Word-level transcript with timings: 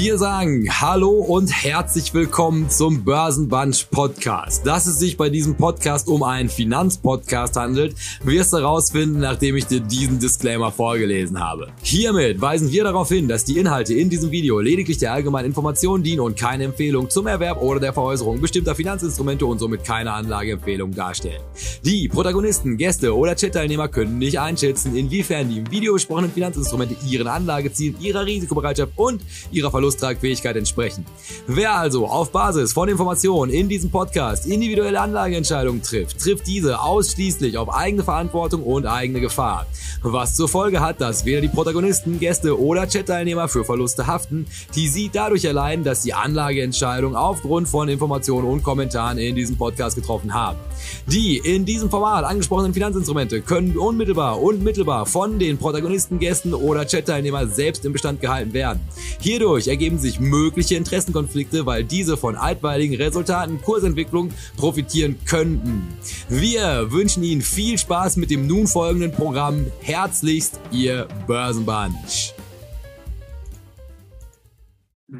Wir 0.00 0.16
sagen 0.16 0.68
Hallo 0.80 1.10
und 1.10 1.48
herzlich 1.48 2.14
willkommen 2.14 2.70
zum 2.70 3.02
Börsenbunch 3.02 3.90
Podcast. 3.90 4.64
Dass 4.64 4.86
es 4.86 5.00
sich 5.00 5.16
bei 5.16 5.28
diesem 5.28 5.56
Podcast 5.56 6.06
um 6.06 6.22
einen 6.22 6.48
Finanzpodcast 6.48 7.56
handelt, 7.56 7.96
wirst 8.22 8.52
du 8.52 8.58
herausfinden, 8.58 9.18
nachdem 9.18 9.56
ich 9.56 9.66
dir 9.66 9.80
diesen 9.80 10.20
Disclaimer 10.20 10.70
vorgelesen 10.70 11.40
habe. 11.40 11.72
Hiermit 11.82 12.40
weisen 12.40 12.70
wir 12.70 12.84
darauf 12.84 13.08
hin, 13.08 13.26
dass 13.26 13.44
die 13.44 13.58
Inhalte 13.58 13.92
in 13.92 14.08
diesem 14.08 14.30
Video 14.30 14.60
lediglich 14.60 14.98
der 14.98 15.14
allgemeinen 15.14 15.46
Information 15.46 16.04
dienen 16.04 16.20
und 16.20 16.38
keine 16.38 16.62
Empfehlung 16.62 17.10
zum 17.10 17.26
Erwerb 17.26 17.60
oder 17.60 17.80
der 17.80 17.92
Veräußerung 17.92 18.40
bestimmter 18.40 18.76
Finanzinstrumente 18.76 19.46
und 19.46 19.58
somit 19.58 19.82
keine 19.82 20.12
Anlageempfehlung 20.12 20.94
darstellen. 20.94 21.42
Die 21.84 22.06
Protagonisten, 22.06 22.76
Gäste 22.76 23.16
oder 23.16 23.34
Chat-Teilnehmer 23.34 23.88
können 23.88 24.18
nicht 24.18 24.38
einschätzen, 24.38 24.94
inwiefern 24.94 25.48
die 25.48 25.58
im 25.58 25.68
Video 25.72 25.94
besprochenen 25.94 26.30
Finanzinstrumente 26.30 26.94
ihren 27.04 27.26
Anlagezielen, 27.26 28.00
ihrer 28.00 28.24
Risikobereitschaft 28.24 28.92
und 28.94 29.22
ihrer 29.50 29.72
Verlusttragfähigkeit 29.88 30.56
entsprechen. 30.56 31.06
Wer 31.46 31.74
also 31.74 32.06
auf 32.06 32.30
Basis 32.30 32.72
von 32.72 32.88
Informationen 32.88 33.52
in 33.52 33.68
diesem 33.68 33.90
Podcast 33.90 34.46
individuelle 34.46 35.00
Anlageentscheidungen 35.00 35.82
trifft, 35.82 36.20
trifft 36.20 36.46
diese 36.46 36.80
ausschließlich 36.80 37.56
auf 37.56 37.72
eigene 37.72 38.02
Verantwortung 38.02 38.62
und 38.62 38.86
eigene 38.86 39.20
Gefahr. 39.20 39.66
Was 40.02 40.36
zur 40.36 40.48
Folge 40.48 40.80
hat, 40.80 41.00
dass 41.00 41.24
weder 41.24 41.40
die 41.40 41.48
Protagonisten, 41.48 42.20
Gäste 42.20 42.60
oder 42.60 42.86
Chat-Teilnehmer 42.86 43.48
für 43.48 43.64
Verluste 43.64 44.06
haften, 44.06 44.46
die 44.74 44.88
sie 44.88 45.10
dadurch 45.12 45.44
erleiden, 45.44 45.84
dass 45.84 46.02
die 46.02 46.14
Anlageentscheidung 46.14 47.16
aufgrund 47.16 47.68
von 47.68 47.88
Informationen 47.88 48.46
und 48.46 48.62
Kommentaren 48.62 49.18
in 49.18 49.34
diesem 49.34 49.56
Podcast 49.56 49.96
getroffen 49.96 50.34
haben. 50.34 50.58
Die 51.06 51.38
in 51.38 51.64
diesem 51.64 51.90
Format 51.90 52.24
angesprochenen 52.24 52.74
Finanzinstrumente 52.74 53.40
können 53.40 53.76
unmittelbar 53.76 54.40
und 54.40 54.62
mittelbar 54.62 55.06
von 55.06 55.38
den 55.38 55.58
Protagonisten, 55.58 56.18
Gästen 56.18 56.54
oder 56.54 56.86
Chat-Teilnehmern 56.86 57.50
selbst 57.50 57.84
im 57.84 57.92
Bestand 57.92 58.20
gehalten 58.20 58.52
werden. 58.52 58.80
Hierdurch 59.20 59.68
ergeben 59.78 59.98
sich 59.98 60.18
mögliche 60.18 60.74
Interessenkonflikte, 60.74 61.64
weil 61.64 61.84
diese 61.84 62.16
von 62.16 62.34
altweiligen 62.34 62.96
Resultaten 62.96 63.62
Kursentwicklung 63.62 64.32
profitieren 64.56 65.16
könnten. 65.24 65.86
Wir 66.28 66.90
wünschen 66.90 67.22
Ihnen 67.22 67.42
viel 67.42 67.78
Spaß 67.78 68.16
mit 68.16 68.32
dem 68.32 68.48
nun 68.48 68.66
folgenden 68.66 69.12
Programm. 69.12 69.66
Herzlichst, 69.80 70.58
Ihr 70.72 71.06
Börsenbunch. 71.28 72.34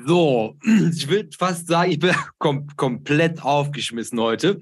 So, 0.06 0.56
ich 0.92 1.08
will 1.08 1.30
fast 1.38 1.68
sagen, 1.68 1.92
ich 1.92 2.00
bin 2.00 2.12
kom 2.38 2.66
komplett 2.76 3.44
aufgeschmissen 3.44 4.18
heute. 4.18 4.58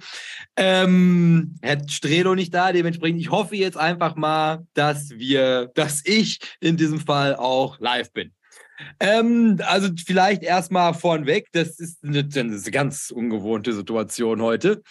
Ähm, 0.59 1.55
Herr 1.63 1.81
Strelo 1.89 2.35
nicht 2.35 2.53
da, 2.53 2.71
dementsprechend, 2.71 3.23
ich 3.23 3.31
hoffe 3.31 3.57
jetzt 3.57 3.79
einfach 3.79 4.15
mal, 4.15 4.67
dass 4.75 5.11
wir, 5.13 5.73
dass 5.75 6.03
ich 6.05 6.39
in 6.61 6.77
diesem 6.77 7.01
Fall 7.01 7.35
auch 7.35 7.81
live 7.81 8.13
bin. 8.13 8.36
Ähm, 9.01 9.59
also 9.67 9.89
vielleicht 10.07 10.43
erstmal 10.43 10.95
vornweg, 10.95 11.49
das 11.53 11.79
ist 11.79 12.05
eine, 12.05 12.29
eine, 12.35 12.61
ganz 12.71 13.11
ungewohnte 13.11 13.73
Situation 13.73 14.43
heute. 14.43 14.83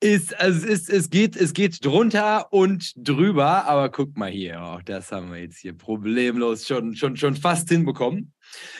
Ist, 0.00 0.38
also 0.38 0.66
es, 0.66 0.88
ist, 0.88 0.90
es, 0.90 1.10
geht, 1.10 1.36
es 1.36 1.52
geht 1.52 1.84
drunter 1.84 2.52
und 2.52 2.92
drüber, 2.96 3.66
aber 3.66 3.90
guck 3.90 4.16
mal 4.16 4.30
hier, 4.30 4.60
oh, 4.62 4.80
das 4.84 5.12
haben 5.12 5.30
wir 5.30 5.40
jetzt 5.40 5.58
hier 5.58 5.76
problemlos 5.76 6.66
schon, 6.66 6.94
schon, 6.94 7.16
schon 7.16 7.36
fast 7.36 7.68
hinbekommen. 7.68 8.32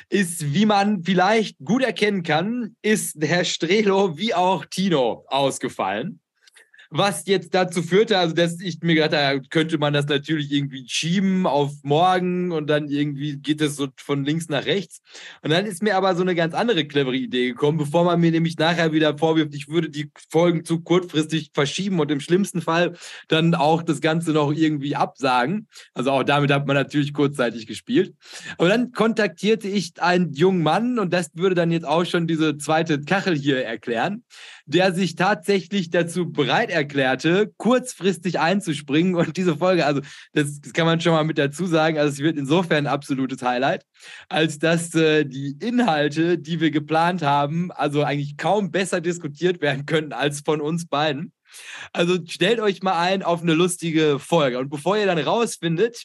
Ist, 0.09 0.55
wie 0.55 0.65
man 0.65 1.03
vielleicht 1.05 1.59
gut 1.59 1.83
erkennen 1.83 2.23
kann, 2.23 2.77
ist 2.83 3.17
Herr 3.21 3.45
Strelo 3.45 4.17
wie 4.17 4.35
auch 4.35 4.65
Tino 4.65 5.25
ausgefallen 5.29 6.21
was 6.91 7.27
jetzt 7.27 7.55
dazu 7.55 7.83
führte, 7.83 8.19
also 8.19 8.35
dass 8.35 8.61
ich 8.61 8.81
mir 8.81 8.95
gedacht 8.95 9.13
habe, 9.15 9.43
könnte 9.51 9.77
man 9.79 9.93
das 9.93 10.07
natürlich 10.07 10.51
irgendwie 10.51 10.89
schieben 10.89 11.47
auf 11.47 11.73
morgen 11.83 12.51
und 12.51 12.69
dann 12.69 12.89
irgendwie 12.89 13.37
geht 13.37 13.61
es 13.61 13.77
so 13.77 13.89
von 13.97 14.25
links 14.25 14.49
nach 14.49 14.65
rechts. 14.65 15.03
Und 15.43 15.51
dann 15.51 15.67
ist 15.67 15.83
mir 15.83 15.97
aber 15.97 16.15
so 16.17 16.23
eine 16.23 16.35
ganz 16.35 16.55
andere 16.55 16.87
clevere 16.87 17.17
Idee 17.17 17.49
gekommen, 17.49 17.77
bevor 17.77 18.05
man 18.05 18.21
mir 18.21 18.31
nämlich 18.31 18.57
nachher 18.57 18.93
wieder 18.93 19.19
vorwirft, 19.19 19.55
ich 19.55 19.69
würde 19.69 19.91
die 19.91 20.11
Folgen 20.31 20.65
zu 20.65 20.81
kurzfristig 20.81 21.51
verschieben 21.53 22.01
und 22.01 22.11
im 22.11 22.21
schlimmsten 22.21 22.63
Fall 22.63 22.97
dann 23.29 23.55
auch 23.55 23.83
das 23.83 24.01
Ganze 24.01 24.33
noch 24.33 24.53
irgendwie 24.53 24.97
absagen. 24.97 25.69
Also 25.93 26.11
auch 26.13 26.23
damit 26.23 26.51
hat 26.51 26.67
man 26.67 26.77
natürlich 26.77 27.13
kurzzeitig 27.13 27.67
gespielt. 27.67 28.15
Aber 28.57 28.69
dann 28.69 28.93
kontaktierte 28.93 29.69
ich 29.69 30.01
einen 30.01 30.33
jungen 30.33 30.63
Mann 30.63 30.99
und 30.99 31.13
das 31.13 31.31
würde 31.35 31.55
dann 31.55 31.71
jetzt 31.71 31.87
auch 31.87 32.05
schon 32.05 32.27
diese 32.27 32.57
zweite 32.57 33.01
Kachel 33.01 33.37
hier 33.37 33.65
erklären, 33.65 34.25
der 34.65 34.93
sich 34.95 35.15
tatsächlich 35.15 35.91
dazu 35.91 36.31
bereit 36.31 36.71
erklärte, 36.79 37.53
kurzfristig 37.57 38.41
einzuspringen 38.41 39.15
und 39.15 39.37
diese 39.37 39.57
Folge, 39.57 39.87
also 39.87 40.01
das, 40.33 40.61
das 40.61 40.73
kann 40.73 40.87
man 40.87 41.01
schon 41.01 41.13
mal 41.13 41.25
mit 41.25 41.39
dazu 41.39 41.67
sagen, 41.67 41.99
also 41.99 42.13
es 42.13 42.19
wird 42.19 42.39
insofern 42.39 42.87
ein 42.87 42.93
absolutes 42.93 43.43
Highlight, 43.43 43.85
als 44.29 44.59
dass 44.59 44.95
äh, 44.95 45.25
die 45.25 45.57
Inhalte, 45.61 46.39
die 46.39 46.61
wir 46.61 46.71
geplant 46.71 47.23
haben, 47.23 47.71
also 47.73 48.03
eigentlich 48.03 48.37
kaum 48.37 48.71
besser 48.71 49.01
diskutiert 49.01 49.61
werden 49.61 49.87
könnten 49.87 50.13
als 50.13 50.41
von 50.41 50.61
uns 50.61 50.87
beiden. 50.87 51.33
Also 51.93 52.19
stellt 52.27 52.61
euch 52.61 52.83
mal 52.83 52.99
ein 52.99 53.23
auf 53.23 53.43
eine 53.43 53.55
lustige 53.55 54.19
Folge. 54.19 54.59
Und 54.59 54.69
bevor 54.69 54.97
ihr 54.97 55.07
dann 55.07 55.19
rausfindet, 55.19 56.05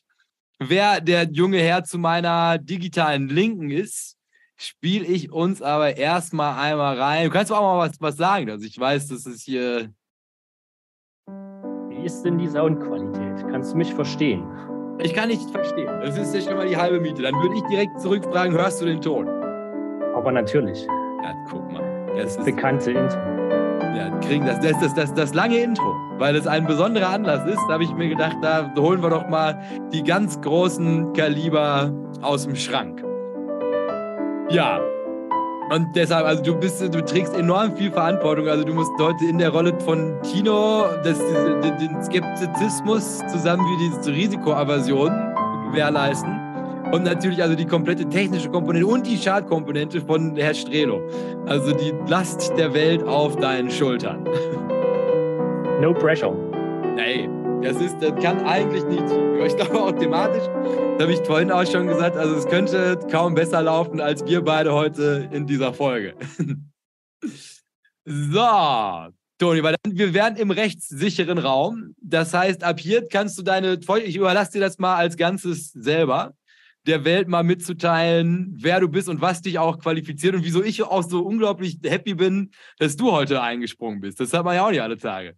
wer 0.59 1.01
der 1.01 1.29
junge 1.31 1.59
Herr 1.59 1.83
zu 1.83 1.97
meiner 1.97 2.57
digitalen 2.57 3.29
Linken 3.29 3.71
ist, 3.71 4.17
spiele 4.57 5.05
ich 5.05 5.31
uns 5.31 5.61
aber 5.61 5.97
erstmal 5.97 6.59
einmal 6.59 6.99
rein. 6.99 7.25
Du 7.25 7.31
kannst 7.31 7.51
auch 7.51 7.61
mal 7.61 7.89
was, 7.89 7.99
was 7.99 8.15
sagen. 8.15 8.49
Also 8.49 8.65
ich 8.65 8.79
weiß, 8.79 9.07
das 9.07 9.25
ist 9.25 9.43
hier 9.43 9.93
wie 12.03 12.07
ist 12.07 12.25
denn 12.25 12.37
die 12.37 12.49
Soundqualität? 12.49 13.47
Kannst 13.49 13.71
du 13.71 13.77
mich 13.77 13.93
verstehen? 13.93 14.43
Ich 14.99 15.13
kann 15.13 15.29
nicht 15.29 15.49
verstehen. 15.49 15.87
Das 16.03 16.17
ist 16.17 16.35
ja 16.35 16.41
schon 16.41 16.57
mal 16.57 16.67
die 16.67 16.75
halbe 16.75 16.99
Miete. 16.99 17.21
Dann 17.21 17.33
würde 17.35 17.55
ich 17.55 17.63
direkt 17.63 17.99
zurückfragen, 17.99 18.53
hörst 18.53 18.81
du 18.81 18.85
den 18.85 18.99
Ton? 18.99 19.27
Aber 20.13 20.31
natürlich. 20.31 20.85
Ja, 21.23 21.33
guck 21.49 21.71
mal. 21.71 21.81
Das, 22.17 22.35
das 22.35 22.45
bekannte 22.45 22.91
Intro. 22.91 23.17
Ja, 23.95 24.09
kriegen 24.19 24.45
das, 24.45 24.59
das, 24.59 24.77
das, 24.81 24.93
das, 24.93 25.13
das 25.13 25.33
lange 25.33 25.57
Intro, 25.59 25.95
weil 26.17 26.35
es 26.35 26.45
ein 26.45 26.67
besonderer 26.67 27.09
Anlass 27.09 27.45
ist. 27.47 27.61
Da 27.69 27.75
habe 27.75 27.83
ich 27.85 27.93
mir 27.93 28.09
gedacht, 28.09 28.35
da 28.41 28.69
holen 28.77 29.01
wir 29.01 29.09
doch 29.09 29.29
mal 29.29 29.57
die 29.93 30.03
ganz 30.03 30.39
großen 30.41 31.13
Kaliber 31.13 31.89
aus 32.21 32.43
dem 32.43 32.55
Schrank. 32.55 33.01
Ja, 34.49 34.81
und 35.69 35.95
deshalb, 35.95 36.25
also 36.25 36.43
du 36.43 36.55
bist, 36.55 36.81
du 36.81 37.03
trägst 37.03 37.35
enorm 37.35 37.75
viel 37.75 37.91
Verantwortung. 37.91 38.47
Also 38.47 38.63
du 38.63 38.73
musst 38.73 38.91
heute 38.99 39.25
in 39.25 39.37
der 39.37 39.49
Rolle 39.49 39.73
von 39.79 40.13
Tino 40.23 40.85
das, 41.03 41.17
den 41.19 42.03
Skeptizismus 42.03 43.19
zusammen 43.31 43.63
wie 43.65 43.89
diese 43.89 44.11
Risikoaversion 44.11 45.11
gewährleisten. 45.71 46.39
Und 46.91 47.03
natürlich 47.03 47.41
also 47.41 47.55
die 47.55 47.65
komplette 47.65 48.07
technische 48.07 48.49
Komponente 48.49 48.85
und 48.85 49.07
die 49.07 49.17
Schadkomponente 49.17 50.01
von 50.01 50.35
Herr 50.35 50.53
Strelo. 50.53 51.01
Also 51.47 51.71
die 51.71 51.91
Last 52.07 52.53
der 52.55 52.73
Welt 52.73 53.03
auf 53.03 53.35
deinen 53.37 53.71
Schultern. 53.71 54.23
No 55.81 55.93
pressure. 55.93 56.35
Nee. 56.95 57.27
Das, 57.63 57.77
ist, 57.79 57.95
das 58.01 58.21
kann 58.21 58.45
eigentlich 58.45 58.83
nicht 58.83 59.03
Ich 59.45 59.55
glaube 59.55 59.81
auch 59.81 59.91
thematisch, 59.93 60.43
das 60.43 61.01
habe 61.01 61.13
ich 61.13 61.19
vorhin 61.19 61.49
auch 61.49 61.65
schon 61.65 61.87
gesagt, 61.87 62.17
also 62.17 62.35
es 62.35 62.45
könnte 62.45 62.99
kaum 63.09 63.35
besser 63.35 63.61
laufen 63.61 64.01
als 64.01 64.25
wir 64.25 64.41
beide 64.41 64.73
heute 64.73 65.29
in 65.31 65.47
dieser 65.47 65.73
Folge. 65.73 66.13
so, 68.05 68.41
Toni, 69.39 69.63
weil 69.63 69.75
dann, 69.81 69.97
wir 69.97 70.13
wären 70.13 70.35
im 70.35 70.51
rechtssicheren 70.51 71.37
Raum. 71.37 71.95
Das 72.01 72.33
heißt, 72.33 72.65
ab 72.65 72.81
hier 72.81 73.07
kannst 73.07 73.37
du 73.37 73.43
deine, 73.43 73.79
ich 74.03 74.17
überlasse 74.17 74.51
dir 74.51 74.59
das 74.59 74.77
mal 74.77 74.97
als 74.97 75.15
Ganzes 75.15 75.71
selber, 75.71 76.33
der 76.85 77.05
Welt 77.05 77.29
mal 77.29 77.43
mitzuteilen, 77.43 78.57
wer 78.57 78.81
du 78.81 78.89
bist 78.89 79.07
und 79.07 79.21
was 79.21 79.41
dich 79.41 79.57
auch 79.57 79.79
qualifiziert 79.79 80.35
und 80.35 80.43
wieso 80.43 80.61
ich 80.61 80.83
auch 80.83 81.03
so 81.03 81.21
unglaublich 81.21 81.79
happy 81.81 82.13
bin, 82.13 82.51
dass 82.77 82.97
du 82.97 83.13
heute 83.13 83.41
eingesprungen 83.41 84.01
bist. 84.01 84.19
Das 84.19 84.33
hat 84.33 84.43
man 84.43 84.55
ja 84.55 84.65
auch 84.65 84.71
nicht 84.71 84.81
alle 84.81 84.97
Tage. 84.97 85.37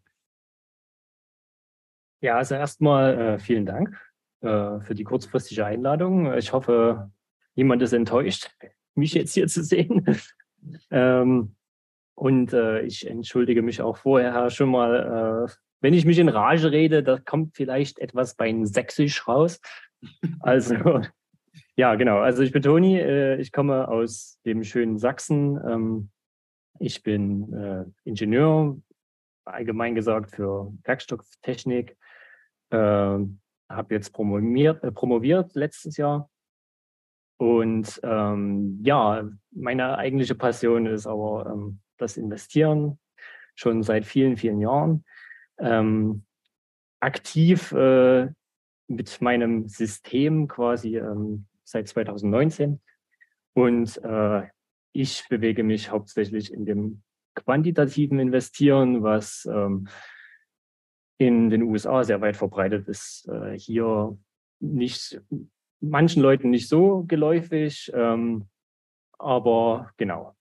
Ja, 2.21 2.37
also 2.37 2.55
erstmal 2.55 3.19
äh, 3.19 3.39
vielen 3.39 3.65
Dank 3.65 3.99
äh, 4.41 4.79
für 4.79 4.95
die 4.95 5.03
kurzfristige 5.03 5.65
Einladung. 5.65 6.33
Ich 6.33 6.53
hoffe, 6.53 7.11
niemand 7.55 7.81
ist 7.81 7.93
enttäuscht, 7.93 8.49
mich 8.95 9.13
jetzt 9.13 9.33
hier 9.33 9.47
zu 9.47 9.63
sehen. 9.63 10.05
ähm, 10.91 11.55
und 12.15 12.53
äh, 12.53 12.81
ich 12.81 13.07
entschuldige 13.07 13.61
mich 13.61 13.81
auch 13.81 13.97
vorher 13.97 14.49
schon 14.49 14.69
mal, 14.69 15.47
äh, 15.47 15.53
wenn 15.81 15.93
ich 15.93 16.05
mich 16.05 16.17
in 16.17 16.29
Rage 16.29 16.71
rede, 16.71 17.03
da 17.03 17.19
kommt 17.19 17.55
vielleicht 17.55 17.99
etwas 17.99 18.35
bei 18.35 18.53
Sächsisch 18.63 19.27
raus. 19.27 19.59
Also, 20.41 21.01
ja, 21.75 21.95
genau. 21.95 22.19
Also 22.19 22.43
ich 22.43 22.51
bin 22.51 22.61
Toni, 22.61 22.99
äh, 22.99 23.41
ich 23.41 23.51
komme 23.51 23.87
aus 23.87 24.39
dem 24.45 24.63
schönen 24.63 24.99
Sachsen. 24.99 25.59
Ähm, 25.67 26.09
ich 26.79 27.01
bin 27.01 27.51
äh, 27.53 27.85
Ingenieur, 28.03 28.77
allgemein 29.45 29.95
gesagt 29.95 30.31
für 30.31 30.71
Werkstofftechnik 30.83 31.97
äh, 32.69 32.77
habe 32.77 33.93
jetzt 33.93 34.11
promoviert, 34.13 34.83
äh, 34.83 34.91
promoviert 34.91 35.55
letztes 35.55 35.97
Jahr. 35.97 36.29
Und 37.37 37.99
ähm, 38.03 38.79
ja, 38.83 39.29
meine 39.51 39.97
eigentliche 39.97 40.35
Passion 40.35 40.85
ist 40.85 41.05
aber 41.05 41.51
ähm, 41.51 41.79
das 41.97 42.17
Investieren, 42.17 42.99
schon 43.55 43.83
seit 43.83 44.05
vielen, 44.05 44.37
vielen 44.37 44.59
Jahren. 44.61 45.03
Ähm, 45.57 46.25
aktiv 47.01 47.71
äh, 47.73 48.27
mit 48.87 49.21
meinem 49.21 49.67
System 49.67 50.47
quasi 50.47 50.97
ähm, 50.97 51.45
seit 51.63 51.87
2019. 51.87 52.81
Und 53.53 53.97
äh, 54.03 54.43
ich 54.93 55.27
bewege 55.29 55.63
mich 55.63 55.89
hauptsächlich 55.91 56.53
in 56.53 56.65
dem 56.65 57.03
quantitativen 57.35 58.19
Investieren, 58.19 59.03
was 59.03 59.45
ähm, 59.45 59.87
in 61.17 61.49
den 61.49 61.63
USA 61.63 62.03
sehr 62.03 62.21
weit 62.21 62.37
verbreitet 62.37 62.87
ist. 62.87 63.27
Äh, 63.27 63.57
hier 63.57 64.17
nicht 64.59 65.21
manchen 65.79 66.21
Leuten 66.21 66.49
nicht 66.49 66.67
so 66.67 67.03
geläufig, 67.03 67.91
ähm, 67.93 68.47
aber 69.17 69.91
genau. 69.97 70.35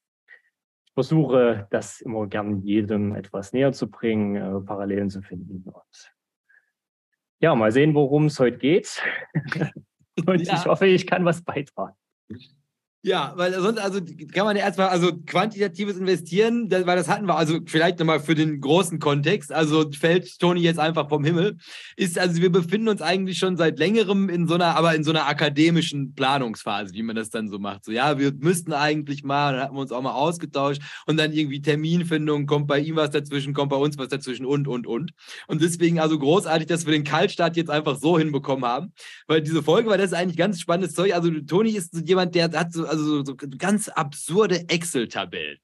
Ich 0.87 0.93
versuche 0.95 1.67
das 1.71 2.01
immer 2.01 2.27
gern 2.27 2.63
jedem 2.63 3.15
etwas 3.15 3.53
näher 3.53 3.73
zu 3.73 3.91
bringen, 3.91 4.37
äh, 4.37 4.61
Parallelen 4.61 5.11
zu 5.11 5.23
finden. 5.23 5.63
Und 5.69 6.15
ja, 7.41 7.55
mal 7.55 7.73
sehen, 7.73 7.95
worum 7.95 8.27
es 8.27 8.39
heute 8.39 8.59
geht. 8.59 9.03
Und 10.27 10.41
ja. 10.43 10.55
ich 10.55 10.67
hoffe, 10.67 10.87
ich 10.87 11.07
kann 11.07 11.25
was 11.25 11.43
beitragen. 11.43 11.97
Ja, 13.07 13.35
weil 13.37 13.53
sonst, 13.61 13.79
also 13.79 14.01
kann 14.33 14.47
man 14.47 14.57
ja 14.57 14.63
erstmal, 14.63 14.89
also 14.89 15.13
quantitatives 15.27 15.99
Investieren, 15.99 16.71
das, 16.71 16.87
weil 16.87 16.97
das 16.97 17.07
hatten 17.07 17.27
wir, 17.27 17.37
also 17.37 17.59
vielleicht 17.67 17.99
nochmal 17.99 18.19
für 18.19 18.35
den 18.35 18.63
großen 18.63 18.99
Kontext, 18.99 19.53
also 19.53 19.91
fällt 19.93 20.39
Toni 20.39 20.63
jetzt 20.63 20.79
einfach 20.79 21.11
vom 21.11 21.23
Himmel, 21.23 21.59
ist, 21.97 22.19
also 22.19 22.41
wir 22.41 22.51
befinden 22.51 22.89
uns 22.89 23.03
eigentlich 23.03 23.37
schon 23.37 23.59
seit 23.59 23.79
längerem 23.79 24.31
in 24.31 24.49
so 24.49 24.55
einer, 24.55 24.75
aber 24.75 24.95
in 24.95 25.05
so 25.05 25.11
einer 25.11 25.27
akademischen 25.27 26.15
Planungsphase, 26.15 26.95
wie 26.95 27.03
man 27.03 27.15
das 27.15 27.29
dann 27.29 27.51
so 27.51 27.59
macht. 27.59 27.85
So, 27.85 27.93
ja, 27.93 28.19
wir 28.19 28.33
müssten 28.33 28.73
eigentlich 28.73 29.23
mal, 29.23 29.53
dann 29.53 29.63
hatten 29.65 29.77
wir 29.77 29.83
uns 29.83 29.93
auch 29.93 30.01
mal 30.01 30.15
ausgetauscht 30.15 30.81
und 31.07 31.19
dann 31.19 31.31
irgendwie 31.35 31.61
Terminfindung, 31.61 32.47
kommt 32.47 32.69
bei 32.69 32.79
ihm 32.79 32.97
was 32.97 33.11
dazwischen, 33.11 33.53
kommt 33.53 33.69
bei 33.69 33.77
uns 33.77 33.99
was 33.99 34.09
dazwischen 34.09 34.47
und, 34.47 34.67
und, 34.67 34.87
und. 34.87 35.13
Und 35.47 35.61
deswegen 35.61 36.01
also 36.01 36.19
großartig, 36.19 36.69
dass 36.69 36.87
wir 36.87 36.93
den 36.95 37.05
Kaltstart 37.05 37.59
jetzt 37.59 37.69
einfach 37.69 37.99
so 37.99 38.19
hinbekommen 38.19 38.65
haben, 38.65 38.95
weil 39.27 39.43
diese 39.43 39.63
Folge, 39.63 39.91
weil 39.91 39.99
das 39.99 40.15
eigentlich 40.15 40.39
ganz 40.39 40.59
spannendes 40.59 40.95
Zeug. 40.95 41.15
Also 41.15 41.31
Toni 41.47 41.73
ist 41.73 41.95
so 41.95 42.01
jemand, 42.01 42.35
der 42.35 42.51
hat 42.51 42.73
so, 42.73 42.94
also 42.95 43.25
so, 43.25 43.25
so 43.25 43.37
ganz 43.59 43.89
absurde 43.89 44.69
Excel-Tabellen. 44.69 45.59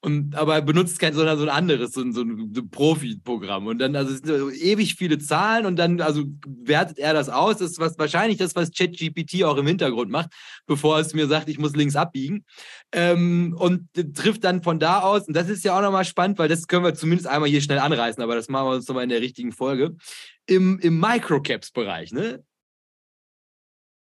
Und 0.00 0.34
aber 0.34 0.60
benutzt 0.62 0.98
kein, 0.98 1.14
sondern 1.14 1.38
so 1.38 1.44
ein 1.44 1.48
anderes, 1.48 1.92
so 1.92 2.00
ein, 2.00 2.12
so 2.12 2.22
ein 2.22 2.70
Profi-Programm. 2.70 3.66
Und 3.66 3.78
dann, 3.78 3.94
also 3.94 4.12
es 4.14 4.22
so 4.22 4.50
ewig 4.50 4.96
viele 4.96 5.18
Zahlen 5.18 5.66
und 5.66 5.76
dann, 5.76 6.00
also 6.00 6.24
wertet 6.46 6.98
er 6.98 7.12
das 7.14 7.28
aus. 7.28 7.58
Das 7.58 7.72
ist 7.72 7.78
was, 7.78 7.98
wahrscheinlich 7.98 8.38
das, 8.38 8.56
was 8.56 8.72
ChatGPT 8.72 9.44
auch 9.44 9.56
im 9.56 9.66
Hintergrund 9.66 10.10
macht, 10.10 10.30
bevor 10.66 10.98
es 10.98 11.14
mir 11.14 11.26
sagt, 11.26 11.48
ich 11.48 11.58
muss 11.58 11.76
links 11.76 11.96
abbiegen. 11.96 12.44
Ähm, 12.92 13.54
und 13.56 13.88
trifft 14.14 14.44
dann 14.44 14.62
von 14.62 14.78
da 14.78 15.00
aus, 15.00 15.28
und 15.28 15.36
das 15.36 15.48
ist 15.48 15.64
ja 15.64 15.76
auch 15.76 15.82
nochmal 15.82 16.04
spannend, 16.04 16.38
weil 16.38 16.48
das 16.48 16.66
können 16.66 16.84
wir 16.84 16.94
zumindest 16.94 17.28
einmal 17.28 17.48
hier 17.48 17.62
schnell 17.62 17.78
anreißen, 17.78 18.22
aber 18.22 18.34
das 18.34 18.48
machen 18.48 18.68
wir 18.68 18.74
uns 18.74 18.88
nochmal 18.88 19.04
in 19.04 19.10
der 19.10 19.20
richtigen 19.20 19.52
Folge. 19.52 19.94
Im, 20.46 20.80
im 20.80 20.98
Microcaps-Bereich, 20.98 22.12
ne? 22.12 22.42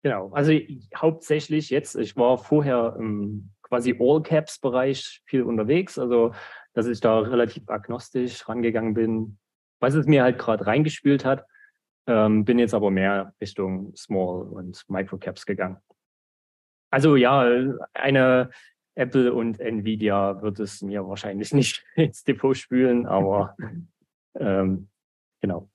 Genau, 0.05 0.29
also 0.33 0.51
hauptsächlich 0.95 1.71
jetzt, 1.71 1.95
ich 1.95 2.15
war 2.15 2.37
vorher 2.37 2.95
im 2.99 3.49
quasi 3.63 3.95
All-Caps-Bereich 3.99 5.23
viel 5.25 5.41
unterwegs, 5.41 5.97
also 5.97 6.31
dass 6.73 6.85
ich 6.85 6.99
da 6.99 7.21
relativ 7.21 7.67
agnostisch 7.69 8.47
rangegangen 8.47 8.93
bin, 8.93 9.39
was 9.79 9.95
es 9.95 10.05
mir 10.05 10.21
halt 10.21 10.37
gerade 10.37 10.67
reingespielt 10.67 11.25
hat, 11.25 11.47
ähm, 12.05 12.45
bin 12.45 12.59
jetzt 12.59 12.75
aber 12.75 12.91
mehr 12.91 13.33
Richtung 13.41 13.95
Small 13.95 14.43
und 14.43 14.87
Microcaps 14.89 15.47
gegangen. 15.47 15.77
Also 16.91 17.15
ja, 17.15 17.49
eine 17.95 18.51
Apple 18.93 19.33
und 19.33 19.59
Nvidia 19.59 20.39
wird 20.43 20.59
es 20.59 20.83
mir 20.83 21.07
wahrscheinlich 21.07 21.51
nicht 21.55 21.83
ins 21.95 22.23
Depot 22.23 22.55
spülen, 22.55 23.07
aber 23.07 23.57
ähm, 24.39 24.87
genau. 25.41 25.67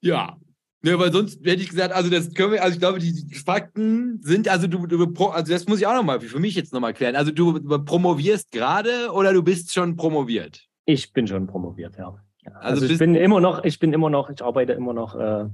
Ja, 0.00 0.38
Ne, 0.84 0.98
weil 0.98 1.10
sonst 1.10 1.40
hätte 1.46 1.62
ich 1.62 1.70
gesagt, 1.70 1.94
also 1.94 2.10
das 2.10 2.34
können 2.34 2.52
wir, 2.52 2.62
also 2.62 2.74
ich 2.74 2.78
glaube, 2.78 2.98
die 2.98 3.34
Fakten 3.34 4.20
sind, 4.22 4.48
also 4.48 4.66
du, 4.66 4.86
du 4.86 5.06
also 5.28 5.50
das 5.50 5.66
muss 5.66 5.80
ich 5.80 5.86
auch 5.86 5.94
nochmal 5.94 6.20
für 6.20 6.38
mich 6.38 6.54
jetzt 6.56 6.74
nochmal 6.74 6.92
klären. 6.92 7.16
Also 7.16 7.32
du 7.32 7.58
promovierst 7.86 8.52
gerade 8.52 9.10
oder 9.10 9.32
du 9.32 9.42
bist 9.42 9.72
schon 9.72 9.96
promoviert? 9.96 10.68
Ich 10.84 11.10
bin 11.14 11.26
schon 11.26 11.46
promoviert, 11.46 11.96
ja. 11.96 12.14
Also, 12.44 12.82
also 12.82 12.86
ich 12.86 12.98
bin 12.98 13.14
immer 13.14 13.40
noch, 13.40 13.64
ich 13.64 13.78
bin 13.78 13.94
immer 13.94 14.10
noch, 14.10 14.28
ich 14.28 14.44
arbeite 14.44 14.74
immer 14.74 14.92
noch 14.92 15.14
äh, 15.14 15.48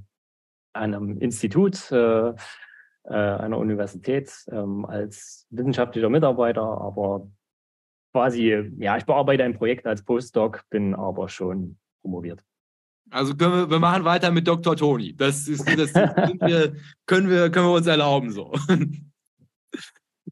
an 0.73 0.95
einem 0.95 1.19
Institut, 1.19 1.93
äh, 1.93 2.31
äh, 2.31 2.35
einer 3.05 3.59
Universität 3.59 4.33
ähm, 4.51 4.85
als 4.85 5.47
wissenschaftlicher 5.51 6.11
Mitarbeiter, 6.11 6.63
aber 6.63 7.31
quasi, 8.13 8.73
ja, 8.79 8.97
ich 8.97 9.05
bearbeite 9.05 9.45
ein 9.45 9.57
Projekt 9.57 9.87
als 9.87 10.03
Postdoc, 10.03 10.65
bin 10.71 10.93
aber 10.97 11.29
schon 11.29 11.79
promoviert. 12.03 12.43
Also 13.11 13.37
können 13.37 13.53
wir, 13.53 13.71
wir 13.71 13.79
machen 13.79 14.05
weiter 14.05 14.31
mit 14.31 14.47
Dr. 14.47 14.77
Toni. 14.77 15.15
Das, 15.17 15.49
ist, 15.49 15.67
das 15.69 15.95
wir, 15.95 16.75
können, 17.07 17.29
wir, 17.29 17.51
können 17.51 17.67
wir 17.67 17.75
uns 17.75 17.87
erlauben 17.87 18.31
so. 18.31 18.53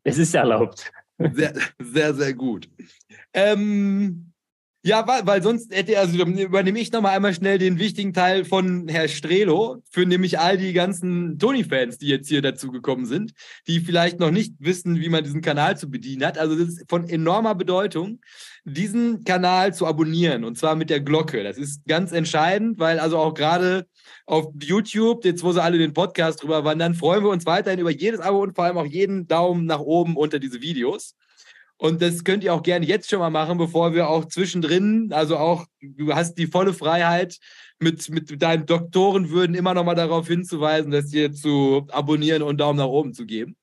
Es 0.05 0.19
ist 0.19 0.35
erlaubt. 0.35 0.91
Sehr, 1.19 1.53
sehr, 1.81 2.15
sehr 2.15 2.35
gut. 2.35 2.71
Ähm, 3.33 4.28
ja, 4.89 5.07
weil, 5.07 5.27
weil 5.27 5.43
sonst 5.43 5.75
hätte 5.75 5.99
also 5.99 6.17
übernehme 6.17 6.81
ich 6.81 6.91
nochmal 6.91 7.15
einmal 7.15 7.35
schnell 7.35 7.59
den 7.59 7.79
wichtigen 7.79 8.15
Teil 8.15 8.47
von 8.47 8.89
Herr 8.89 9.07
Strelo, 9.07 9.83
für 9.91 10.07
nämlich 10.07 10.39
all 10.39 10.57
die 10.57 10.73
ganzen 10.73 11.39
Tony-Fans, 11.39 11.99
die 11.99 12.07
jetzt 12.07 12.29
hier 12.29 12.41
dazu 12.41 12.71
gekommen 12.71 13.05
sind, 13.05 13.33
die 13.67 13.81
vielleicht 13.81 14.19
noch 14.19 14.31
nicht 14.31 14.55
wissen, 14.59 14.99
wie 14.99 15.11
man 15.11 15.25
diesen 15.25 15.43
Kanal 15.43 15.77
zu 15.77 15.91
bedienen 15.91 16.25
hat. 16.25 16.39
Also 16.39 16.59
das 16.59 16.69
ist 16.69 16.89
von 16.89 17.07
enormer 17.07 17.55
Bedeutung, 17.55 18.21
diesen 18.65 19.25
Kanal 19.25 19.75
zu 19.75 19.87
abonnieren 19.87 20.43
und 20.45 20.57
zwar 20.57 20.75
mit 20.75 20.89
der 20.89 21.01
Glocke. 21.01 21.45
Das 21.45 21.59
ist 21.59 21.85
ganz 21.87 22.13
entscheidend, 22.13 22.79
weil 22.79 22.99
also 22.99 23.19
auch 23.19 23.35
gerade 23.35 23.87
auf 24.25 24.47
YouTube, 24.59 25.27
jetzt 25.27 25.43
wo 25.45 25.53
sie 25.53 25.63
alle 25.63 25.77
den 25.77 25.93
Podcast 25.93 26.43
drüber 26.43 26.65
wandern, 26.65 26.95
freuen 26.95 27.25
wir 27.25 27.31
uns 27.31 27.45
weiterhin 27.45 27.81
über 27.81 27.91
jedes 27.91 28.21
Abo 28.21 28.43
und 28.43 28.55
vor 28.55 28.65
allem 28.65 28.79
auch 28.79 28.87
jeden 28.87 29.27
Daumen 29.27 29.67
nach 29.67 29.81
oben 29.81 30.17
unter 30.17 30.39
diese 30.39 30.63
Videos. 30.63 31.15
Und 31.79 32.03
das 32.03 32.25
könnt 32.25 32.43
ihr 32.43 32.53
auch 32.53 32.63
gerne 32.63 32.85
jetzt 32.85 33.09
schon 33.09 33.21
mal 33.21 33.31
machen, 33.31 33.57
bevor 33.57 33.95
wir 33.95 34.09
auch 34.09 34.25
zwischendrin, 34.25 35.13
also 35.13 35.37
auch, 35.37 35.65
du 35.81 36.13
hast 36.13 36.35
die 36.35 36.49
volle 36.49 36.75
Freiheit, 36.75 37.39
mit, 37.81 38.09
mit 38.11 38.43
deinen 38.43 38.67
Doktorenwürden 38.67 39.55
immer 39.55 39.75
noch 39.75 39.85
mal 39.85 39.95
darauf 39.95 40.27
hinzuweisen, 40.27 40.91
dass 40.91 41.07
dir 41.07 41.33
zu 41.33 41.87
abonnieren 41.91 42.43
und 42.43 42.59
Daumen 42.59 42.79
nach 42.79 42.87
oben 42.87 43.15
zu 43.15 43.25
geben. 43.25 43.57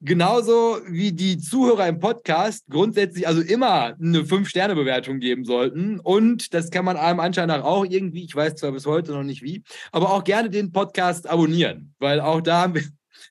Genauso 0.00 0.78
wie 0.88 1.12
die 1.12 1.38
Zuhörer 1.38 1.88
im 1.88 1.98
Podcast 1.98 2.64
grundsätzlich 2.70 3.26
also 3.26 3.40
immer 3.40 3.96
eine 4.00 4.24
Fünf-Sterne-Bewertung 4.24 5.18
geben 5.18 5.44
sollten. 5.44 5.98
Und 5.98 6.54
das 6.54 6.70
kann 6.70 6.84
man 6.84 6.96
einem 6.96 7.18
anscheinend 7.18 7.64
auch 7.64 7.84
irgendwie, 7.84 8.24
ich 8.24 8.34
weiß 8.34 8.54
zwar 8.56 8.70
bis 8.70 8.86
heute 8.86 9.10
noch 9.10 9.24
nicht 9.24 9.42
wie, 9.42 9.64
aber 9.90 10.12
auch 10.12 10.22
gerne 10.22 10.50
den 10.50 10.70
Podcast 10.70 11.28
abonnieren, 11.28 11.94
weil 11.98 12.20
auch 12.20 12.40
da 12.40 12.62
haben 12.62 12.74
wir 12.76 12.82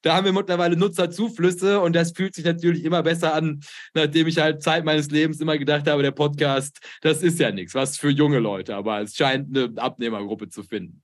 da 0.02 0.16
haben 0.16 0.26
wir 0.26 0.34
mittlerweile 0.34 0.78
Nutzerzuflüsse 0.78 1.80
und 1.80 1.96
das 1.96 2.12
fühlt 2.12 2.36
sich 2.36 2.46
natürlich 2.46 2.84
immer 2.84 3.04
besser 3.04 3.34
an, 3.34 3.62
nachdem 3.94 4.27
ich 4.27 4.38
halt 4.38 4.62
Zeit 4.62 4.86
meines 4.86 5.10
Lebens 5.10 5.39
immer 5.42 5.58
gedacht 5.58 5.88
habe, 5.88 6.04
der 6.04 6.12
Podcast, 6.12 6.80
das 7.01 7.24
ist 7.24 7.39
ja 7.39 7.51
nichts, 7.51 7.75
was 7.75 7.98
für 7.98 8.10
junge 8.10 8.39
Leute, 8.39 8.75
aber 8.75 9.01
es 9.01 9.16
scheint 9.16 9.56
eine 9.56 9.74
Abnehmergruppe 9.82 10.50
zu 10.50 10.63
finden. 10.63 11.01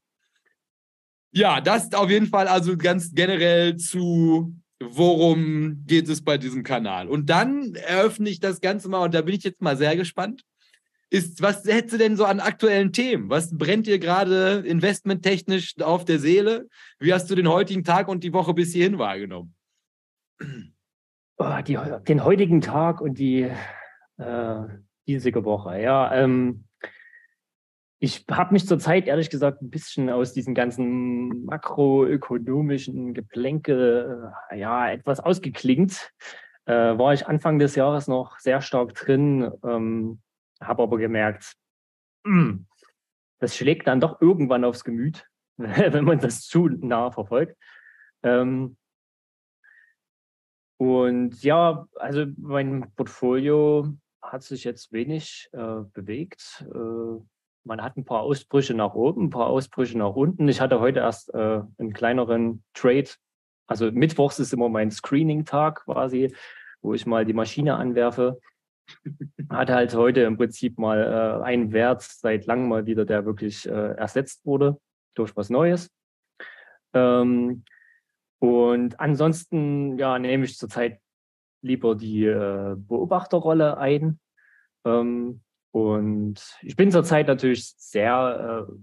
Ja, 1.32 1.62
das 1.62 1.92
auf 1.94 2.10
jeden 2.10 2.28
Fall 2.28 2.48
also 2.48 2.78
ganz 2.78 3.12
generell 3.14 3.76
zu, 3.78 4.56
worum 4.80 5.84
geht 5.88 6.08
es 6.08 6.24
bei 6.24 6.38
diesem 6.38 6.64
Kanal. 6.64 7.08
Und 7.08 7.30
dann 7.30 7.74
eröffne 7.74 8.30
ich 8.30 8.40
das 8.40 8.62
Ganze 8.62 8.88
mal 8.88 9.04
und 9.04 9.14
da 9.14 9.22
bin 9.22 9.34
ich 9.36 9.44
jetzt 9.44 9.62
mal 9.62 9.76
sehr 9.76 9.96
gespannt 9.96 10.44
ist, 11.14 11.42
was 11.44 11.64
hättest 11.66 11.94
du 11.94 11.98
denn 12.00 12.18
so 12.18 12.26
an 12.26 12.40
aktuellen 12.40 12.92
Themen? 12.92 13.30
Was 13.30 13.56
brennt 13.56 13.86
dir 13.86 14.00
gerade 14.00 14.64
investmenttechnisch 14.66 15.80
auf 15.80 16.06
der 16.06 16.18
Seele? 16.18 16.68
Wie 17.00 17.14
hast 17.14 17.30
du 17.30 17.36
den 17.36 17.48
heutigen 17.48 17.84
Tag 17.84 18.08
und 18.08 18.24
die 18.24 18.34
Woche 18.34 18.56
bis 18.56 18.74
hierhin 18.74 18.98
wahrgenommen? 18.98 19.54
Oh, 21.38 21.62
die, 21.66 21.78
den 22.08 22.24
heutigen 22.24 22.62
Tag 22.62 23.00
und 23.00 23.20
die 23.20 23.52
äh, 24.18 24.62
diese 25.08 25.34
Woche, 25.46 25.80
ja. 25.80 26.14
Ähm, 26.16 26.66
ich 28.00 28.26
habe 28.32 28.54
mich 28.54 28.68
zurzeit 28.68 29.08
ehrlich 29.08 29.30
gesagt 29.30 29.62
ein 29.62 29.70
bisschen 29.70 30.10
aus 30.10 30.34
diesen 30.34 30.56
ganzen 30.56 31.46
makroökonomischen 31.46 33.14
Geplänkel 33.14 34.32
äh, 34.50 34.60
ja 34.60 34.92
etwas 34.92 35.20
ausgeklingt. 35.20 36.12
Äh, 36.66 36.74
war 36.74 37.14
ich 37.14 37.28
Anfang 37.28 37.60
des 37.60 37.76
Jahres 37.76 38.08
noch 38.08 38.40
sehr 38.40 38.62
stark 38.62 38.96
drin. 38.96 39.52
Ähm, 39.64 40.20
habe 40.68 40.84
aber 40.84 40.98
gemerkt, 40.98 41.56
hm, 42.26 42.68
das 43.40 43.56
schlägt 43.56 43.88
dann 43.88 44.00
doch 44.00 44.22
irgendwann 44.22 44.64
aufs 44.64 44.84
Gemüt, 44.84 45.28
wenn 45.58 46.06
man 46.06 46.20
das 46.20 46.42
zu 46.48 46.68
nah 46.68 47.12
verfolgt. 47.12 47.58
Ähm, 48.24 48.78
und 50.78 51.44
ja, 51.44 51.88
also 51.96 52.26
mein 52.38 52.92
Portfolio 52.96 53.94
hat 54.22 54.44
sich 54.44 54.64
jetzt 54.64 54.92
wenig 54.92 55.50
äh, 55.54 55.82
bewegt. 55.94 56.66
Äh, 56.74 57.22
man 57.66 57.82
hat 57.82 57.98
ein 57.98 58.06
paar 58.06 58.22
Ausbrüche 58.22 58.74
nach 58.74 58.94
oben, 58.94 59.26
ein 59.26 59.30
paar 59.30 59.48
Ausbrüche 59.48 59.98
nach 59.98 60.16
unten. 60.16 60.48
Ich 60.48 60.60
hatte 60.60 60.80
heute 60.80 61.00
erst 61.00 61.34
äh, 61.34 61.62
einen 61.78 61.94
kleineren 61.94 62.64
Trade. 62.74 63.10
Also 63.68 63.92
Mittwochs 63.92 64.40
ist 64.40 64.54
immer 64.54 64.70
mein 64.70 64.92
Screening-Tag 64.92 65.86
quasi, 65.86 66.36
wo 66.82 66.94
ich 66.94 67.06
mal 67.06 67.26
die 67.26 67.34
Maschine 67.34 67.76
anwerfe 67.76 68.40
hat 69.50 69.70
halt 69.70 69.94
heute 69.96 70.22
im 70.22 70.38
Prinzip 70.38 70.78
mal 70.78 71.00
äh, 71.02 71.44
einen 71.44 71.72
Wert 71.74 72.02
seit 72.02 72.46
langem 72.46 72.70
mal 72.70 72.86
wieder, 72.86 73.06
der 73.06 73.26
wirklich 73.26 73.68
äh, 73.68 73.94
ersetzt 73.96 74.46
wurde 74.46 74.78
durch 75.16 75.36
was 75.36 75.50
Neues. 75.50 75.90
Ähm, 76.94 77.64
Und 78.40 79.00
ansonsten 79.00 79.98
ja, 79.98 80.20
nehme 80.20 80.44
ich 80.44 80.58
zurzeit 80.58 81.00
lieber 81.62 81.96
die 81.96 82.26
äh, 82.26 82.76
Beobachterrolle 82.76 83.78
ein. 83.78 84.20
Ähm, 84.84 85.42
und 85.72 86.58
ich 86.62 86.76
bin 86.76 86.92
zurzeit 86.92 87.28
natürlich 87.28 87.74
sehr 87.78 88.68
äh, 88.68 88.74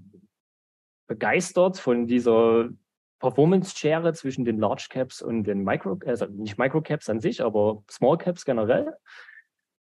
begeistert 1.07 1.76
von 1.78 2.07
dieser 2.07 2.71
Performance-Schere 3.19 4.14
zwischen 4.14 4.47
den 4.47 4.59
Large 4.59 4.87
Caps 4.88 5.21
und 5.21 5.45
den 5.45 5.62
Micro, 5.62 5.99
also 6.07 6.25
nicht 6.25 6.57
Micro 6.57 6.80
Caps 6.80 7.11
an 7.11 7.21
sich, 7.21 7.42
aber 7.42 7.85
Small 7.90 8.16
Caps 8.16 8.47
generell, 8.47 8.95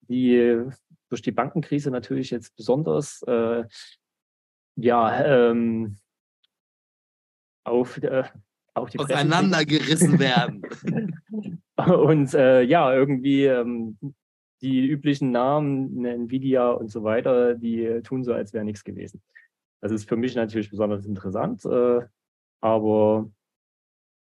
die 0.08 0.64
durch 1.08 1.22
die 1.22 1.32
Bankenkrise 1.32 1.90
natürlich 1.90 2.30
jetzt 2.30 2.54
besonders 2.56 3.22
äh, 3.22 3.64
ja, 4.76 5.24
ähm, 5.50 5.96
auf, 7.64 7.96
äh, 8.02 8.24
auf 8.74 8.90
die 8.90 8.98
auseinandergerissen 8.98 10.18
werden. 10.18 10.62
und 11.76 12.34
äh, 12.34 12.62
ja, 12.62 12.92
irgendwie 12.94 13.44
ähm, 13.44 13.98
die 14.60 14.86
üblichen 14.86 15.30
Namen, 15.30 16.04
Nvidia 16.04 16.70
und 16.70 16.90
so 16.90 17.04
weiter, 17.04 17.54
die 17.54 18.00
tun 18.02 18.24
so, 18.24 18.32
als 18.32 18.52
wäre 18.52 18.64
nichts 18.64 18.84
gewesen. 18.84 19.22
Das 19.80 19.92
ist 19.92 20.08
für 20.08 20.16
mich 20.16 20.34
natürlich 20.34 20.70
besonders 20.70 21.06
interessant, 21.06 21.64
äh, 21.64 22.00
aber 22.60 23.30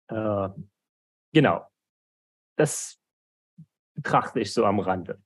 äh, 0.09 0.49
genau, 1.33 1.67
das 2.57 2.99
betrachte 3.95 4.41
ich 4.41 4.53
so 4.53 4.65
am 4.65 4.81
Rande. 4.81 5.21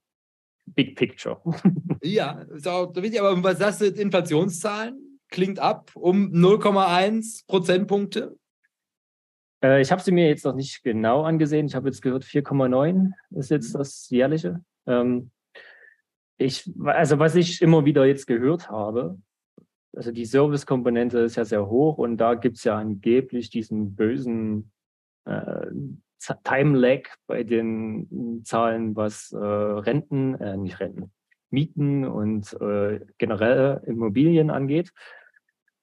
Big 0.65 0.95
Picture. 0.95 1.39
ja, 2.03 2.41
ist 2.55 2.67
auch 2.67 2.95
wichtig, 2.95 3.19
aber 3.21 3.41
was 3.43 3.59
sagst 3.59 3.81
du, 3.81 3.85
Inflationszahlen? 3.85 5.19
Klingt 5.29 5.59
ab 5.59 5.91
um 5.95 6.31
0,1 6.31 7.45
Prozentpunkte. 7.47 8.37
Äh, 9.63 9.81
ich 9.81 9.91
habe 9.91 10.01
sie 10.01 10.11
mir 10.11 10.27
jetzt 10.27 10.45
noch 10.45 10.55
nicht 10.55 10.83
genau 10.83 11.23
angesehen. 11.23 11.65
Ich 11.65 11.75
habe 11.75 11.87
jetzt 11.87 12.01
gehört, 12.01 12.23
4,9 12.23 13.11
ist 13.31 13.49
jetzt 13.49 13.73
mhm. 13.73 13.77
das 13.79 14.09
jährliche. 14.09 14.63
Ähm, 14.85 15.31
ich, 16.37 16.69
also 16.85 17.19
was 17.19 17.35
ich 17.35 17.61
immer 17.61 17.85
wieder 17.85 18.05
jetzt 18.05 18.27
gehört 18.27 18.69
habe, 18.69 19.17
also 19.95 20.11
die 20.11 20.25
Service-Komponente 20.25 21.19
ist 21.19 21.35
ja 21.35 21.45
sehr 21.45 21.67
hoch 21.67 21.97
und 21.97 22.17
da 22.17 22.33
gibt 22.33 22.57
es 22.57 22.63
ja 22.63 22.77
angeblich 22.77 23.49
diesen 23.49 23.95
bösen 23.95 24.71
äh, 25.25 25.67
Time-Lag 26.43 27.09
bei 27.27 27.43
den 27.43 28.41
Zahlen, 28.43 28.95
was 28.95 29.31
äh, 29.31 29.37
Renten, 29.37 30.35
äh, 30.35 30.57
nicht 30.57 30.79
Renten, 30.79 31.11
Mieten 31.49 32.05
und 32.05 32.53
äh, 32.61 33.01
generell 33.17 33.81
Immobilien 33.85 34.49
angeht. 34.49 34.91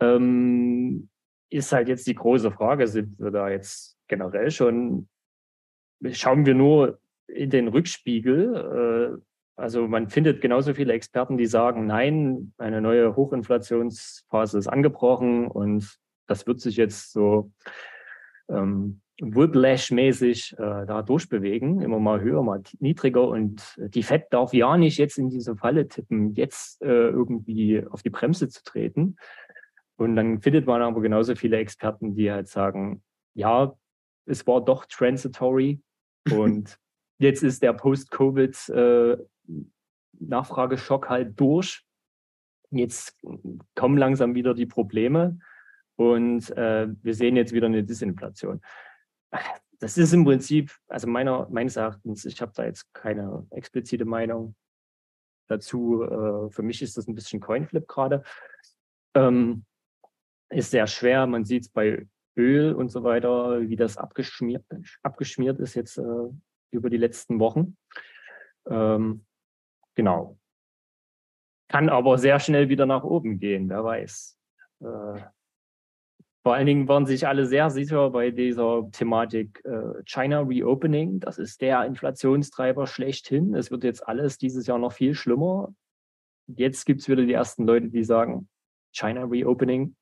Ähm, 0.00 1.08
ist 1.50 1.72
halt 1.72 1.88
jetzt 1.88 2.06
die 2.06 2.14
große 2.14 2.50
Frage, 2.50 2.86
sind 2.86 3.18
wir 3.18 3.30
da 3.30 3.48
jetzt 3.48 3.98
generell 4.08 4.50
schon, 4.50 5.08
schauen 6.12 6.46
wir 6.46 6.54
nur 6.54 7.00
in 7.26 7.50
den 7.50 7.68
Rückspiegel, 7.68 9.18
äh, 9.18 9.22
also 9.60 9.86
man 9.86 10.08
findet 10.08 10.40
genauso 10.40 10.72
viele 10.72 10.94
Experten, 10.94 11.36
die 11.36 11.44
sagen, 11.44 11.86
nein, 11.86 12.54
eine 12.56 12.80
neue 12.80 13.14
Hochinflationsphase 13.14 14.56
ist 14.56 14.68
angebrochen 14.68 15.48
und 15.48 15.98
das 16.26 16.46
wird 16.46 16.60
sich 16.60 16.76
jetzt 16.76 17.12
so 17.12 17.52
ähm, 18.48 19.02
Whiplash-mäßig 19.20 20.54
äh, 20.54 20.86
da 20.86 21.02
durchbewegen, 21.02 21.82
immer 21.82 21.98
mal 21.98 22.20
höher, 22.20 22.42
mal 22.42 22.62
niedriger. 22.78 23.28
Und 23.28 23.76
die 23.78 24.02
FED 24.02 24.26
darf 24.30 24.52
ja 24.54 24.76
nicht 24.76 24.98
jetzt 24.98 25.18
in 25.18 25.28
diese 25.28 25.56
Falle 25.56 25.88
tippen, 25.88 26.34
jetzt 26.34 26.80
äh, 26.82 27.08
irgendwie 27.08 27.84
auf 27.86 28.02
die 28.02 28.10
Bremse 28.10 28.48
zu 28.48 28.62
treten. 28.62 29.16
Und 29.96 30.16
dann 30.16 30.40
findet 30.40 30.66
man 30.66 30.80
aber 30.80 31.02
genauso 31.02 31.34
viele 31.34 31.58
Experten, 31.58 32.14
die 32.14 32.32
halt 32.32 32.48
sagen, 32.48 33.02
ja, 33.34 33.74
es 34.26 34.46
war 34.46 34.64
doch 34.64 34.86
transitory 34.86 35.80
und 36.34 36.78
jetzt 37.18 37.42
ist 37.42 37.62
der 37.62 37.74
Post-Covid 37.74 38.68
äh, 38.70 39.16
halt 40.30 41.40
durch. 41.40 41.84
Jetzt 42.70 43.20
kommen 43.74 43.98
langsam 43.98 44.34
wieder 44.34 44.54
die 44.54 44.66
Probleme 44.66 45.38
und 45.96 46.50
äh, 46.56 46.88
wir 47.02 47.14
sehen 47.14 47.36
jetzt 47.36 47.52
wieder 47.52 47.66
eine 47.66 47.84
Disinflation. 47.84 48.62
Das 49.78 49.96
ist 49.96 50.12
im 50.12 50.24
Prinzip, 50.24 50.72
also 50.88 51.06
meiner, 51.06 51.48
meines 51.48 51.76
Erachtens, 51.76 52.24
ich 52.26 52.42
habe 52.42 52.52
da 52.54 52.64
jetzt 52.64 52.92
keine 52.92 53.46
explizite 53.50 54.04
Meinung 54.04 54.54
dazu. 55.48 56.02
Äh, 56.02 56.50
für 56.50 56.62
mich 56.62 56.82
ist 56.82 56.96
das 56.96 57.08
ein 57.08 57.14
bisschen 57.14 57.40
Coinflip 57.40 57.88
gerade. 57.88 58.22
Ähm, 59.14 59.64
ist 60.50 60.70
sehr 60.70 60.86
schwer. 60.86 61.26
Man 61.26 61.44
sieht 61.44 61.62
es 61.62 61.68
bei 61.70 62.06
Öl 62.36 62.74
und 62.74 62.90
so 62.90 63.04
weiter, 63.04 63.68
wie 63.68 63.76
das 63.76 63.96
abgeschmiert, 63.96 64.64
abgeschmiert 65.02 65.58
ist 65.60 65.74
jetzt 65.74 65.96
äh, 65.96 66.28
über 66.70 66.90
die 66.90 66.98
letzten 66.98 67.40
Wochen. 67.40 67.76
Ähm, 68.68 69.24
Genau. 70.00 70.38
Kann 71.68 71.88
aber 71.88 72.16
sehr 72.18 72.40
schnell 72.40 72.70
wieder 72.70 72.86
nach 72.86 73.04
oben 73.04 73.38
gehen, 73.38 73.68
wer 73.68 73.84
weiß. 73.84 74.38
Äh, 74.80 75.20
vor 76.42 76.54
allen 76.54 76.66
Dingen 76.66 76.88
waren 76.88 77.04
sich 77.04 77.26
alle 77.26 77.44
sehr 77.44 77.68
sicher 77.68 78.10
bei 78.10 78.30
dieser 78.30 78.90
Thematik 78.92 79.62
äh, 79.64 80.02
China 80.06 80.40
Reopening. 80.40 81.20
Das 81.20 81.38
ist 81.38 81.60
der 81.60 81.84
Inflationstreiber 81.84 82.86
schlechthin. 82.86 83.54
Es 83.54 83.70
wird 83.70 83.84
jetzt 83.84 84.06
alles 84.08 84.38
dieses 84.38 84.66
Jahr 84.66 84.78
noch 84.78 84.92
viel 84.92 85.14
schlimmer. 85.14 85.74
Jetzt 86.46 86.86
gibt 86.86 87.02
es 87.02 87.08
wieder 87.08 87.24
die 87.24 87.32
ersten 87.32 87.66
Leute, 87.66 87.88
die 87.88 88.04
sagen, 88.04 88.48
China 88.92 89.24
Reopening 89.24 89.94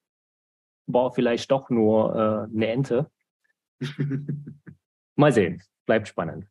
war 0.86 1.12
vielleicht 1.12 1.50
doch 1.50 1.70
nur 1.70 2.14
äh, 2.14 2.54
eine 2.54 2.68
Ente. 2.68 3.10
Mal 5.16 5.32
sehen, 5.32 5.62
bleibt 5.86 6.06
spannend. 6.06 6.46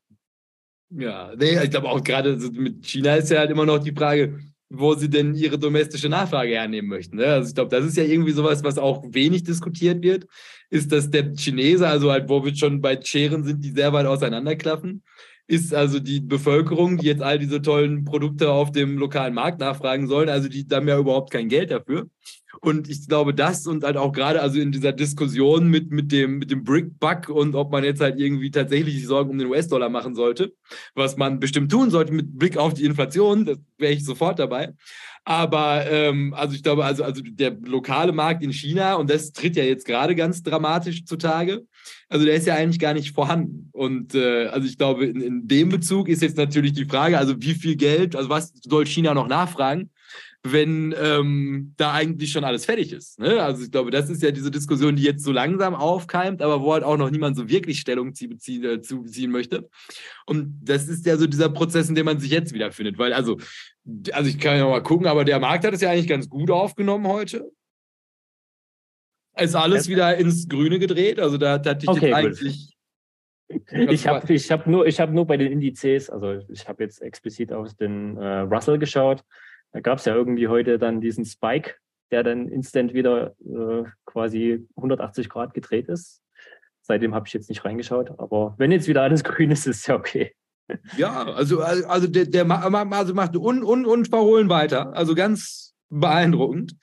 Ja, 0.89 1.33
nee, 1.35 1.61
ich 1.63 1.69
glaube 1.69 1.89
auch 1.89 2.03
gerade 2.03 2.35
mit 2.35 2.85
China 2.85 3.15
ist 3.15 3.31
ja 3.31 3.39
halt 3.39 3.51
immer 3.51 3.65
noch 3.65 3.79
die 3.79 3.93
Frage, 3.93 4.39
wo 4.69 4.93
sie 4.95 5.09
denn 5.09 5.33
ihre 5.33 5.57
domestische 5.57 6.09
Nachfrage 6.09 6.51
hernehmen 6.51 6.89
möchten. 6.89 7.17
Ne? 7.17 7.25
Also 7.25 7.49
ich 7.49 7.55
glaube, 7.55 7.69
das 7.69 7.85
ist 7.85 7.97
ja 7.97 8.03
irgendwie 8.03 8.33
sowas, 8.33 8.63
was 8.63 8.77
auch 8.77 9.03
wenig 9.07 9.43
diskutiert 9.43 10.03
wird, 10.03 10.25
ist, 10.69 10.91
dass 10.91 11.09
der 11.09 11.33
Chinese, 11.35 11.87
also 11.87 12.11
halt, 12.11 12.27
wo 12.27 12.43
wir 12.43 12.55
schon 12.55 12.81
bei 12.81 12.99
Scheren 13.01 13.43
sind, 13.43 13.63
die 13.63 13.71
sehr 13.71 13.93
weit 13.93 14.05
auseinanderklaffen, 14.05 15.03
ist 15.47 15.73
also 15.73 15.99
die 15.99 16.19
Bevölkerung, 16.19 16.97
die 16.97 17.07
jetzt 17.07 17.21
all 17.21 17.39
diese 17.39 17.61
tollen 17.61 18.03
Produkte 18.03 18.51
auf 18.51 18.71
dem 18.71 18.97
lokalen 18.97 19.33
Markt 19.33 19.59
nachfragen 19.59 20.07
sollen, 20.07 20.29
also 20.29 20.49
die 20.49 20.65
haben 20.71 20.87
ja 20.87 20.99
überhaupt 20.99 21.31
kein 21.31 21.47
Geld 21.47 21.71
dafür. 21.71 22.09
Und 22.59 22.89
ich 22.89 23.07
glaube, 23.07 23.33
das 23.33 23.67
und 23.67 23.83
halt 23.83 23.97
auch 23.97 24.11
gerade 24.11 24.41
also 24.41 24.59
in 24.59 24.71
dieser 24.71 24.91
Diskussion 24.91 25.69
mit, 25.69 25.91
mit 25.91 26.11
dem, 26.11 26.39
mit 26.39 26.49
dem 26.49 26.63
Brick-Bug 26.63 27.29
und 27.29 27.55
ob 27.55 27.71
man 27.71 27.83
jetzt 27.83 28.01
halt 28.01 28.19
irgendwie 28.19 28.51
tatsächlich 28.51 29.05
Sorgen 29.05 29.29
um 29.31 29.37
den 29.37 29.47
US-Dollar 29.47 29.89
machen 29.89 30.15
sollte, 30.15 30.53
was 30.95 31.17
man 31.17 31.39
bestimmt 31.39 31.71
tun 31.71 31.91
sollte 31.91 32.13
mit 32.13 32.37
Blick 32.37 32.57
auf 32.57 32.73
die 32.73 32.85
Inflation, 32.85 33.45
das 33.45 33.57
wäre 33.77 33.93
ich 33.93 34.03
sofort 34.03 34.39
dabei. 34.39 34.73
Aber 35.23 35.85
ähm, 35.91 36.33
also 36.33 36.55
ich 36.55 36.63
glaube, 36.63 36.85
also, 36.85 37.03
also 37.03 37.21
der 37.21 37.51
lokale 37.51 38.11
Markt 38.11 38.43
in 38.43 38.53
China, 38.53 38.95
und 38.95 39.09
das 39.09 39.33
tritt 39.33 39.55
ja 39.55 39.63
jetzt 39.63 39.85
gerade 39.85 40.15
ganz 40.15 40.41
dramatisch 40.41 41.05
zutage, 41.05 41.67
also 42.09 42.25
der 42.25 42.35
ist 42.35 42.47
ja 42.47 42.55
eigentlich 42.55 42.79
gar 42.79 42.93
nicht 42.93 43.13
vorhanden. 43.13 43.69
Und 43.73 44.15
äh, 44.15 44.47
also 44.47 44.67
ich 44.67 44.77
glaube, 44.77 45.05
in, 45.05 45.21
in 45.21 45.47
dem 45.47 45.69
Bezug 45.69 46.09
ist 46.09 46.21
jetzt 46.21 46.37
natürlich 46.37 46.73
die 46.73 46.85
Frage, 46.85 47.17
also 47.17 47.35
wie 47.39 47.53
viel 47.53 47.75
Geld, 47.75 48.15
also 48.15 48.29
was 48.29 48.53
soll 48.63 48.85
China 48.85 49.13
noch 49.13 49.27
nachfragen? 49.27 49.89
wenn 50.51 50.95
ähm, 51.01 51.73
da 51.77 51.93
eigentlich 51.93 52.31
schon 52.31 52.43
alles 52.43 52.65
fertig 52.65 52.91
ist. 52.93 53.19
Ne? 53.19 53.41
Also 53.41 53.63
ich 53.63 53.71
glaube, 53.71 53.91
das 53.91 54.09
ist 54.09 54.21
ja 54.21 54.31
diese 54.31 54.51
Diskussion, 54.51 54.95
die 54.95 55.03
jetzt 55.03 55.23
so 55.23 55.31
langsam 55.31 55.75
aufkeimt, 55.75 56.41
aber 56.41 56.61
wo 56.61 56.73
halt 56.73 56.83
auch 56.83 56.97
noch 56.97 57.09
niemand 57.09 57.35
so 57.35 57.49
wirklich 57.49 57.79
Stellung 57.79 58.13
beziehen, 58.13 58.63
äh, 58.63 58.81
zu 58.81 59.03
beziehen 59.03 59.31
möchte. 59.31 59.69
Und 60.25 60.59
das 60.63 60.87
ist 60.87 61.05
ja 61.05 61.17
so 61.17 61.27
dieser 61.27 61.49
Prozess, 61.49 61.89
in 61.89 61.95
dem 61.95 62.05
man 62.05 62.19
sich 62.19 62.31
jetzt 62.31 62.53
wiederfindet. 62.53 62.97
Weil, 62.97 63.13
also, 63.13 63.37
also 64.11 64.29
ich 64.29 64.39
kann 64.39 64.57
ja 64.57 64.67
mal 64.67 64.83
gucken, 64.83 65.07
aber 65.07 65.25
der 65.25 65.39
Markt 65.39 65.65
hat 65.65 65.73
es 65.73 65.81
ja 65.81 65.91
eigentlich 65.91 66.07
ganz 66.07 66.29
gut 66.29 66.51
aufgenommen 66.51 67.07
heute. 67.07 67.51
Ist 69.39 69.55
alles 69.55 69.87
wieder 69.87 70.17
ins 70.17 70.47
Grüne 70.47 70.79
gedreht. 70.79 71.19
Also 71.19 71.37
da 71.37 71.53
hatte 71.53 71.79
ich 71.81 71.87
okay, 71.87 72.13
eigentlich. 72.13 72.73
Ich 73.71 74.07
habe 74.07 74.33
ich 74.33 74.51
hab 74.51 74.67
nur, 74.67 74.85
hab 74.85 75.11
nur 75.11 75.25
bei 75.25 75.37
den 75.37 75.51
Indizes, 75.51 76.09
also 76.09 76.41
ich 76.49 76.67
habe 76.67 76.83
jetzt 76.83 77.01
explizit 77.01 77.53
auf 77.53 77.73
den 77.75 78.17
äh, 78.17 78.39
Russell 78.39 78.77
geschaut 78.77 79.23
da 79.71 79.81
gab 79.81 79.99
es 79.99 80.05
ja 80.05 80.15
irgendwie 80.15 80.47
heute 80.47 80.79
dann 80.79 81.01
diesen 81.01 81.25
Spike, 81.25 81.75
der 82.11 82.23
dann 82.23 82.47
instant 82.47 82.93
wieder 82.93 83.35
äh, 83.45 83.83
quasi 84.05 84.65
180 84.75 85.29
Grad 85.29 85.53
gedreht 85.53 85.87
ist. 85.89 86.21
Seitdem 86.81 87.13
habe 87.13 87.27
ich 87.27 87.33
jetzt 87.33 87.49
nicht 87.49 87.65
reingeschaut, 87.65 88.11
aber 88.17 88.55
wenn 88.57 88.71
jetzt 88.71 88.87
wieder 88.87 89.01
alles 89.01 89.23
grün 89.23 89.51
ist, 89.51 89.67
ist 89.67 89.87
ja 89.87 89.95
okay. 89.95 90.33
Ja, 90.97 91.23
also, 91.25 91.61
also 91.61 92.07
der, 92.07 92.25
der 92.25 92.49
also 92.49 93.13
macht 93.13 93.35
un, 93.37 93.63
un, 93.63 93.85
unverhohlen 93.85 94.49
weiter. 94.49 94.93
Also 94.93 95.15
ganz 95.15 95.75
beeindruckend. 95.89 96.75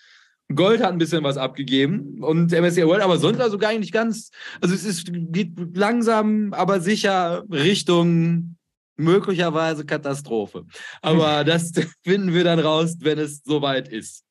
Gold 0.54 0.82
hat 0.82 0.92
ein 0.92 0.98
bisschen 0.98 1.24
was 1.24 1.36
abgegeben 1.36 2.22
und 2.22 2.52
MSCI 2.52 2.86
World, 2.86 3.02
aber 3.02 3.18
sonst 3.18 3.40
also 3.40 3.56
gar 3.56 3.72
nicht 3.78 3.92
ganz. 3.92 4.30
Also 4.60 4.74
es 4.74 4.84
ist, 4.84 5.10
geht 5.10 5.52
langsam, 5.74 6.52
aber 6.52 6.80
sicher 6.80 7.44
Richtung 7.50 8.56
möglicherweise 8.96 9.84
Katastrophe. 9.86 10.66
Aber 11.00 11.44
das 11.44 11.72
finden 12.02 12.34
wir 12.34 12.44
dann 12.44 12.58
raus, 12.58 12.96
wenn 13.00 13.18
es 13.18 13.42
soweit 13.44 13.88
ist. 13.88 14.22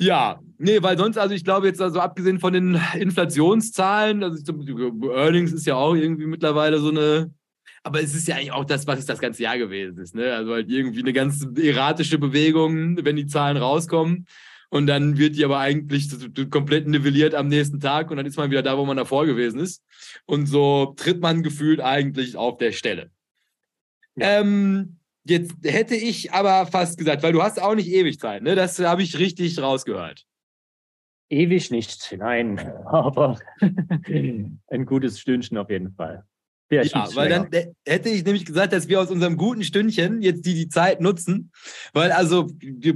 Ja, 0.00 0.40
nee, 0.58 0.80
weil 0.80 0.96
sonst, 0.96 1.18
also 1.18 1.34
ich 1.34 1.44
glaube 1.44 1.66
jetzt, 1.66 1.82
also 1.82 1.98
abgesehen 2.00 2.38
von 2.38 2.52
den 2.52 2.80
Inflationszahlen, 2.94 4.22
also 4.22 4.40
Earnings 5.12 5.52
ist 5.52 5.66
ja 5.66 5.74
auch 5.74 5.94
irgendwie 5.94 6.26
mittlerweile 6.26 6.78
so 6.78 6.90
eine, 6.90 7.34
aber 7.82 8.00
es 8.00 8.14
ist 8.14 8.28
ja 8.28 8.36
eigentlich 8.36 8.52
auch 8.52 8.64
das, 8.64 8.86
was 8.86 9.00
es 9.00 9.06
das 9.06 9.18
ganze 9.18 9.42
Jahr 9.42 9.58
gewesen 9.58 9.98
ist, 9.98 10.14
ne? 10.14 10.32
Also 10.34 10.52
halt 10.52 10.70
irgendwie 10.70 11.00
eine 11.00 11.12
ganz 11.12 11.44
erratische 11.56 12.18
Bewegung, 12.18 13.04
wenn 13.04 13.16
die 13.16 13.26
Zahlen 13.26 13.56
rauskommen. 13.56 14.26
Und 14.70 14.86
dann 14.86 15.16
wird 15.16 15.36
die 15.36 15.44
aber 15.44 15.58
eigentlich 15.58 16.10
komplett 16.50 16.86
nivelliert 16.86 17.34
am 17.34 17.48
nächsten 17.48 17.80
Tag 17.80 18.10
und 18.10 18.18
dann 18.18 18.26
ist 18.26 18.36
man 18.36 18.50
wieder 18.50 18.62
da, 18.62 18.76
wo 18.76 18.84
man 18.84 18.98
davor 18.98 19.24
gewesen 19.24 19.60
ist. 19.60 19.82
Und 20.26 20.46
so 20.46 20.94
tritt 20.96 21.20
man 21.20 21.42
gefühlt 21.42 21.80
eigentlich 21.80 22.36
auf 22.36 22.58
der 22.58 22.72
Stelle. 22.72 23.10
Ja. 24.16 24.40
Ähm, 24.40 24.98
Jetzt 25.28 25.56
hätte 25.62 25.94
ich 25.94 26.32
aber 26.32 26.66
fast 26.66 26.96
gesagt, 26.96 27.22
weil 27.22 27.32
du 27.32 27.42
hast 27.42 27.60
auch 27.60 27.74
nicht 27.74 27.88
ewig 27.88 28.18
Zeit, 28.18 28.42
ne? 28.42 28.54
Das 28.54 28.78
habe 28.78 29.02
ich 29.02 29.18
richtig 29.18 29.60
rausgehört. 29.60 30.24
Ewig 31.28 31.70
nicht, 31.70 32.16
nein, 32.18 32.58
aber 32.86 33.38
ein 33.60 34.86
gutes 34.86 35.20
Stündchen 35.20 35.58
auf 35.58 35.68
jeden 35.68 35.92
Fall. 35.92 36.24
Ja, 36.70 36.82
ja 36.82 37.08
weil 37.14 37.30
dann 37.30 37.48
hätte 37.86 38.10
ich 38.10 38.24
nämlich 38.24 38.44
gesagt, 38.44 38.72
dass 38.74 38.88
wir 38.88 39.00
aus 39.00 39.10
unserem 39.10 39.36
guten 39.38 39.64
Stündchen 39.64 40.20
jetzt 40.20 40.44
die, 40.44 40.54
die 40.54 40.68
Zeit 40.68 41.00
nutzen, 41.00 41.50
weil 41.94 42.12
also 42.12 42.48
wir 42.60 42.94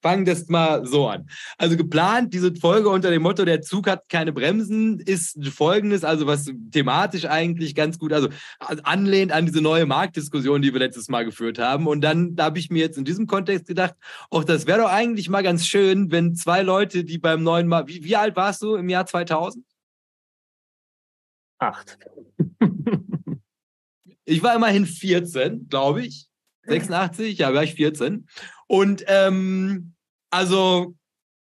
fangen 0.00 0.24
das 0.24 0.48
mal 0.48 0.86
so 0.86 1.06
an. 1.06 1.28
Also 1.58 1.76
geplant, 1.76 2.32
diese 2.32 2.54
Folge 2.54 2.88
unter 2.88 3.10
dem 3.10 3.22
Motto, 3.22 3.44
der 3.44 3.60
Zug 3.60 3.88
hat 3.88 4.08
keine 4.08 4.32
Bremsen, 4.32 5.00
ist 5.00 5.38
folgendes, 5.48 6.02
also 6.02 6.26
was 6.26 6.50
thematisch 6.72 7.26
eigentlich 7.26 7.74
ganz 7.74 7.98
gut, 7.98 8.12
also 8.12 8.28
anlehnt 8.58 9.32
an 9.32 9.44
diese 9.44 9.60
neue 9.60 9.84
Marktdiskussion, 9.84 10.62
die 10.62 10.72
wir 10.72 10.80
letztes 10.80 11.08
Mal 11.08 11.26
geführt 11.26 11.58
haben. 11.58 11.86
Und 11.86 12.00
dann 12.00 12.36
da 12.36 12.44
habe 12.44 12.58
ich 12.58 12.70
mir 12.70 12.80
jetzt 12.80 12.96
in 12.96 13.04
diesem 13.04 13.26
Kontext 13.26 13.66
gedacht, 13.66 13.94
auch 14.30 14.44
das 14.44 14.66
wäre 14.66 14.80
doch 14.80 14.90
eigentlich 14.90 15.28
mal 15.28 15.42
ganz 15.42 15.66
schön, 15.66 16.10
wenn 16.10 16.34
zwei 16.34 16.62
Leute, 16.62 17.04
die 17.04 17.18
beim 17.18 17.42
neuen 17.42 17.66
Mal, 17.66 17.86
wie, 17.86 18.02
wie 18.02 18.16
alt 18.16 18.34
warst 18.36 18.62
du 18.62 18.76
im 18.76 18.88
Jahr 18.88 19.04
2000? 19.04 19.64
Acht. 21.60 21.98
ich 24.24 24.42
war 24.42 24.56
immerhin 24.56 24.86
14, 24.86 25.68
glaube 25.68 26.04
ich. 26.04 26.26
86, 26.66 27.38
ja, 27.38 27.52
war 27.54 27.62
ich 27.62 27.74
14. 27.74 28.26
Und 28.66 29.04
ähm, 29.06 29.94
also 30.30 30.94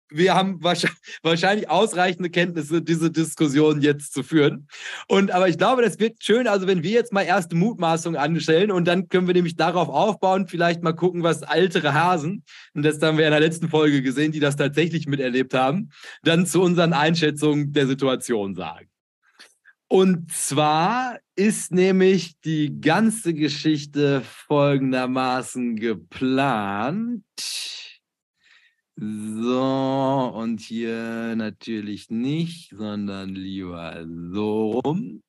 wir 0.09 0.33
haben 0.33 0.61
wahrscheinlich 1.23 1.69
ausreichende 1.69 2.29
Kenntnisse, 2.29 2.81
diese 2.81 3.11
Diskussion 3.11 3.81
jetzt 3.81 4.13
zu 4.13 4.23
führen. 4.23 4.67
Und 5.07 5.31
aber 5.31 5.47
ich 5.47 5.57
glaube, 5.57 5.83
das 5.83 5.99
wird 5.99 6.21
schön, 6.21 6.47
also 6.47 6.67
wenn 6.67 6.83
wir 6.83 6.91
jetzt 6.91 7.13
mal 7.13 7.21
erste 7.21 7.55
Mutmaßungen 7.55 8.19
anstellen 8.19 8.71
und 8.71 8.85
dann 8.85 9.07
können 9.07 9.27
wir 9.27 9.33
nämlich 9.33 9.55
darauf 9.55 9.87
aufbauen, 9.87 10.47
vielleicht 10.47 10.83
mal 10.83 10.93
gucken, 10.93 11.23
was 11.23 11.43
ältere 11.43 11.93
Hasen, 11.93 12.43
und 12.73 12.83
das 12.83 13.01
haben 13.01 13.17
wir 13.17 13.25
in 13.25 13.31
der 13.31 13.39
letzten 13.39 13.69
Folge 13.69 14.01
gesehen, 14.01 14.31
die 14.31 14.39
das 14.39 14.55
tatsächlich 14.55 15.07
miterlebt 15.07 15.53
haben, 15.53 15.91
dann 16.23 16.45
zu 16.45 16.61
unseren 16.61 16.93
Einschätzungen 16.93 17.71
der 17.71 17.87
Situation 17.87 18.55
sagen. 18.55 18.88
Und 19.91 20.31
zwar 20.31 21.19
ist 21.35 21.71
nämlich 21.71 22.39
die 22.41 22.79
ganze 22.79 23.33
Geschichte 23.33 24.21
folgendermaßen 24.21 25.77
geplant. 25.77 27.23
So, 28.95 30.31
und 30.35 30.59
hier 30.59 31.35
natürlich 31.35 32.11
nicht, 32.11 32.69
sondern 32.77 33.33
lieber 33.33 34.05
so 34.31 34.79
rum. 34.79 35.23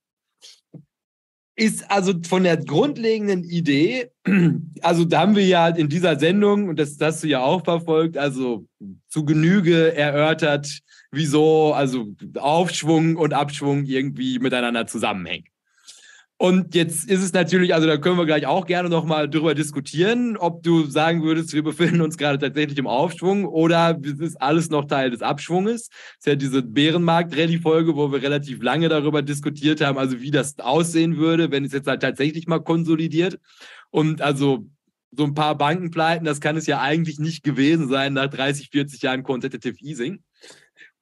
Ist 1.57 1.91
also 1.91 2.13
von 2.29 2.43
der 2.43 2.59
grundlegenden 2.59 3.45
Idee, 3.45 4.11
also 4.83 5.07
da 5.07 5.21
haben 5.21 5.37
wir 5.37 5.47
ja 5.47 5.69
in 5.69 5.89
dieser 5.89 6.19
Sendung, 6.19 6.69
und 6.69 6.79
das 6.79 6.99
hast 7.01 7.23
du 7.23 7.29
ja 7.29 7.41
auch 7.41 7.65
verfolgt, 7.65 8.19
also 8.19 8.67
zu 9.09 9.25
Genüge 9.25 9.95
erörtert, 9.95 10.81
wieso 11.13 11.73
also 11.75 12.09
Aufschwung 12.37 13.17
und 13.17 13.35
Abschwung 13.35 13.85
irgendwie 13.85 14.39
miteinander 14.39 14.87
zusammenhängen. 14.87 15.45
Und 16.43 16.75
jetzt 16.75 17.07
ist 17.11 17.23
es 17.23 17.35
natürlich, 17.35 17.75
also 17.75 17.87
da 17.87 17.99
können 17.99 18.17
wir 18.17 18.25
gleich 18.25 18.47
auch 18.47 18.65
gerne 18.65 18.89
nochmal 18.89 19.29
drüber 19.29 19.55
diskutieren, 19.55 20.39
ob 20.39 20.63
du 20.63 20.87
sagen 20.87 21.23
würdest, 21.23 21.53
wir 21.53 21.63
befinden 21.63 22.01
uns 22.01 22.17
gerade 22.17 22.39
tatsächlich 22.39 22.79
im 22.79 22.87
Aufschwung 22.87 23.45
oder 23.45 24.01
es 24.03 24.19
ist 24.21 24.41
alles 24.41 24.71
noch 24.71 24.87
Teil 24.87 25.11
des 25.11 25.21
Abschwunges. 25.21 25.89
Das 25.89 26.17
ist 26.21 26.27
ja 26.27 26.35
diese 26.37 26.63
Bärenmarkt-Rallye-Folge, 26.63 27.95
wo 27.95 28.11
wir 28.11 28.23
relativ 28.23 28.63
lange 28.63 28.89
darüber 28.89 29.21
diskutiert 29.21 29.83
haben, 29.83 29.99
also 29.99 30.23
wie 30.23 30.31
das 30.31 30.59
aussehen 30.59 31.19
würde, 31.19 31.51
wenn 31.51 31.67
es 31.67 31.75
jetzt 31.75 31.87
halt 31.87 32.01
tatsächlich 32.01 32.47
mal 32.47 32.61
konsolidiert. 32.61 33.39
Und 33.91 34.23
also 34.23 34.65
so 35.13 35.25
ein 35.25 35.35
paar 35.35 35.59
Bankenpleiten, 35.59 36.25
das 36.25 36.41
kann 36.41 36.57
es 36.57 36.67
ja 36.67 36.81
eigentlich 36.81 37.19
nicht 37.19 37.43
gewesen 37.43 37.87
sein 37.89 38.15
nach 38.15 38.29
30, 38.29 38.71
40 38.71 39.03
Jahren 39.03 39.25
Quantitative 39.25 39.77
Easing. 39.81 40.23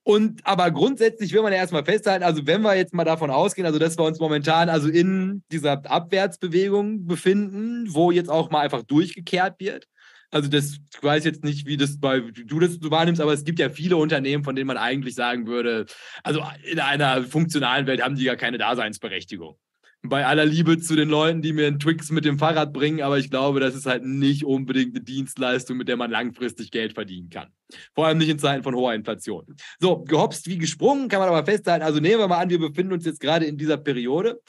Und 0.09 0.40
aber 0.47 0.71
grundsätzlich 0.71 1.35
will 1.35 1.42
man 1.42 1.53
ja 1.53 1.59
erstmal 1.59 1.85
festhalten, 1.85 2.25
also 2.25 2.47
wenn 2.47 2.62
wir 2.62 2.75
jetzt 2.75 2.94
mal 2.94 3.05
davon 3.05 3.29
ausgehen, 3.31 3.66
also 3.66 3.79
dass 3.79 3.99
wir 3.99 4.07
uns 4.07 4.18
momentan 4.18 4.71
also 4.71 4.88
in 4.88 5.42
dieser 5.53 5.85
Abwärtsbewegung 5.85 7.05
befinden, 7.05 7.92
wo 7.92 8.11
jetzt 8.11 8.31
auch 8.31 8.51
mal 8.51 8.61
einfach 8.61 8.83
durchgekehrt 8.85 9.61
wird. 9.61 9.87
Also 10.31 10.49
das 10.49 10.79
ich 10.94 11.03
weiß 11.03 11.27
jetzt 11.27 11.44
nicht, 11.44 11.66
wie 11.66 11.77
das 11.77 12.01
bei 12.01 12.21
du 12.21 12.59
das 12.59 12.79
du 12.79 12.90
wahrnimmst, 12.90 13.21
aber 13.21 13.35
es 13.35 13.44
gibt 13.44 13.59
ja 13.59 13.68
viele 13.68 13.99
Unternehmen, 13.99 14.44
von 14.44 14.57
denen 14.57 14.68
man 14.68 14.79
eigentlich 14.79 15.14
sagen 15.14 15.47
würde, 15.47 15.85
also 16.23 16.42
in 16.62 16.81
einer 16.81 17.25
funktionalen 17.25 17.87
Welt 17.87 18.03
haben 18.03 18.16
die 18.16 18.25
ja 18.25 18.35
keine 18.35 18.57
Daseinsberechtigung 18.57 19.59
bei 20.03 20.25
aller 20.25 20.47
Liebe 20.47 20.79
zu 20.79 20.95
den 20.95 21.09
Leuten, 21.09 21.43
die 21.43 21.53
mir 21.53 21.67
einen 21.67 21.81
Twix 21.81 22.11
mit 22.11 22.25
dem 22.25 22.39
Fahrrad 22.39 22.73
bringen, 22.73 23.03
aber 23.03 23.19
ich 23.19 23.31
glaube, 23.31 23.61
das 23.61 23.75
ist 23.75 23.87
halt 23.87 24.05
nicht 24.05 24.45
unbedingt 24.45 24.95
eine 24.95 25.05
Dienstleistung, 25.05 25.77
mit 25.77 25.89
der 25.89 25.97
man 25.97 26.11
langfristig 26.11 26.71
Geld 26.71 26.93
verdienen 26.93 27.31
kann. 27.31 27.49
Vor 27.95 28.07
allem 28.07 28.19
nicht 28.19 28.29
in 28.29 28.39
Zeiten 28.39 28.63
von 28.63 28.75
hoher 28.75 28.95
Inflation. 28.95 29.45
So, 29.81 30.05
gehopst 30.05 30.47
wie 30.47 30.59
gesprungen, 30.59 31.09
kann 31.09 31.21
man 31.21 31.29
aber 31.29 31.45
festhalten. 31.45 31.85
Also 31.85 32.01
nehmen 32.01 32.21
wir 32.21 32.29
mal 32.29 32.39
an, 32.39 32.51
wir 32.51 32.61
befinden 32.61 32.93
uns 32.93 33.05
jetzt 33.05 33.21
gerade 33.21 33.45
in 33.47 33.59
dieser 33.59 33.77
Periode. 33.77 34.41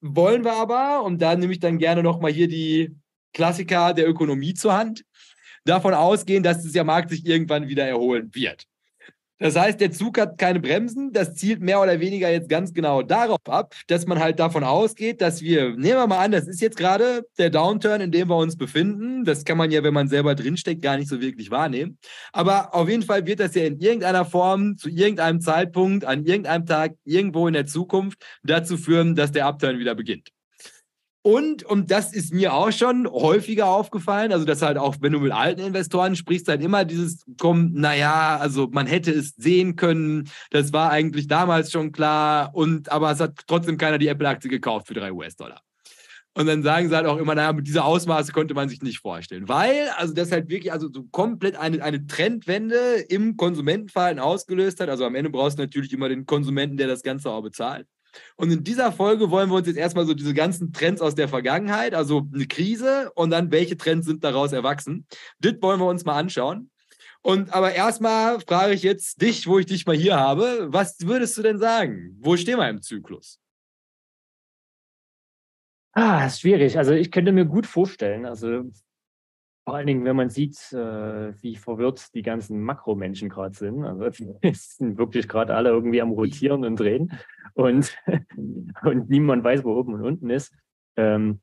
Wollen 0.00 0.44
wir 0.44 0.54
aber, 0.54 1.04
und 1.04 1.22
da 1.22 1.36
nehme 1.36 1.52
ich 1.52 1.60
dann 1.60 1.78
gerne 1.78 2.02
nochmal 2.02 2.32
hier 2.32 2.48
die 2.48 2.96
Klassiker 3.32 3.94
der 3.94 4.08
Ökonomie 4.08 4.54
zur 4.54 4.76
Hand, 4.76 5.04
davon 5.64 5.94
ausgehen, 5.94 6.42
dass 6.42 6.62
der 6.72 6.84
Markt 6.84 7.10
sich 7.10 7.24
irgendwann 7.26 7.68
wieder 7.68 7.86
erholen 7.86 8.34
wird. 8.34 8.66
Das 9.40 9.56
heißt, 9.56 9.80
der 9.80 9.90
Zug 9.90 10.18
hat 10.18 10.36
keine 10.36 10.60
Bremsen. 10.60 11.12
Das 11.12 11.34
zielt 11.34 11.60
mehr 11.62 11.80
oder 11.80 11.98
weniger 11.98 12.30
jetzt 12.30 12.50
ganz 12.50 12.74
genau 12.74 13.00
darauf 13.00 13.40
ab, 13.48 13.74
dass 13.86 14.06
man 14.06 14.20
halt 14.20 14.38
davon 14.38 14.64
ausgeht, 14.64 15.22
dass 15.22 15.40
wir, 15.40 15.70
nehmen 15.70 15.96
wir 15.96 16.06
mal 16.06 16.18
an, 16.18 16.30
das 16.30 16.46
ist 16.46 16.60
jetzt 16.60 16.76
gerade 16.76 17.26
der 17.38 17.48
Downturn, 17.48 18.02
in 18.02 18.12
dem 18.12 18.28
wir 18.28 18.36
uns 18.36 18.56
befinden. 18.56 19.24
Das 19.24 19.46
kann 19.46 19.56
man 19.56 19.70
ja, 19.70 19.82
wenn 19.82 19.94
man 19.94 20.08
selber 20.08 20.34
drinsteckt, 20.34 20.82
gar 20.82 20.98
nicht 20.98 21.08
so 21.08 21.22
wirklich 21.22 21.50
wahrnehmen. 21.50 21.98
Aber 22.32 22.74
auf 22.74 22.88
jeden 22.90 23.02
Fall 23.02 23.26
wird 23.26 23.40
das 23.40 23.54
ja 23.54 23.64
in 23.64 23.80
irgendeiner 23.80 24.26
Form, 24.26 24.76
zu 24.76 24.90
irgendeinem 24.90 25.40
Zeitpunkt, 25.40 26.04
an 26.04 26.26
irgendeinem 26.26 26.66
Tag, 26.66 26.96
irgendwo 27.04 27.48
in 27.48 27.54
der 27.54 27.64
Zukunft 27.64 28.22
dazu 28.42 28.76
führen, 28.76 29.14
dass 29.14 29.32
der 29.32 29.46
Upturn 29.46 29.78
wieder 29.78 29.94
beginnt. 29.94 30.28
Und, 31.22 31.64
und 31.64 31.90
das 31.90 32.14
ist 32.14 32.32
mir 32.32 32.54
auch 32.54 32.72
schon 32.72 33.06
häufiger 33.06 33.66
aufgefallen, 33.66 34.32
also 34.32 34.46
dass 34.46 34.62
halt 34.62 34.78
auch, 34.78 34.96
wenn 35.00 35.12
du 35.12 35.20
mit 35.20 35.32
alten 35.32 35.60
Investoren 35.60 36.16
sprichst, 36.16 36.48
halt 36.48 36.62
immer 36.62 36.86
dieses 36.86 37.24
kommt, 37.38 37.74
naja, 37.74 38.38
also 38.38 38.68
man 38.72 38.86
hätte 38.86 39.12
es 39.12 39.34
sehen 39.36 39.76
können, 39.76 40.30
das 40.50 40.72
war 40.72 40.90
eigentlich 40.90 41.26
damals 41.26 41.72
schon 41.72 41.92
klar, 41.92 42.54
und 42.54 42.90
aber 42.90 43.10
es 43.10 43.20
hat 43.20 43.38
trotzdem 43.46 43.76
keiner 43.76 43.98
die 43.98 44.08
Apple-Aktie 44.08 44.48
gekauft 44.48 44.86
für 44.88 44.94
drei 44.94 45.12
US-Dollar. 45.12 45.60
Und 46.32 46.46
dann 46.46 46.62
sagen 46.62 46.88
sie 46.88 46.96
halt 46.96 47.06
auch 47.06 47.18
immer, 47.18 47.34
naja, 47.34 47.52
mit 47.52 47.66
dieser 47.66 47.84
Ausmaße 47.84 48.32
konnte 48.32 48.54
man 48.54 48.68
sich 48.68 48.80
nicht 48.82 49.00
vorstellen. 49.00 49.48
Weil, 49.48 49.88
also 49.96 50.14
das 50.14 50.30
halt 50.30 50.48
wirklich, 50.48 50.72
also 50.72 50.88
so 50.90 51.02
komplett 51.10 51.56
eine, 51.56 51.82
eine 51.82 52.06
Trendwende 52.06 53.04
im 53.08 53.36
Konsumentenverhalten 53.36 54.20
ausgelöst 54.20 54.80
hat. 54.80 54.88
Also 54.88 55.04
am 55.04 55.16
Ende 55.16 55.30
brauchst 55.30 55.58
du 55.58 55.62
natürlich 55.62 55.92
immer 55.92 56.08
den 56.08 56.26
Konsumenten, 56.26 56.76
der 56.76 56.86
das 56.86 57.02
Ganze 57.02 57.30
auch 57.30 57.42
bezahlt. 57.42 57.86
Und 58.36 58.50
in 58.50 58.64
dieser 58.64 58.92
Folge 58.92 59.30
wollen 59.30 59.50
wir 59.50 59.56
uns 59.56 59.66
jetzt 59.66 59.76
erstmal 59.76 60.06
so 60.06 60.14
diese 60.14 60.34
ganzen 60.34 60.72
Trends 60.72 61.00
aus 61.00 61.14
der 61.14 61.28
Vergangenheit, 61.28 61.94
also 61.94 62.26
eine 62.32 62.46
Krise 62.46 63.10
und 63.14 63.30
dann 63.30 63.50
welche 63.50 63.76
Trends 63.76 64.06
sind 64.06 64.24
daraus 64.24 64.52
erwachsen. 64.52 65.06
Das 65.40 65.54
wollen 65.60 65.80
wir 65.80 65.86
uns 65.86 66.04
mal 66.04 66.18
anschauen. 66.18 66.70
Und 67.22 67.52
aber 67.52 67.74
erstmal 67.74 68.40
frage 68.40 68.72
ich 68.72 68.82
jetzt 68.82 69.20
dich, 69.20 69.46
wo 69.46 69.58
ich 69.58 69.66
dich 69.66 69.86
mal 69.86 69.96
hier 69.96 70.16
habe, 70.16 70.68
was 70.70 70.96
würdest 71.06 71.36
du 71.36 71.42
denn 71.42 71.58
sagen? 71.58 72.16
Wo 72.20 72.36
stehen 72.36 72.58
wir 72.58 72.68
im 72.68 72.80
Zyklus? 72.80 73.38
Ah, 75.92 76.24
ist 76.26 76.40
schwierig. 76.40 76.78
Also 76.78 76.92
ich 76.92 77.10
könnte 77.10 77.32
mir 77.32 77.44
gut 77.44 77.66
vorstellen, 77.66 78.24
also 78.24 78.70
vor 79.70 79.76
allen 79.76 79.86
Dingen, 79.86 80.04
wenn 80.04 80.16
man 80.16 80.30
sieht, 80.30 80.72
äh, 80.72 81.32
wie 81.42 81.54
verwirrt 81.54 82.12
die 82.14 82.22
ganzen 82.22 82.60
Makromenschen 82.60 83.28
gerade 83.28 83.56
sind. 83.56 83.84
Also 83.84 84.06
es 84.42 84.76
sind 84.76 84.98
wirklich 84.98 85.28
gerade 85.28 85.54
alle 85.54 85.70
irgendwie 85.70 86.02
am 86.02 86.10
Rotieren 86.10 86.64
und 86.64 86.74
Drehen 86.74 87.12
und, 87.54 87.96
und 88.82 89.08
niemand 89.08 89.44
weiß, 89.44 89.62
wo 89.62 89.76
oben 89.76 89.94
und 89.94 90.02
unten 90.02 90.28
ist. 90.28 90.52
Ähm, 90.96 91.40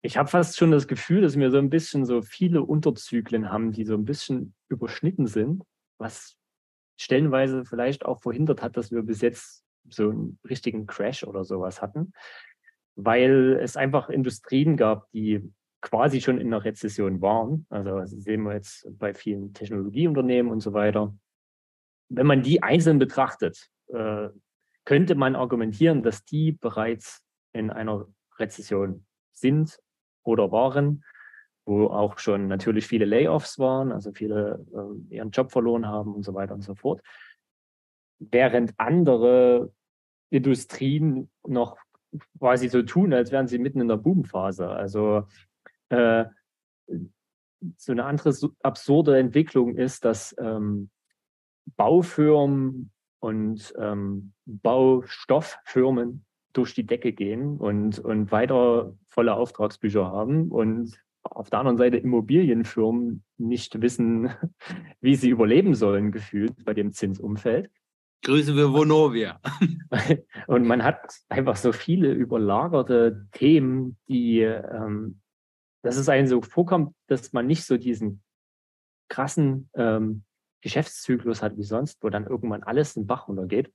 ich 0.00 0.16
habe 0.16 0.30
fast 0.30 0.56
schon 0.56 0.70
das 0.70 0.88
Gefühl, 0.88 1.20
dass 1.20 1.38
wir 1.38 1.50
so 1.50 1.58
ein 1.58 1.68
bisschen 1.68 2.06
so 2.06 2.22
viele 2.22 2.62
Unterzyklen 2.62 3.50
haben, 3.50 3.72
die 3.72 3.84
so 3.84 3.92
ein 3.92 4.06
bisschen 4.06 4.54
überschnitten 4.70 5.26
sind, 5.26 5.62
was 5.98 6.38
stellenweise 6.98 7.66
vielleicht 7.66 8.06
auch 8.06 8.22
verhindert 8.22 8.62
hat, 8.62 8.78
dass 8.78 8.90
wir 8.90 9.02
bis 9.02 9.20
jetzt 9.20 9.66
so 9.90 10.08
einen 10.08 10.38
richtigen 10.48 10.86
Crash 10.86 11.24
oder 11.24 11.44
sowas 11.44 11.82
hatten, 11.82 12.14
weil 12.94 13.60
es 13.62 13.76
einfach 13.76 14.08
Industrien 14.08 14.78
gab, 14.78 15.10
die 15.10 15.52
quasi 15.86 16.20
schon 16.20 16.40
in 16.40 16.48
einer 16.48 16.64
Rezession 16.64 17.22
waren. 17.22 17.64
Also 17.70 18.00
das 18.00 18.10
sehen 18.10 18.42
wir 18.42 18.54
jetzt 18.54 18.88
bei 18.98 19.14
vielen 19.14 19.54
Technologieunternehmen 19.54 20.50
und 20.50 20.60
so 20.60 20.72
weiter. 20.72 21.14
wenn 22.08 22.26
man 22.26 22.42
die 22.42 22.62
einzeln 22.62 22.98
betrachtet, 23.00 23.68
äh, 23.88 24.28
könnte 24.84 25.14
man 25.16 25.34
argumentieren, 25.34 26.02
dass 26.02 26.24
die 26.24 26.52
bereits 26.52 27.24
in 27.52 27.70
einer 27.70 28.06
Rezession 28.38 29.04
sind 29.32 29.80
oder 30.24 30.52
waren, 30.52 31.04
wo 31.64 31.86
auch 31.86 32.18
schon 32.18 32.46
natürlich 32.46 32.86
viele 32.86 33.04
Layoffs 33.04 33.58
waren, 33.58 33.90
also 33.90 34.12
viele 34.12 34.64
äh, 34.72 35.14
ihren 35.16 35.30
Job 35.30 35.50
verloren 35.50 35.86
haben 35.86 36.14
und 36.14 36.24
so 36.24 36.34
weiter 36.34 36.54
und 36.54 36.62
so 36.62 36.74
fort. 36.74 37.00
Während 38.18 38.74
andere 38.76 39.72
Industrien 40.30 41.28
noch 41.44 41.76
quasi 42.38 42.68
so 42.68 42.82
tun, 42.82 43.12
als 43.12 43.32
wären 43.32 43.48
sie 43.48 43.58
mitten 43.58 43.80
in 43.80 43.88
der 43.88 43.96
Boomphase. 43.96 44.68
Also 44.68 45.26
äh, 45.88 46.24
so 47.76 47.92
eine 47.92 48.04
andere 48.04 48.34
absurde 48.62 49.18
Entwicklung 49.18 49.76
ist, 49.76 50.04
dass 50.04 50.34
ähm, 50.38 50.90
Baufirmen 51.76 52.92
und 53.20 53.74
ähm, 53.78 54.32
Baustofffirmen 54.44 56.24
durch 56.52 56.74
die 56.74 56.86
Decke 56.86 57.12
gehen 57.12 57.58
und, 57.58 57.98
und 57.98 58.30
weiter 58.30 58.94
volle 59.08 59.34
Auftragsbücher 59.34 60.06
haben 60.06 60.50
und 60.50 60.98
auf 61.22 61.50
der 61.50 61.58
anderen 61.58 61.78
Seite 61.78 61.96
Immobilienfirmen 61.96 63.24
nicht 63.38 63.80
wissen, 63.82 64.30
wie 65.00 65.16
sie 65.16 65.30
überleben 65.30 65.74
sollen, 65.74 66.12
gefühlt 66.12 66.64
bei 66.64 66.72
dem 66.72 66.92
Zinsumfeld. 66.92 67.70
Grüßen 68.22 68.56
wir 68.56 68.72
Vonovia. 68.72 69.40
Und 70.46 70.66
man 70.66 70.82
hat 70.82 71.14
einfach 71.28 71.56
so 71.56 71.72
viele 71.72 72.12
überlagerte 72.12 73.28
Themen, 73.32 73.98
die, 74.08 74.40
ähm, 74.40 75.20
dass 75.86 75.96
es 75.96 76.08
einem 76.08 76.26
so 76.26 76.42
vorkommt, 76.42 76.96
dass 77.06 77.32
man 77.32 77.46
nicht 77.46 77.64
so 77.64 77.76
diesen 77.76 78.20
krassen 79.08 79.70
ähm, 79.74 80.24
Geschäftszyklus 80.60 81.42
hat 81.42 81.56
wie 81.56 81.62
sonst, 81.62 82.02
wo 82.02 82.10
dann 82.10 82.26
irgendwann 82.26 82.64
alles 82.64 82.96
in 82.96 83.06
Bach 83.06 83.28
runtergeht. 83.28 83.72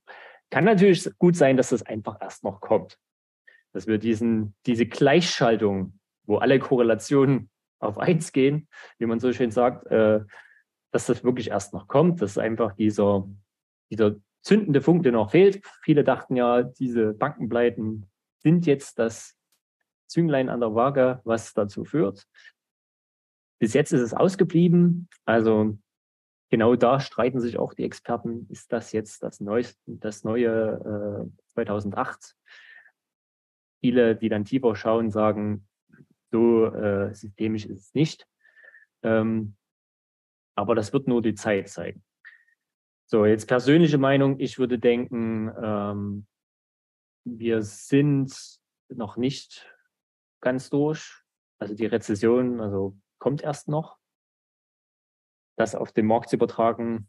Kann 0.50 0.64
natürlich 0.64 1.08
gut 1.16 1.36
sein, 1.36 1.56
dass 1.56 1.70
das 1.70 1.82
einfach 1.82 2.20
erst 2.20 2.44
noch 2.44 2.60
kommt. 2.60 2.98
Dass 3.72 3.86
wir 3.86 3.96
diesen, 3.96 4.54
diese 4.66 4.84
Gleichschaltung, 4.84 5.98
wo 6.24 6.36
alle 6.36 6.58
Korrelationen 6.58 7.48
auf 7.78 7.96
eins 7.98 8.30
gehen, 8.32 8.68
wie 8.98 9.06
man 9.06 9.18
so 9.18 9.32
schön 9.32 9.50
sagt, 9.50 9.86
äh, 9.86 10.20
dass 10.90 11.06
das 11.06 11.24
wirklich 11.24 11.48
erst 11.48 11.72
noch 11.72 11.88
kommt, 11.88 12.20
dass 12.20 12.36
einfach 12.36 12.74
dieser, 12.74 13.26
dieser 13.90 14.16
zündende 14.42 14.82
Funke 14.82 15.12
noch 15.12 15.30
fehlt. 15.30 15.64
Viele 15.82 16.04
dachten 16.04 16.36
ja, 16.36 16.62
diese 16.62 17.14
Bankenpleiten 17.14 18.10
sind 18.42 18.66
jetzt 18.66 18.98
das 18.98 19.34
Zünglein 20.12 20.48
an 20.48 20.60
der 20.60 20.74
Waage, 20.74 21.20
was 21.24 21.54
dazu 21.54 21.84
führt. 21.84 22.26
Bis 23.58 23.74
jetzt 23.74 23.92
ist 23.92 24.00
es 24.00 24.14
ausgeblieben. 24.14 25.08
Also 25.24 25.78
genau 26.50 26.76
da 26.76 27.00
streiten 27.00 27.40
sich 27.40 27.58
auch 27.58 27.74
die 27.74 27.84
Experten, 27.84 28.46
ist 28.50 28.72
das 28.72 28.92
jetzt 28.92 29.22
das, 29.22 29.40
Neueste, 29.40 29.80
das 29.86 30.22
neue 30.22 31.26
äh, 31.26 31.52
2008? 31.54 32.36
Viele, 33.80 34.16
die 34.16 34.28
dann 34.28 34.44
tiefer 34.44 34.76
schauen, 34.76 35.10
sagen, 35.10 35.66
so 36.30 36.66
äh, 36.66 37.14
systemisch 37.14 37.66
ist 37.66 37.80
es 37.80 37.94
nicht. 37.94 38.26
Ähm, 39.02 39.56
aber 40.54 40.74
das 40.74 40.92
wird 40.92 41.08
nur 41.08 41.22
die 41.22 41.34
Zeit 41.34 41.68
zeigen. 41.68 42.04
So, 43.06 43.26
jetzt 43.26 43.46
persönliche 43.46 43.98
Meinung. 43.98 44.38
Ich 44.38 44.58
würde 44.58 44.78
denken, 44.78 45.52
ähm, 45.62 46.26
wir 47.24 47.62
sind 47.62 48.58
noch 48.88 49.16
nicht 49.16 49.70
ganz 50.42 50.68
durch. 50.68 51.22
Also 51.58 51.74
die 51.74 51.86
Rezession 51.86 52.60
also 52.60 52.98
kommt 53.18 53.42
erst 53.42 53.68
noch 53.68 53.98
das 55.56 55.74
auf 55.74 55.92
den 55.92 56.06
Markt 56.06 56.30
zu 56.30 56.36
übertragen, 56.36 57.08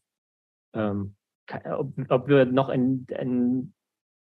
ähm, 0.74 1.16
ob, 1.66 1.94
ob, 2.10 2.28
wir 2.28 2.46
noch 2.46 2.70
einen, 2.70 3.74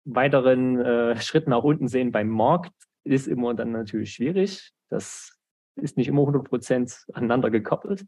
weiteren 0.06 0.80
äh, 0.80 1.20
Schritt 1.20 1.48
nach 1.48 1.62
unten 1.62 1.88
sehen 1.88 2.12
beim 2.12 2.28
Markt, 2.28 2.74
ist 3.04 3.26
immer 3.26 3.54
dann 3.54 3.72
natürlich 3.72 4.12
schwierig. 4.12 4.72
Das 4.90 5.38
ist 5.76 5.96
nicht 5.96 6.08
immer 6.08 6.20
100 6.20 6.44
Prozent 6.44 7.06
aneinander 7.14 7.50
gekoppelt. 7.50 8.06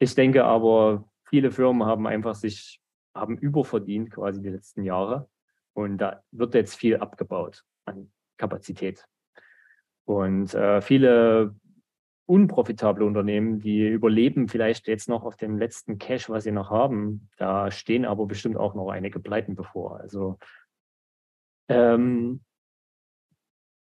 Ich 0.00 0.16
denke 0.16 0.44
aber, 0.44 1.08
viele 1.28 1.52
Firmen 1.52 1.86
haben 1.86 2.08
einfach 2.08 2.34
sich, 2.34 2.80
haben 3.14 3.38
überverdient 3.38 4.10
quasi 4.10 4.42
die 4.42 4.48
letzten 4.48 4.82
Jahre. 4.82 5.28
Und 5.72 5.98
da 5.98 6.24
wird 6.32 6.54
jetzt 6.54 6.74
viel 6.74 6.96
abgebaut 6.96 7.64
an 7.84 8.12
Kapazität. 8.36 9.06
Und 10.04 10.54
äh, 10.54 10.80
viele 10.80 11.54
unprofitable 12.26 13.04
Unternehmen, 13.04 13.60
die 13.60 13.86
überleben 13.86 14.48
vielleicht 14.48 14.88
jetzt 14.88 15.08
noch 15.08 15.24
auf 15.24 15.36
dem 15.36 15.58
letzten 15.58 15.98
Cash, 15.98 16.30
was 16.30 16.44
sie 16.44 16.52
noch 16.52 16.70
haben. 16.70 17.28
Da 17.36 17.70
stehen 17.70 18.04
aber 18.04 18.26
bestimmt 18.26 18.56
auch 18.56 18.74
noch 18.74 18.90
einige 18.90 19.20
Pleiten 19.20 19.54
bevor. 19.54 20.00
Also 20.00 20.38
ähm, 21.68 22.42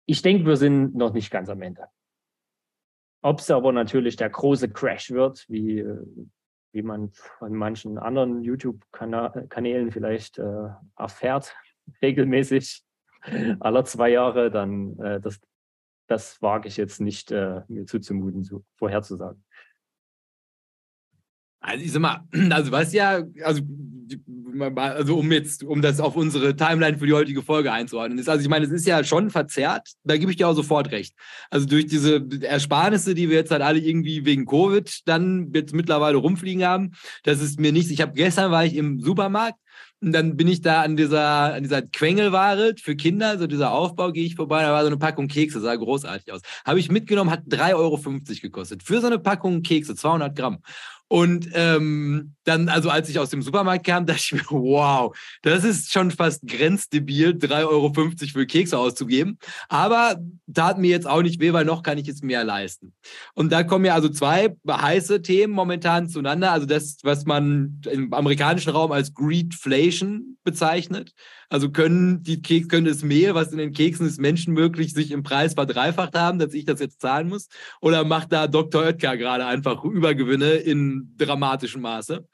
ich 0.06 0.22
denke, 0.22 0.46
wir 0.46 0.58
sind 0.58 0.96
noch 0.96 1.14
nicht 1.14 1.32
ganz 1.32 1.50
am 1.50 1.62
Ende. 1.62 1.88
Ob 3.22 3.40
es 3.40 3.52
aber 3.52 3.72
natürlich 3.72 4.16
der 4.16 4.30
große 4.30 4.70
Crash 4.70 5.12
wird, 5.12 5.46
wie, 5.48 5.86
wie 6.72 6.82
man 6.82 7.12
von 7.12 7.54
manchen 7.54 7.98
anderen 7.98 8.42
YouTube-Kanälen 8.42 9.92
vielleicht 9.92 10.40
äh, 10.40 10.70
erfährt, 10.98 11.56
regelmäßig 12.02 12.84
aller 13.60 13.86
zwei 13.86 14.10
Jahre, 14.10 14.50
dann 14.50 14.98
äh, 15.00 15.22
das, 15.22 15.40
das 16.12 16.42
wage 16.42 16.68
ich 16.68 16.76
jetzt 16.76 17.00
nicht 17.00 17.32
äh, 17.32 17.62
mir 17.70 17.86
zuzumuten, 17.86 18.44
so 18.44 18.66
vorherzusagen. 18.76 19.44
Also 21.62 21.86
ich 21.86 21.92
sag 21.92 22.02
mal, 22.02 22.28
also 22.52 22.72
was 22.72 22.92
ja, 22.92 23.24
also, 23.44 23.62
also 24.76 25.18
um 25.18 25.32
jetzt, 25.32 25.64
um 25.64 25.82
das 25.82 26.02
auf 26.02 26.18
unsere 26.18 26.56
Timeline 26.56 26.98
für 26.98 27.06
die 27.06 27.14
heutige 27.14 27.42
Folge 27.42 27.72
einzuordnen, 27.72 28.20
ist, 28.20 28.28
also 28.28 28.42
ich 28.42 28.50
meine, 28.50 28.66
es 28.66 28.72
ist 28.72 28.86
ja 28.86 29.04
schon 29.06 29.30
verzerrt, 29.30 29.88
da 30.04 30.18
gebe 30.18 30.32
ich 30.32 30.38
dir 30.38 30.50
auch 30.50 30.54
sofort 30.54 30.92
recht. 30.92 31.16
Also 31.50 31.66
durch 31.66 31.86
diese 31.86 32.28
Ersparnisse, 32.42 33.16
die 33.16 33.30
wir 33.30 33.38
jetzt 33.38 33.52
halt 33.52 33.62
alle 33.62 33.80
irgendwie 33.80 34.26
wegen 34.26 34.46
Covid 34.46 35.08
dann 35.08 35.52
jetzt 35.54 35.74
mittlerweile 35.74 36.18
rumfliegen 36.18 36.66
haben, 36.66 36.92
das 37.24 37.42
ist 37.42 37.58
mir 37.58 37.72
nichts. 37.72 37.92
Ich 37.92 38.02
habe 38.02 38.14
gestern 38.14 38.52
war 38.52 38.66
ich 38.66 38.76
im 38.76 39.00
Supermarkt 39.00 39.58
und 40.02 40.14
dann 40.14 40.36
bin 40.36 40.48
ich 40.48 40.62
da 40.62 40.82
an 40.82 40.98
dieser, 40.98 41.54
an 41.54 41.64
dieser 41.64 41.84
Quengelware 41.84 42.74
für 42.82 42.96
Kinder, 42.96 43.38
so 43.38 43.46
dieser 43.46 43.72
Aufbau, 43.72 44.12
gehe 44.12 44.26
ich 44.26 44.36
vorbei, 44.36 44.64
da 44.64 44.72
war 44.72 44.82
so 44.82 44.88
eine 44.88 44.98
Packung 44.98 45.28
Kekse, 45.28 45.60
sah 45.60 45.76
großartig 45.76 46.32
aus. 46.34 46.42
Habe 46.66 46.80
ich 46.80 46.90
mitgenommen, 46.90 47.30
hat 47.30 47.44
3,50 47.48 47.76
Euro 47.76 48.00
gekostet. 48.42 48.82
Für 48.84 49.00
so 49.00 49.08
eine 49.08 49.20
Packung 49.20 49.62
Kekse, 49.62 49.96
200 49.96 50.36
Gramm. 50.36 50.60
Und 51.12 51.50
ähm, 51.56 52.36
dann, 52.46 52.70
also 52.70 52.90
als 52.90 53.10
ich 53.10 53.20
aus 53.20 53.30
dem 53.30 53.42
Supermarkt 53.42 53.86
kam, 53.86 54.06
dachte 54.08 54.22
ich 54.22 54.32
mir, 54.32 54.46
wow, 54.50 55.14
das 55.42 55.66
ist 55.66 55.92
schon 55.92 56.10
fast 56.10 56.48
grenzdebil, 56.48 57.32
3,50 57.32 57.68
Euro 57.68 57.92
für 57.94 58.46
Kekse 58.48 58.78
auszugeben. 58.78 59.38
Aber 59.68 60.16
tat 60.54 60.78
mir 60.78 60.90
jetzt 60.90 61.08
auch 61.08 61.22
nicht 61.22 61.42
weh, 61.42 61.52
weil 61.52 61.66
noch 61.66 61.84
kann 61.84 61.98
ich 61.98 62.08
es 62.08 62.22
mehr 62.22 62.46
leisten. 62.46 62.94
Und 63.34 63.52
da 63.52 63.64
kommen 63.64 63.84
ja 63.84 63.94
also 63.94 64.08
zwei 64.08 64.56
heiße 64.66 65.22
Themen 65.22 65.52
momentan 65.52 66.08
zueinander. 66.08 66.54
Also 66.54 66.66
das, 66.66 67.00
was 67.04 67.26
man 67.26 67.82
im 67.92 68.14
amerikanischen 68.14 68.70
Raum 68.70 68.94
als 68.94 69.14
Greedflation 69.14 70.38
bezeichnet. 70.46 71.14
Also 71.50 71.70
können 71.70 72.24
die 72.24 72.42
Keks, 72.42 72.70
können 72.70 72.88
das 72.88 73.04
Mehl, 73.04 73.36
was 73.36 73.52
in 73.52 73.58
den 73.58 73.74
Keksen 73.74 74.08
ist, 74.08 74.20
Menschen 74.20 74.54
möglich, 74.54 74.94
sich 74.94 75.12
im 75.12 75.24
Preis 75.24 75.54
verdreifacht 75.56 76.16
haben, 76.16 76.40
dass 76.40 76.54
ich 76.54 76.66
das 76.66 76.80
jetzt 76.80 77.02
zahlen 77.02 77.28
muss? 77.28 77.50
Oder 77.82 78.06
macht 78.06 78.32
da 78.32 78.48
Dr. 78.48 78.84
Oetker 78.84 79.18
gerade 79.18 79.46
einfach 79.46 79.84
Übergewinne 79.84 80.54
in 80.54 81.01
dramatischem 81.18 81.82
Maße? 81.82 82.28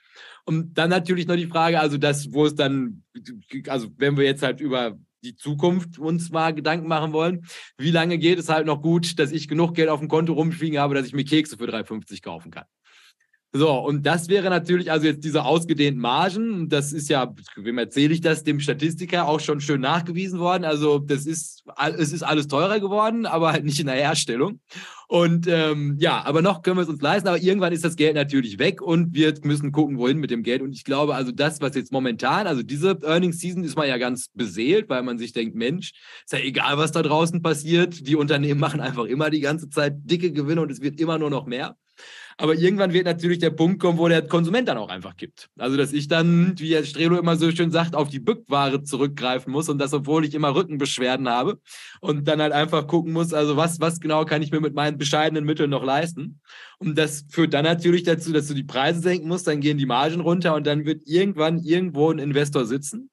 Und 0.46 0.78
dann 0.78 0.90
natürlich 0.90 1.28
noch 1.28 1.36
die 1.36 1.48
Frage, 1.48 1.80
also 1.80 1.98
das, 1.98 2.34
wo 2.34 2.46
es 2.46 2.56
dann, 2.56 3.04
also 3.68 3.90
wenn 3.98 4.18
wir 4.18 4.26
jetzt 4.26 4.44
halt 4.44 4.62
über 4.62 4.98
die 5.24 5.36
Zukunft 5.36 6.00
uns 6.00 6.30
mal 6.30 6.54
Gedanken 6.54 6.88
machen 6.88 7.12
wollen, 7.14 7.46
wie 7.78 7.92
lange 7.92 8.18
geht 8.18 8.40
es 8.40 8.50
halt 8.50 8.66
noch 8.66 8.82
gut, 8.82 9.20
dass 9.20 9.32
ich 9.32 9.48
genug 9.48 9.74
Geld 9.76 9.90
auf 9.90 10.00
dem 10.00 10.08
Konto 10.08 10.34
rumfliegen 10.34 10.80
habe, 10.80 10.96
dass 10.96 11.08
ich 11.08 11.14
mir 11.14 11.26
Kekse 11.26 11.58
für 11.58 11.66
3,50 11.66 12.22
kaufen 12.22 12.52
kann? 12.52 12.66
So, 13.58 13.72
und 13.72 14.06
das 14.06 14.30
wäre 14.30 14.50
natürlich 14.50 14.92
also 14.92 15.08
jetzt 15.08 15.24
diese 15.24 15.44
ausgedehnten 15.44 16.02
Margen. 16.02 16.70
Das 16.70 16.94
ist 16.94 17.10
ja, 17.10 17.34
wem 17.56 17.78
erzähle 17.78 18.14
ich 18.14 18.22
das, 18.22 18.44
dem 18.44 18.60
Statistiker 18.60 19.28
auch 19.28 19.40
schon 19.40 19.62
schön 19.62 19.82
nachgewiesen 19.82 20.40
worden. 20.40 20.64
Also 20.64 21.00
das 21.00 21.26
ist, 21.26 21.64
es 21.98 22.14
ist 22.14 22.24
alles 22.24 22.48
teurer 22.48 22.80
geworden, 22.80 23.26
aber 23.26 23.52
halt 23.52 23.66
nicht 23.66 23.80
in 23.80 23.88
der 23.88 23.96
Herstellung. 23.96 24.60
Und 25.08 25.48
ähm, 25.48 25.96
ja, 26.00 26.24
aber 26.26 26.42
noch 26.42 26.62
können 26.62 26.78
wir 26.78 26.82
es 26.82 26.90
uns 26.90 27.02
leisten, 27.02 27.30
aber 27.30 27.42
irgendwann 27.42 27.72
ist 27.72 27.86
das 27.86 27.96
Geld 27.96 28.16
natürlich 28.16 28.60
weg 28.60 28.82
und 28.82 29.14
wir 29.14 29.34
müssen 29.44 29.72
gucken, 29.72 29.98
wohin 29.98 30.18
mit 30.18 30.32
dem 30.32 30.44
Geld. 30.44 30.62
Und 30.62 30.74
ich 30.74 30.84
glaube, 30.84 31.16
also 31.16 31.32
das, 31.32 31.62
was 31.62 31.76
jetzt 31.76 31.94
momentan, 31.94 32.46
also 32.46 32.62
diese 32.62 33.00
Earnings 33.04 33.40
Season 33.40 33.64
ist 33.64 33.78
man 33.78 33.88
ja 33.88 33.98
ganz 33.98 34.28
beseelt, 34.34 34.90
weil 34.90 35.04
man 35.04 35.18
sich 35.18 35.32
denkt, 35.32 35.56
Mensch, 35.56 35.94
ist 36.26 36.34
ja 36.34 36.40
egal, 36.40 36.78
was 36.78 36.92
da 36.92 37.02
draußen 37.02 37.42
passiert. 37.42 38.06
Die 38.06 38.18
Unternehmen 38.18 38.60
machen 38.60 38.82
einfach 38.82 39.06
immer 39.06 39.30
die 39.30 39.40
ganze 39.40 39.70
Zeit 39.70 39.96
dicke 40.04 40.32
Gewinne 40.32 40.62
und 40.62 40.72
es 40.72 40.82
wird 40.82 41.00
immer 41.00 41.18
nur 41.18 41.30
noch 41.30 41.46
mehr. 41.46 41.78
Aber 42.40 42.54
irgendwann 42.54 42.94
wird 42.94 43.06
natürlich 43.06 43.40
der 43.40 43.50
Punkt 43.50 43.80
kommen, 43.80 43.98
wo 43.98 44.08
der 44.08 44.22
Konsument 44.22 44.68
dann 44.68 44.78
auch 44.78 44.90
einfach 44.90 45.18
gibt. 45.18 45.50
Also, 45.58 45.76
dass 45.76 45.92
ich 45.92 46.08
dann, 46.08 46.54
wie 46.60 46.76
Herr 46.76 46.84
Strelo 46.84 47.18
immer 47.18 47.36
so 47.36 47.50
schön 47.52 47.72
sagt, 47.72 47.96
auf 47.96 48.10
die 48.10 48.20
Bückware 48.20 48.84
zurückgreifen 48.84 49.52
muss 49.52 49.70
und 49.70 49.80
das, 49.80 49.92
obwohl 49.92 50.24
ich 50.24 50.36
immer 50.36 50.54
Rückenbeschwerden 50.54 51.28
habe 51.28 51.60
und 52.00 52.28
dann 52.28 52.40
halt 52.40 52.54
einfach 52.54 52.86
gucken 52.86 53.12
muss, 53.12 53.34
also 53.34 53.58
was, 53.58 53.80
was 53.80 54.00
genau 54.00 54.24
kann 54.24 54.44
ich 54.44 54.52
mir 54.52 54.62
mit 54.62 54.76
meinen 54.76 55.00
bescheidenen 55.00 55.46
Mitteln 55.46 55.72
noch 55.72 55.84
leisten. 55.84 56.40
Und 56.78 56.96
das 56.96 57.26
führt 57.28 57.56
dann 57.56 57.66
natürlich 57.66 58.04
dazu, 58.04 58.32
dass 58.32 58.48
du 58.48 58.54
die 58.54 58.64
Preise 58.64 59.02
senken 59.02 59.28
musst, 59.28 59.48
dann 59.48 59.60
gehen 59.60 59.80
die 59.80 59.88
Margen 59.88 60.22
runter 60.22 60.54
und 60.54 60.68
dann 60.68 60.86
wird 60.86 61.02
irgendwann 61.08 61.58
irgendwo 61.58 62.12
ein 62.12 62.20
Investor 62.20 62.66
sitzen 62.66 63.10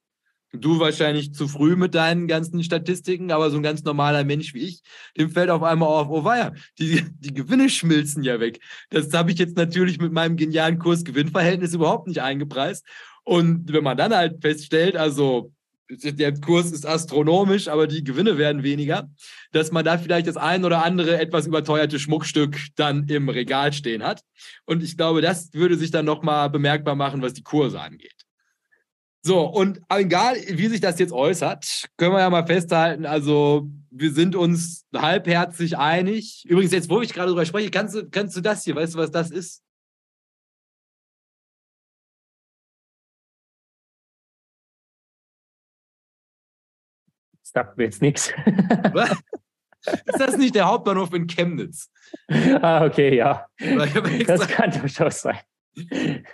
Du 0.61 0.79
wahrscheinlich 0.79 1.35
zu 1.35 1.49
früh 1.49 1.75
mit 1.75 1.97
deinen 1.97 2.29
ganzen 2.29 2.63
Statistiken, 2.63 3.33
aber 3.33 3.51
so 3.51 3.57
ein 3.57 3.63
ganz 3.65 3.83
normaler 3.83 4.23
Mensch 4.23 4.55
wie 4.55 4.61
ich, 4.61 4.83
dem 5.19 5.31
fällt 5.31 5.51
auf 5.51 5.65
einmal 5.65 5.89
auf, 5.89 6.09
oh 6.09 6.23
weia, 6.23 6.55
die, 6.79 7.05
die 7.19 7.35
Gewinne 7.35 7.69
schmilzen 7.69 8.23
ja 8.23 8.39
weg. 8.39 8.61
Das 8.91 9.13
habe 9.13 9.33
ich 9.33 9.39
jetzt 9.39 9.57
natürlich 9.57 9.99
mit 9.99 10.13
meinem 10.13 10.37
genialen 10.37 10.79
Kurs-Gewinn-Verhältnis 10.79 11.75
überhaupt 11.75 12.07
nicht 12.07 12.23
eingepreist. 12.23 12.87
Und 13.25 13.73
wenn 13.73 13.83
man 13.83 13.97
dann 13.97 14.15
halt 14.15 14.43
feststellt, 14.43 14.97
also 14.97 15.53
der 15.91 16.35
Kurs 16.41 16.71
ist 16.71 16.87
astronomisch, 16.87 17.69
aber 17.69 17.87
die 17.87 18.05
Gewinne 18.05 18.39
werden 18.39 18.63
weniger, 18.63 19.11
dass 19.53 19.73
man 19.73 19.85
da 19.85 19.99
vielleicht 19.99 20.27
das 20.27 20.37
ein 20.37 20.65
oder 20.65 20.85
andere 20.85 21.19
etwas 21.19 21.47
überteuerte 21.47 21.99
Schmuckstück 21.99 22.57
dann 22.77 23.09
im 23.09 23.29
Regal 23.29 23.73
stehen 23.73 24.03
hat. 24.05 24.23
Und 24.67 24.83
ich 24.83 24.97
glaube, 24.97 25.21
das 25.21 25.53
würde 25.53 25.77
sich 25.77 25.91
dann 25.91 26.07
nochmal 26.07 26.49
bemerkbar 26.49 26.95
machen, 26.95 27.23
was 27.23 27.35
die 27.35 27.43
Kurse 27.43 27.81
angeht. 27.81 28.14
So, 29.27 29.47
und 29.47 29.81
egal, 29.89 30.37
wie 30.51 30.69
sich 30.69 30.83
das 30.83 30.99
jetzt 30.99 31.13
äußert, 31.13 31.89
können 31.97 32.13
wir 32.13 32.21
ja 32.21 32.29
mal 32.29 32.47
festhalten, 32.47 33.07
also 33.07 33.71
wir 33.91 34.13
sind 34.13 34.37
uns 34.37 34.85
halbherzig 34.95 35.79
einig. 35.79 36.45
Übrigens, 36.47 36.73
jetzt, 36.73 36.91
wo 36.91 37.01
ich 37.01 37.15
gerade 37.15 37.31
drüber 37.31 37.47
spreche, 37.47 37.71
kannst 37.71 37.95
du, 37.95 38.07
kannst 38.11 38.37
du 38.37 38.43
das 38.43 38.65
hier, 38.65 38.77
weißt 38.77 38.95
du, 38.95 38.99
was 38.99 39.11
das 39.11 39.31
ist? 39.31 39.63
Sagt 47.43 47.79
mir 47.79 47.85
jetzt 47.85 48.03
nichts. 48.03 48.31
Ist 49.87 50.21
das 50.21 50.37
nicht 50.37 50.55
der 50.55 50.67
Hauptbahnhof 50.67 51.15
in 51.15 51.27
Chemnitz? 51.27 51.91
Ah, 52.29 52.85
okay, 52.85 53.17
ja. 53.17 53.47
Das 54.27 54.49
kann 54.49 54.71
durchaus 54.71 55.23
sein. 55.23 55.39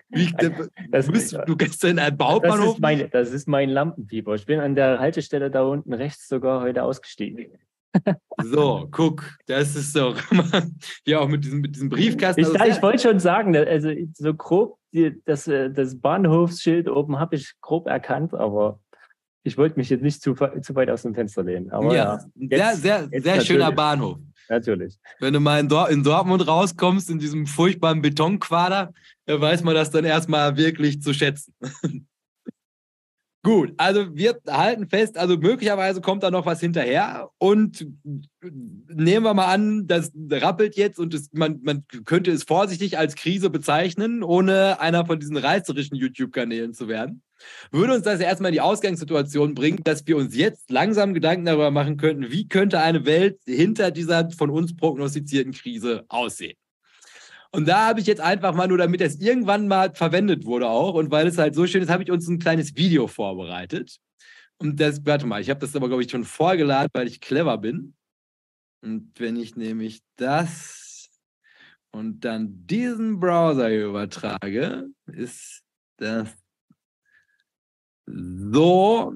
Das, 0.90 1.08
bist 1.10 1.38
du 1.46 1.56
gestern 1.56 1.98
ein 1.98 2.16
Bauplanhof? 2.16 2.58
Das 2.58 2.74
ist, 2.74 2.80
meine, 2.80 3.08
das 3.08 3.30
ist 3.30 3.48
mein 3.48 3.70
Lampenfieber. 3.70 4.34
Ich 4.34 4.46
bin 4.46 4.60
an 4.60 4.74
der 4.74 4.98
Haltestelle 4.98 5.50
da 5.50 5.62
unten 5.62 5.92
rechts 5.92 6.28
sogar 6.28 6.60
heute 6.62 6.82
ausgestiegen. 6.82 7.52
So, 8.42 8.88
guck, 8.90 9.36
das 9.46 9.74
ist 9.74 9.96
doch 9.96 10.16
ja 11.04 11.18
auch 11.20 11.28
mit 11.28 11.44
diesem, 11.44 11.60
mit 11.60 11.74
diesem 11.74 11.88
Briefkasten. 11.88 12.40
Ich, 12.40 12.60
also 12.60 12.76
ich 12.76 12.82
wollte 12.82 13.00
schon 13.00 13.18
sagen, 13.18 13.54
also 13.56 13.90
so 14.14 14.32
grob 14.32 14.78
die, 14.92 15.20
das, 15.24 15.46
äh, 15.46 15.70
das 15.70 16.00
Bahnhofsschild 16.00 16.88
oben 16.88 17.18
habe 17.18 17.36
ich 17.36 17.52
grob 17.60 17.86
erkannt, 17.86 18.34
aber 18.34 18.80
ich 19.42 19.56
wollte 19.56 19.78
mich 19.78 19.88
jetzt 19.90 20.02
nicht 20.02 20.22
zu, 20.22 20.34
zu 20.34 20.74
weit 20.74 20.90
aus 20.90 21.02
dem 21.02 21.14
Fenster 21.14 21.42
lehnen. 21.42 21.70
Aber 21.70 21.94
ja, 21.94 21.94
ja 21.94 22.20
jetzt, 22.34 22.82
sehr, 22.82 23.08
sehr, 23.08 23.22
sehr 23.22 23.40
schöner 23.40 23.72
Bahnhof. 23.72 24.18
Natürlich. 24.50 24.98
Wenn 25.20 25.32
du 25.32 25.38
mal 25.38 25.60
in, 25.60 25.68
Dor 25.68 25.88
in 25.90 26.02
Dortmund 26.02 26.46
rauskommst, 26.46 27.08
in 27.08 27.20
diesem 27.20 27.46
furchtbaren 27.46 28.02
Betonquader, 28.02 28.92
weiß 29.26 29.62
man 29.62 29.76
das 29.76 29.92
dann 29.92 30.04
erstmal 30.04 30.56
wirklich 30.56 31.00
zu 31.00 31.14
schätzen. 31.14 31.54
Gut, 33.42 33.72
also 33.78 34.14
wir 34.14 34.38
halten 34.48 34.88
fest, 34.88 35.16
also 35.16 35.38
möglicherweise 35.38 36.02
kommt 36.02 36.24
da 36.24 36.30
noch 36.30 36.44
was 36.46 36.60
hinterher 36.60 37.30
und 37.38 37.86
nehmen 38.42 39.24
wir 39.24 39.32
mal 39.32 39.46
an, 39.46 39.86
das 39.86 40.12
rappelt 40.30 40.76
jetzt 40.76 40.98
und 40.98 41.14
es, 41.14 41.30
man, 41.32 41.60
man 41.62 41.84
könnte 42.04 42.32
es 42.32 42.42
vorsichtig 42.42 42.98
als 42.98 43.14
Krise 43.14 43.48
bezeichnen, 43.48 44.22
ohne 44.22 44.80
einer 44.80 45.06
von 45.06 45.20
diesen 45.20 45.38
reißerischen 45.38 45.96
YouTube-Kanälen 45.96 46.74
zu 46.74 46.88
werden. 46.88 47.22
Würde 47.70 47.94
uns 47.94 48.04
das 48.04 48.20
erstmal 48.20 48.50
in 48.50 48.54
die 48.54 48.60
Ausgangssituation 48.60 49.54
bringen, 49.54 49.80
dass 49.84 50.06
wir 50.06 50.16
uns 50.16 50.36
jetzt 50.36 50.70
langsam 50.70 51.14
Gedanken 51.14 51.44
darüber 51.44 51.70
machen 51.70 51.96
könnten, 51.96 52.30
wie 52.30 52.48
könnte 52.48 52.80
eine 52.80 53.06
Welt 53.06 53.40
hinter 53.46 53.90
dieser 53.90 54.30
von 54.30 54.50
uns 54.50 54.76
prognostizierten 54.76 55.52
Krise 55.52 56.04
aussehen. 56.08 56.56
Und 57.52 57.66
da 57.66 57.88
habe 57.88 58.00
ich 58.00 58.06
jetzt 58.06 58.20
einfach 58.20 58.54
mal 58.54 58.68
nur, 58.68 58.78
damit 58.78 59.00
es 59.00 59.20
irgendwann 59.20 59.66
mal 59.66 59.92
verwendet 59.94 60.44
wurde 60.44 60.68
auch 60.68 60.94
und 60.94 61.10
weil 61.10 61.26
es 61.26 61.38
halt 61.38 61.54
so 61.54 61.66
schön 61.66 61.82
ist, 61.82 61.90
habe 61.90 62.02
ich 62.04 62.10
uns 62.10 62.28
ein 62.28 62.38
kleines 62.38 62.76
Video 62.76 63.08
vorbereitet. 63.08 63.98
Und 64.58 64.78
das, 64.78 65.04
warte 65.04 65.26
mal, 65.26 65.40
ich 65.40 65.50
habe 65.50 65.60
das 65.60 65.74
aber, 65.74 65.88
glaube 65.88 66.02
ich, 66.04 66.10
schon 66.10 66.24
vorgeladen, 66.24 66.90
weil 66.92 67.08
ich 67.08 67.20
clever 67.20 67.58
bin. 67.58 67.94
Und 68.82 69.12
wenn 69.18 69.36
ich 69.36 69.56
nämlich 69.56 70.02
das 70.16 71.08
und 71.90 72.20
dann 72.24 72.66
diesen 72.66 73.18
Browser 73.18 73.68
hier 73.68 73.86
übertrage, 73.86 74.88
ist 75.06 75.62
das 75.96 76.28
so. 78.52 79.14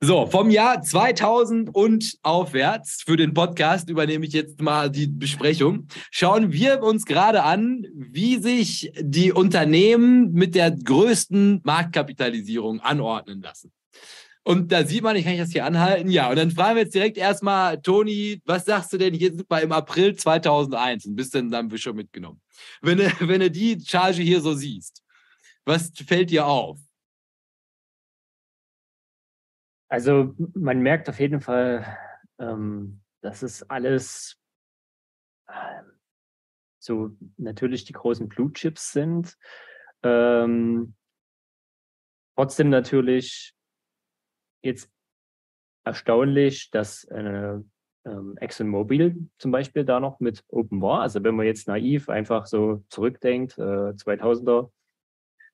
So, 0.00 0.26
vom 0.26 0.48
Jahr 0.50 0.80
2000 0.80 1.74
und 1.74 2.18
aufwärts 2.22 3.02
für 3.04 3.16
den 3.16 3.34
Podcast 3.34 3.90
übernehme 3.90 4.26
ich 4.26 4.32
jetzt 4.32 4.60
mal 4.60 4.88
die 4.88 5.08
Besprechung. 5.08 5.88
Schauen 6.12 6.52
wir 6.52 6.84
uns 6.84 7.04
gerade 7.04 7.42
an, 7.42 7.84
wie 7.92 8.36
sich 8.36 8.92
die 9.00 9.32
Unternehmen 9.32 10.32
mit 10.32 10.54
der 10.54 10.70
größten 10.70 11.62
Marktkapitalisierung 11.64 12.78
anordnen 12.78 13.42
lassen. 13.42 13.72
Und 14.44 14.70
da 14.70 14.82
sieht 14.82 15.02
man, 15.02 15.16
ich 15.16 15.24
kann 15.24 15.36
das 15.36 15.50
hier 15.50 15.64
anhalten, 15.64 16.10
ja. 16.10 16.30
Und 16.30 16.36
dann 16.36 16.50
fragen 16.52 16.76
wir 16.76 16.84
jetzt 16.84 16.94
direkt 16.94 17.18
erstmal, 17.18 17.82
Toni, 17.82 18.40
was 18.46 18.66
sagst 18.66 18.92
du 18.92 18.98
denn 18.98 19.12
hier 19.12 19.36
super 19.36 19.60
im 19.60 19.72
April 19.72 20.14
2001 20.14 21.06
und 21.06 21.16
bist 21.16 21.34
denn 21.34 21.50
dann 21.50 21.76
schon 21.76 21.96
mitgenommen? 21.96 22.40
Wenn 22.80 22.98
du, 22.98 23.04
wenn 23.28 23.40
du 23.40 23.50
die 23.50 23.78
Charge 23.84 24.22
hier 24.22 24.40
so 24.40 24.54
siehst, 24.54 25.02
was 25.68 25.90
fällt 25.90 26.30
dir 26.30 26.46
auf? 26.46 26.80
Also 29.90 30.34
man 30.54 30.80
merkt 30.80 31.08
auf 31.08 31.20
jeden 31.20 31.40
Fall, 31.40 31.86
ähm, 32.38 33.00
dass 33.20 33.42
es 33.42 33.62
alles 33.70 34.38
äh, 35.46 35.82
so 36.78 37.16
natürlich 37.36 37.84
die 37.84 37.92
großen 37.92 38.28
Blue 38.28 38.52
Chips 38.52 38.92
sind. 38.92 39.36
Ähm, 40.02 40.94
trotzdem 42.36 42.70
natürlich 42.70 43.54
jetzt 44.62 44.90
erstaunlich, 45.84 46.70
dass 46.70 47.04
äh, 47.04 47.58
ähm, 48.04 48.36
ExxonMobil 48.38 49.28
zum 49.38 49.50
Beispiel 49.50 49.84
da 49.84 50.00
noch 50.00 50.20
mit 50.20 50.44
open 50.48 50.80
war. 50.82 51.00
Also 51.00 51.22
wenn 51.24 51.34
man 51.34 51.46
jetzt 51.46 51.68
naiv 51.68 52.08
einfach 52.08 52.46
so 52.46 52.84
zurückdenkt, 52.88 53.58
äh, 53.58 53.94
2000er, 53.94 54.70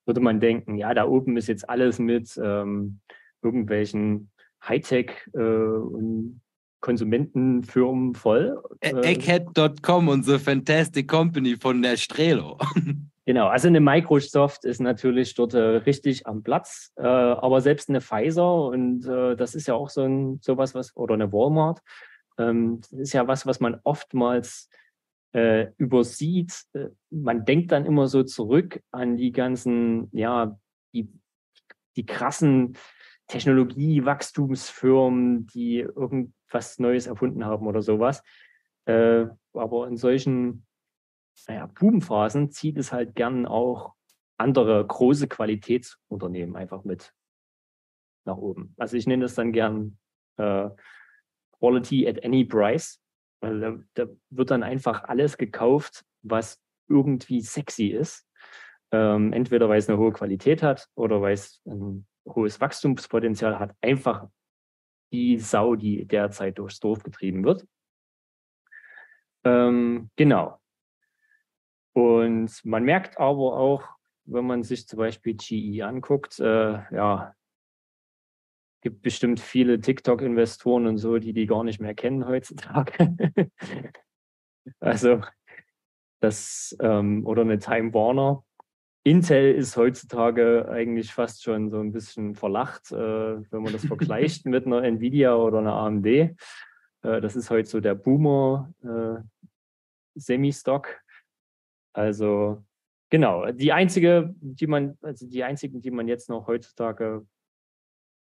würde 0.06 0.20
man 0.20 0.40
denken, 0.40 0.76
ja, 0.76 0.94
da 0.94 1.06
oben 1.06 1.36
ist 1.36 1.48
jetzt 1.48 1.68
alles 1.68 1.98
mit 1.98 2.38
ähm, 2.42 3.00
irgendwelchen 3.42 4.30
Hightech 4.66 5.10
äh, 5.34 5.38
und 5.38 6.40
Konsumentenfirmen 6.80 8.14
voll. 8.14 8.62
E- 8.82 8.90
äh, 8.90 9.12
Egghead.com, 9.12 10.08
unsere 10.08 10.38
Fantastic 10.38 11.08
Company 11.08 11.56
von 11.56 11.82
der 11.82 11.96
Strelo. 11.96 12.58
Genau, 13.26 13.46
also 13.46 13.68
eine 13.68 13.80
Microsoft 13.80 14.66
ist 14.66 14.82
natürlich 14.82 15.34
dort 15.34 15.54
äh, 15.54 15.58
richtig 15.58 16.26
am 16.26 16.42
Platz, 16.42 16.92
äh, 16.96 17.06
aber 17.06 17.62
selbst 17.62 17.88
eine 17.88 18.02
Pfizer 18.02 18.66
und 18.66 19.06
äh, 19.06 19.34
das 19.34 19.54
ist 19.54 19.66
ja 19.66 19.72
auch 19.72 19.88
so 19.88 20.02
ein 20.02 20.40
sowas 20.42 20.74
was 20.74 20.94
oder 20.94 21.14
eine 21.14 21.32
Walmart, 21.32 21.80
ähm, 22.36 22.80
das 22.82 22.92
ist 22.92 23.12
ja 23.14 23.26
was, 23.26 23.46
was 23.46 23.60
man 23.60 23.80
oftmals 23.84 24.68
äh, 25.35 25.73
übersieht. 25.77 26.64
Äh, 26.73 26.88
man 27.11 27.44
denkt 27.44 27.73
dann 27.73 27.85
immer 27.85 28.07
so 28.07 28.23
zurück 28.23 28.81
an 28.90 29.16
die 29.16 29.33
ganzen, 29.33 30.09
ja, 30.12 30.59
die, 30.92 31.12
die 31.97 32.07
krassen 32.07 32.79
Technologie-Wachstumsfirmen, 33.29 35.47
die 35.47 35.81
irgendwas 35.81 36.79
Neues 36.79 37.07
erfunden 37.07 37.44
haben 37.44 37.66
oder 37.66 37.83
sowas. 37.83 38.23
Äh, 38.87 39.27
aber 39.53 39.88
in 39.88 39.97
solchen 39.97 40.66
naja, 41.49 41.66
Bubenphasen 41.66 42.51
zieht 42.51 42.79
es 42.79 42.92
halt 42.92 43.14
gern 43.14 43.47
auch 43.47 43.94
andere 44.38 44.85
große 44.87 45.29
Qualitätsunternehmen 45.29 46.57
einfach 46.57 46.85
mit 46.85 47.12
nach 48.25 48.37
oben. 48.37 48.75
Also 48.79 48.97
ich 48.97 49.07
nenne 49.07 49.25
das 49.25 49.35
dann 49.35 49.53
gern 49.53 49.99
äh, 50.37 50.68
Quality 51.59 52.09
at 52.09 52.25
any 52.25 52.44
price. 52.44 53.01
Also 53.44 53.61
da, 53.61 53.78
da, 53.94 54.12
wird 54.30 54.50
dann 54.50 54.62
einfach 54.62 55.04
alles 55.04 55.38
gekauft, 55.38 56.04
was 56.22 56.61
irgendwie 56.88 57.40
sexy 57.40 57.88
ist. 57.88 58.26
Ähm, 58.92 59.33
entweder 59.33 59.68
weil 59.68 59.78
es 59.78 59.88
eine 59.88 59.98
hohe 59.98 60.12
Qualität 60.12 60.62
hat 60.62 60.88
oder 60.94 61.20
weil 61.20 61.35
es 61.35 61.61
ein 61.66 62.07
hohes 62.26 62.61
Wachstumspotenzial 62.61 63.59
hat, 63.59 63.74
einfach 63.80 64.28
die 65.12 65.38
Sau, 65.38 65.76
die 65.76 66.07
derzeit 66.07 66.59
durchs 66.59 66.80
Dorf 66.80 67.02
getrieben 67.02 67.44
wird. 67.44 67.66
Ähm, 69.44 70.11
genau. 70.16 70.61
Und 71.92 72.64
man 72.64 72.85
merkt 72.85 73.18
aber 73.18 73.57
auch, 73.57 73.88
wenn 74.24 74.46
man 74.46 74.62
sich 74.62 74.88
zum 74.88 74.98
Beispiel 74.98 75.35
GE 75.35 75.83
anguckt, 75.83 76.40
äh, 76.40 76.72
ja, 76.94 77.35
gibt 78.85 79.01
bestimmt 79.01 79.40
viele 79.40 79.81
TikTok-Investoren 79.81 80.87
und 80.87 80.99
so, 80.99 81.18
die 81.18 81.33
die 81.33 81.47
gar 81.47 81.64
nicht 81.64 81.81
mehr 81.81 81.94
kennen 81.94 82.27
heutzutage. 82.27 82.92
Also 84.81 85.20
das 86.20 86.75
ähm, 86.81 87.27
oder 87.27 87.42
eine 87.42 87.59
Time 87.59 87.92
Warner. 87.92 88.42
Intel 89.03 89.55
ist 89.55 89.77
heutzutage 89.77 90.66
eigentlich 90.70 91.12
fast 91.12 91.42
schon 91.42 91.68
so 91.68 91.81
ein 91.81 91.92
bisschen 91.92 92.35
verlacht, 92.35 92.90
äh, 92.90 92.97
wenn 92.97 93.62
man 93.62 93.75
das 93.75 93.85
vergleicht 93.85 94.47
mit 94.47 94.64
einer 94.64 94.83
Nvidia 94.83 95.35
oder 95.35 95.59
einer 95.59 95.75
AMD. 95.75 96.07
Äh, 96.07 96.33
das 97.03 97.37
ist 97.37 97.51
heute 97.51 97.68
so 97.68 97.81
der 97.81 97.94
Boomer 97.94 98.73
äh, 98.83 99.20
Semi-Stock. 100.14 100.99
Also 101.92 102.64
genau, 103.11 103.53
die 103.53 103.73
einzige, 103.75 104.35
die 104.40 104.66
man, 104.66 104.97
also 105.03 105.29
die 105.29 105.44
einzigen, 105.44 105.83
die 105.83 105.90
man 105.90 106.09
jetzt 106.09 106.31
noch 106.31 106.47
heutzutage 106.47 107.27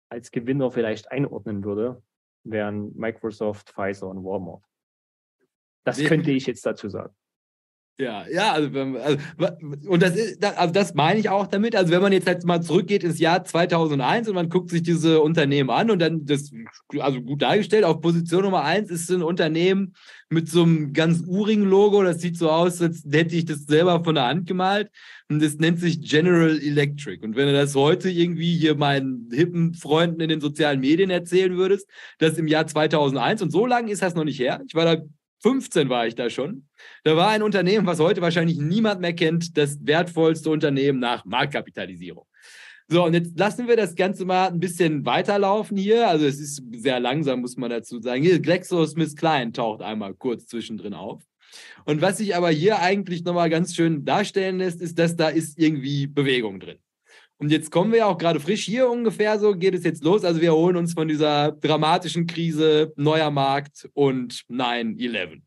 als 0.09 0.31
Gewinner 0.31 0.71
vielleicht 0.71 1.11
einordnen 1.11 1.63
würde, 1.63 2.01
wären 2.43 2.95
Microsoft, 2.95 3.69
Pfizer 3.69 4.07
und 4.07 4.23
Walmart. 4.23 4.63
Das 5.83 6.03
könnte 6.03 6.31
ich 6.31 6.45
jetzt 6.45 6.65
dazu 6.65 6.89
sagen. 6.89 7.15
Ja, 7.99 8.25
ja, 8.31 8.51
also, 8.51 8.69
also, 8.79 9.17
und 9.87 10.03
das 10.03 10.15
ist, 10.15 10.43
also 10.45 10.71
das 10.71 10.93
meine 10.93 11.19
ich 11.19 11.29
auch 11.29 11.47
damit. 11.47 11.75
Also 11.75 11.91
wenn 11.91 12.01
man 12.03 12.13
jetzt 12.13 12.27
halt 12.27 12.45
mal 12.45 12.61
zurückgeht 12.61 13.03
ins 13.03 13.17
Jahr 13.17 13.43
2001 13.43 14.27
und 14.27 14.35
man 14.35 14.49
guckt 14.49 14.69
sich 14.69 14.83
diese 14.83 15.19
Unternehmen 15.19 15.71
an 15.71 15.89
und 15.89 15.97
dann 15.97 16.23
das, 16.27 16.51
also 16.99 17.21
gut 17.21 17.41
dargestellt, 17.41 17.83
auf 17.83 17.99
Position 17.99 18.43
Nummer 18.43 18.63
eins 18.63 18.91
ist 18.91 19.09
ein 19.09 19.23
Unternehmen 19.23 19.95
mit 20.29 20.47
so 20.47 20.61
einem 20.61 20.93
ganz 20.93 21.23
urigen 21.25 21.63
Logo. 21.63 22.03
Das 22.03 22.21
sieht 22.21 22.37
so 22.37 22.51
aus, 22.51 22.83
als 22.83 23.03
hätte 23.11 23.35
ich 23.35 23.45
das 23.45 23.65
selber 23.65 24.03
von 24.03 24.13
der 24.13 24.27
Hand 24.27 24.47
gemalt. 24.47 24.91
Und 25.27 25.41
das 25.41 25.55
nennt 25.55 25.79
sich 25.79 25.99
General 25.99 26.55
Electric. 26.55 27.25
Und 27.25 27.35
wenn 27.35 27.47
du 27.47 27.53
das 27.53 27.73
heute 27.73 28.11
irgendwie 28.11 28.55
hier 28.55 28.75
meinen 28.75 29.27
hippen 29.33 29.73
Freunden 29.73 30.21
in 30.21 30.29
den 30.29 30.39
sozialen 30.39 30.81
Medien 30.81 31.09
erzählen 31.09 31.57
würdest, 31.57 31.89
dass 32.19 32.37
im 32.37 32.47
Jahr 32.47 32.67
2001 32.67 33.41
und 33.41 33.49
so 33.51 33.65
lange 33.65 33.91
ist 33.91 34.03
das 34.03 34.13
noch 34.13 34.23
nicht 34.23 34.39
her. 34.39 34.61
Ich 34.67 34.75
war 34.75 34.85
da 34.85 35.01
15 35.41 35.89
war 35.89 36.07
ich 36.07 36.15
da 36.15 36.29
schon. 36.29 36.67
Da 37.03 37.15
war 37.15 37.29
ein 37.29 37.43
Unternehmen, 37.43 37.85
was 37.85 37.99
heute 37.99 38.21
wahrscheinlich 38.21 38.57
niemand 38.57 39.01
mehr 39.01 39.13
kennt, 39.13 39.57
das 39.57 39.77
wertvollste 39.85 40.49
Unternehmen 40.49 40.99
nach 40.99 41.25
Marktkapitalisierung. 41.25 42.25
So, 42.89 43.03
und 43.03 43.13
jetzt 43.13 43.37
lassen 43.37 43.67
wir 43.67 43.75
das 43.75 43.95
Ganze 43.95 44.23
mal 44.23 44.47
ein 44.47 44.59
bisschen 44.59 45.05
weiterlaufen 45.05 45.75
hier. 45.75 46.07
Also 46.07 46.25
es 46.25 46.39
ist 46.39 46.63
sehr 46.71 46.99
langsam, 47.01 47.41
muss 47.41 47.57
man 47.57 47.69
dazu 47.69 47.99
sagen. 47.99 48.23
Hier, 48.23 48.39
GlaxoSmithKline 48.39 49.51
taucht 49.51 49.81
einmal 49.81 50.13
kurz 50.13 50.47
zwischendrin 50.47 50.93
auf. 50.93 51.21
Und 51.85 52.01
was 52.01 52.17
sich 52.17 52.35
aber 52.35 52.49
hier 52.49 52.79
eigentlich 52.79 53.23
nochmal 53.23 53.49
ganz 53.49 53.75
schön 53.75 54.05
darstellen 54.05 54.59
lässt, 54.59 54.81
ist, 54.81 54.97
dass 54.99 55.15
da 55.15 55.27
ist 55.27 55.59
irgendwie 55.59 56.07
Bewegung 56.07 56.59
drin. 56.59 56.77
Und 57.39 57.51
jetzt 57.51 57.69
kommen 57.71 57.91
wir 57.91 57.99
ja 57.99 58.05
auch 58.07 58.17
gerade 58.17 58.39
frisch 58.39 58.65
hier 58.65 58.89
ungefähr 58.89 59.37
so, 59.37 59.53
geht 59.55 59.75
es 59.75 59.83
jetzt 59.83 60.03
los. 60.03 60.23
Also 60.23 60.41
wir 60.41 60.49
erholen 60.49 60.75
uns 60.75 60.93
von 60.93 61.07
dieser 61.07 61.51
dramatischen 61.51 62.25
Krise, 62.25 62.93
neuer 62.95 63.29
Markt 63.29 63.87
und 63.93 64.43
9-11. 64.49 65.41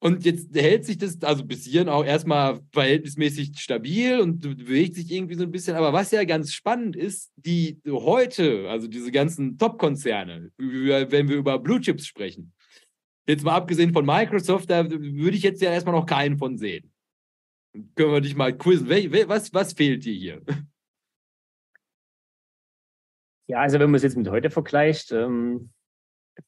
Und 0.00 0.24
jetzt 0.24 0.54
hält 0.54 0.84
sich 0.84 0.96
das 0.96 1.20
also 1.22 1.44
bis 1.44 1.64
hierhin 1.64 1.88
auch 1.88 2.04
erstmal 2.04 2.60
verhältnismäßig 2.72 3.58
stabil 3.58 4.20
und 4.20 4.40
bewegt 4.40 4.94
sich 4.94 5.10
irgendwie 5.10 5.34
so 5.34 5.42
ein 5.42 5.50
bisschen. 5.50 5.76
Aber 5.76 5.92
was 5.92 6.12
ja 6.12 6.22
ganz 6.24 6.52
spannend 6.52 6.94
ist, 6.94 7.32
die 7.36 7.80
heute, 7.86 8.70
also 8.70 8.86
diese 8.86 9.10
ganzen 9.10 9.58
Top-Konzerne, 9.58 10.52
wenn 10.56 11.28
wir 11.28 11.36
über 11.36 11.58
Blue 11.58 11.80
Chips 11.80 12.06
sprechen, 12.06 12.52
jetzt 13.26 13.44
mal 13.44 13.56
abgesehen 13.56 13.92
von 13.92 14.06
Microsoft, 14.06 14.70
da 14.70 14.88
würde 14.88 15.36
ich 15.36 15.42
jetzt 15.42 15.60
ja 15.60 15.72
erstmal 15.72 15.96
noch 15.96 16.06
keinen 16.06 16.38
von 16.38 16.56
sehen. 16.56 16.92
Können 17.96 18.12
wir 18.12 18.20
dich 18.20 18.36
mal 18.36 18.56
quizzen. 18.56 18.88
Was, 19.28 19.52
was 19.52 19.72
fehlt 19.72 20.04
dir 20.04 20.14
hier? 20.14 20.42
Ja, 23.48 23.60
also 23.60 23.78
wenn 23.78 23.90
man 23.90 23.96
es 23.96 24.02
jetzt 24.02 24.16
mit 24.16 24.28
heute 24.28 24.50
vergleicht, 24.50 25.10
ähm, 25.10 25.70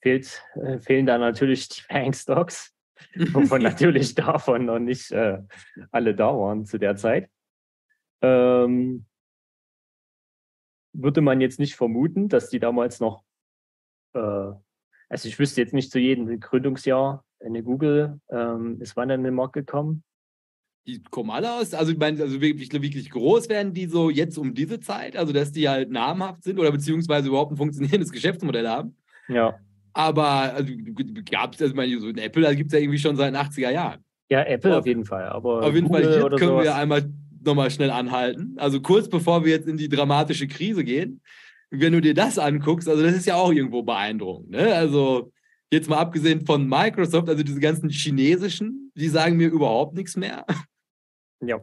fehlt, 0.03 0.43
äh, 0.55 0.79
fehlen 0.79 1.07
da 1.07 1.17
natürlich 1.17 1.69
die 1.69 1.83
Bank-Stocks, 1.89 2.75
wovon 3.33 3.63
natürlich 3.63 4.15
davon 4.15 4.67
noch 4.67 4.79
nicht 4.79 5.11
äh, 5.11 5.39
alle 5.91 6.15
da 6.15 6.27
waren 6.27 6.67
zu 6.67 6.79
der 6.79 6.97
Zeit. 6.97 7.31
Ähm, 8.23 9.07
würde 10.93 11.23
man 11.23 11.41
jetzt 11.41 11.59
nicht 11.59 11.75
vermuten, 11.75 12.29
dass 12.29 12.51
die 12.51 12.61
damals 12.61 13.01
noch, 13.01 13.25
äh, 14.15 14.53
also 15.09 15.29
ich 15.29 15.39
wüsste 15.39 15.63
jetzt 15.63 15.73
nicht 15.73 15.91
zu 15.91 15.99
jedem 15.99 16.39
Gründungsjahr 16.39 17.25
eine 17.41 17.63
Google 17.63 18.21
ähm, 18.29 18.81
ist 18.81 18.97
wann 18.97 19.09
in 19.09 19.25
den 19.25 19.35
Markt 19.35 19.55
gekommen? 19.55 20.05
Die 20.87 21.03
kommen 21.11 21.31
alle 21.31 21.53
aus, 21.53 21.75
also 21.75 21.93
ich 21.93 21.99
meine, 21.99 22.21
also 22.23 22.41
wirklich, 22.41 22.73
wirklich 22.73 23.11
groß 23.11 23.49
werden 23.49 23.75
die 23.75 23.87
so 23.87 24.11
jetzt 24.11 24.39
um 24.39 24.55
diese 24.55 24.81
Zeit, 24.81 25.17
also 25.17 25.33
dass 25.33 25.53
die 25.53 25.69
halt 25.69 25.91
namhaft 25.91 26.45
sind 26.45 26.59
oder 26.59 26.73
beziehungsweise 26.73 27.29
überhaupt 27.29 27.53
ein 27.53 27.57
funktionierendes 27.57 28.13
Geschäftsmodell 28.13 28.67
haben. 28.69 28.97
Ja. 29.29 29.59
Aber 29.93 30.27
also, 30.27 30.73
gab 31.31 31.55
es, 31.55 31.63
also 31.63 31.75
meine, 31.75 31.99
so 32.01 32.09
ein 32.09 32.19
Apple, 32.19 32.43
da 32.43 32.55
gibt 32.55 32.69
es 32.69 32.75
ja 32.75 32.81
irgendwie 32.81 32.99
schon 32.99 33.17
seit 33.17 33.35
den 33.35 33.41
80er 33.41 33.71
Jahren. 33.71 34.05
Ja, 34.31 34.43
Apple 34.45 34.73
auf, 34.73 34.81
auf 34.81 34.87
jeden 34.87 35.05
Fall. 35.05 35.25
Aber 35.25 35.63
auf 35.63 35.75
jeden 35.75 35.89
Google 35.89 36.05
Fall, 36.05 36.13
hier 36.13 36.31
können 36.31 36.51
sowas. 36.51 36.65
wir 36.65 36.75
einmal 36.77 37.11
nochmal 37.45 37.71
schnell 37.71 37.91
anhalten. 37.91 38.55
Also 38.59 38.81
kurz 38.81 39.09
bevor 39.09 39.45
wir 39.45 39.53
jetzt 39.53 39.69
in 39.69 39.77
die 39.77 39.89
dramatische 39.89 40.47
Krise 40.47 40.85
gehen, 40.85 41.21
wenn 41.71 41.93
du 41.93 42.01
dir 42.01 42.15
das 42.15 42.39
anguckst, 42.39 42.89
also 42.89 43.03
das 43.03 43.15
ist 43.15 43.27
ja 43.27 43.37
auch 43.37 43.53
irgendwo 43.53 43.83
beeindruckend. 43.83 44.51
Ne? 44.51 44.73
Also 44.75 45.33
jetzt 45.73 45.89
mal 45.89 45.99
abgesehen 45.99 46.45
von 46.45 46.69
Microsoft, 46.69 47.29
also 47.29 47.43
diese 47.43 47.61
ganzen 47.61 47.89
chinesischen, 47.89 48.93
die 48.95 49.09
sagen 49.09 49.37
mir 49.37 49.49
überhaupt 49.49 49.95
nichts 49.95 50.17
mehr. 50.17 50.45
Ja. 51.41 51.61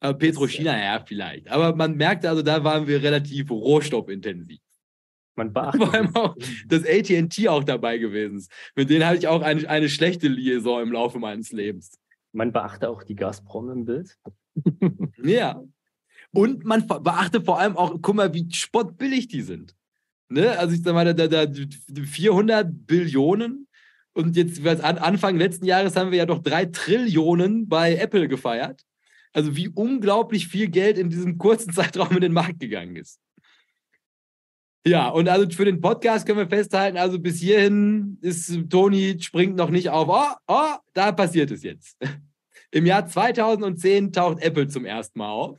Aber 0.00 0.18
Petrochina, 0.18 0.78
ja, 0.78 1.02
vielleicht. 1.04 1.48
Aber 1.48 1.74
man 1.74 1.96
merkte 1.96 2.28
also, 2.28 2.42
da 2.42 2.62
waren 2.62 2.86
wir 2.86 3.02
relativ 3.02 3.50
rohstoffintensiv. 3.50 4.60
Man 5.34 5.52
beachtet. 5.52 5.82
Vor 5.82 5.94
allem 5.94 6.14
auch, 6.14 6.36
dass 6.66 6.84
ATT 6.86 7.48
auch 7.48 7.64
dabei 7.64 7.98
gewesen 7.98 8.38
ist. 8.38 8.50
Mit 8.74 8.90
denen 8.90 9.06
hatte 9.06 9.18
ich 9.18 9.28
auch 9.28 9.42
eine, 9.42 9.68
eine 9.68 9.88
schlechte 9.88 10.28
Liaison 10.28 10.82
im 10.82 10.92
Laufe 10.92 11.18
meines 11.18 11.52
Lebens. 11.52 11.98
Man 12.32 12.52
beachte 12.52 12.88
auch 12.88 13.02
die 13.02 13.14
Gazprom 13.14 13.70
im 13.70 13.84
Bild. 13.84 14.18
ja. 15.22 15.62
Und 16.32 16.64
man 16.64 16.86
beachte 16.86 17.40
vor 17.40 17.60
allem 17.60 17.76
auch, 17.76 17.96
guck 18.02 18.14
mal, 18.14 18.34
wie 18.34 18.46
spottbillig 18.52 19.28
die 19.28 19.42
sind. 19.42 19.74
Ne? 20.28 20.58
Also 20.58 20.74
ich 20.74 20.82
sag 20.82 20.94
mal, 20.94 21.14
da, 21.14 21.28
da, 21.28 21.46
400 21.94 22.86
Billionen 22.86 23.68
und 24.14 24.36
jetzt 24.36 24.64
Anfang 24.66 25.36
letzten 25.36 25.64
Jahres 25.64 25.96
haben 25.96 26.10
wir 26.10 26.18
ja 26.18 26.26
doch 26.26 26.40
drei 26.40 26.66
Trillionen 26.66 27.68
bei 27.68 27.96
Apple 27.96 28.28
gefeiert. 28.28 28.84
Also 29.34 29.56
wie 29.56 29.68
unglaublich 29.68 30.48
viel 30.48 30.68
Geld 30.68 30.96
in 30.96 31.10
diesem 31.10 31.36
kurzen 31.36 31.72
Zeitraum 31.74 32.12
in 32.12 32.22
den 32.22 32.32
Markt 32.32 32.60
gegangen 32.60 32.96
ist. 32.96 33.20
Ja, 34.86 35.08
und 35.08 35.28
also 35.28 35.48
für 35.50 35.64
den 35.64 35.80
Podcast 35.80 36.26
können 36.26 36.38
wir 36.38 36.48
festhalten, 36.48 36.98
also 36.98 37.18
bis 37.18 37.40
hierhin 37.40 38.18
ist 38.20 38.68
Toni 38.68 39.16
springt 39.20 39.56
noch 39.56 39.70
nicht 39.70 39.88
auf. 39.88 40.08
Oh, 40.08 40.36
oh, 40.46 40.76
da 40.92 41.10
passiert 41.12 41.50
es 41.50 41.62
jetzt. 41.62 41.96
Im 42.70 42.86
Jahr 42.86 43.06
2010 43.06 44.12
taucht 44.12 44.42
Apple 44.42 44.68
zum 44.68 44.84
ersten 44.84 45.18
Mal 45.18 45.30
auf. 45.30 45.58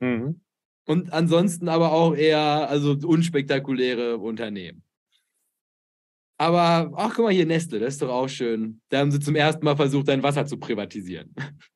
Mhm. 0.00 0.40
Und 0.86 1.12
ansonsten 1.12 1.68
aber 1.68 1.92
auch 1.92 2.14
eher 2.14 2.68
also 2.68 2.96
unspektakuläre 3.04 4.18
Unternehmen. 4.18 4.82
Aber, 6.36 6.92
ach, 6.96 7.14
guck 7.14 7.26
mal 7.26 7.32
hier, 7.32 7.46
Nestle, 7.46 7.78
das 7.78 7.94
ist 7.94 8.02
doch 8.02 8.10
auch 8.10 8.28
schön. 8.28 8.80
Da 8.88 8.98
haben 8.98 9.12
sie 9.12 9.20
zum 9.20 9.36
ersten 9.36 9.64
Mal 9.64 9.76
versucht, 9.76 10.08
dein 10.08 10.22
Wasser 10.22 10.44
zu 10.46 10.58
privatisieren. 10.58 11.32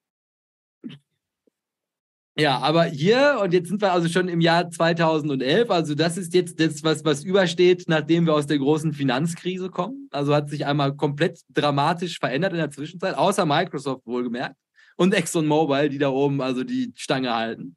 Ja, 2.40 2.60
aber 2.60 2.84
hier, 2.84 3.40
und 3.42 3.52
jetzt 3.52 3.68
sind 3.68 3.82
wir 3.82 3.92
also 3.92 4.08
schon 4.08 4.28
im 4.28 4.40
Jahr 4.40 4.70
2011, 4.70 5.70
also 5.70 5.96
das 5.96 6.16
ist 6.16 6.32
jetzt 6.34 6.60
das, 6.60 6.84
was, 6.84 7.04
was 7.04 7.24
übersteht, 7.24 7.88
nachdem 7.88 8.26
wir 8.26 8.34
aus 8.34 8.46
der 8.46 8.58
großen 8.58 8.92
Finanzkrise 8.92 9.70
kommen. 9.70 10.08
Also 10.12 10.32
hat 10.32 10.48
sich 10.48 10.64
einmal 10.64 10.94
komplett 10.94 11.40
dramatisch 11.52 12.20
verändert 12.20 12.52
in 12.52 12.58
der 12.58 12.70
Zwischenzeit, 12.70 13.16
außer 13.16 13.44
Microsoft 13.44 14.06
wohlgemerkt 14.06 14.54
und 14.96 15.14
ExxonMobil, 15.14 15.88
die 15.88 15.98
da 15.98 16.10
oben 16.10 16.40
also 16.40 16.62
die 16.62 16.92
Stange 16.94 17.34
halten. 17.34 17.76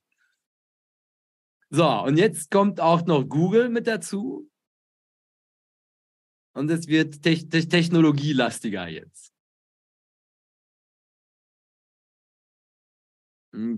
So, 1.71 1.87
und 2.03 2.17
jetzt 2.17 2.51
kommt 2.51 2.79
auch 2.79 3.03
noch 3.07 3.27
Google 3.27 3.67
mit 3.69 3.87
dazu. 3.87 4.47
Und 6.53 6.69
es 6.69 6.87
wird 6.87 7.23
te 7.23 7.35
te 7.49 7.67
technologielastiger 7.67 8.87
jetzt. 8.87 9.30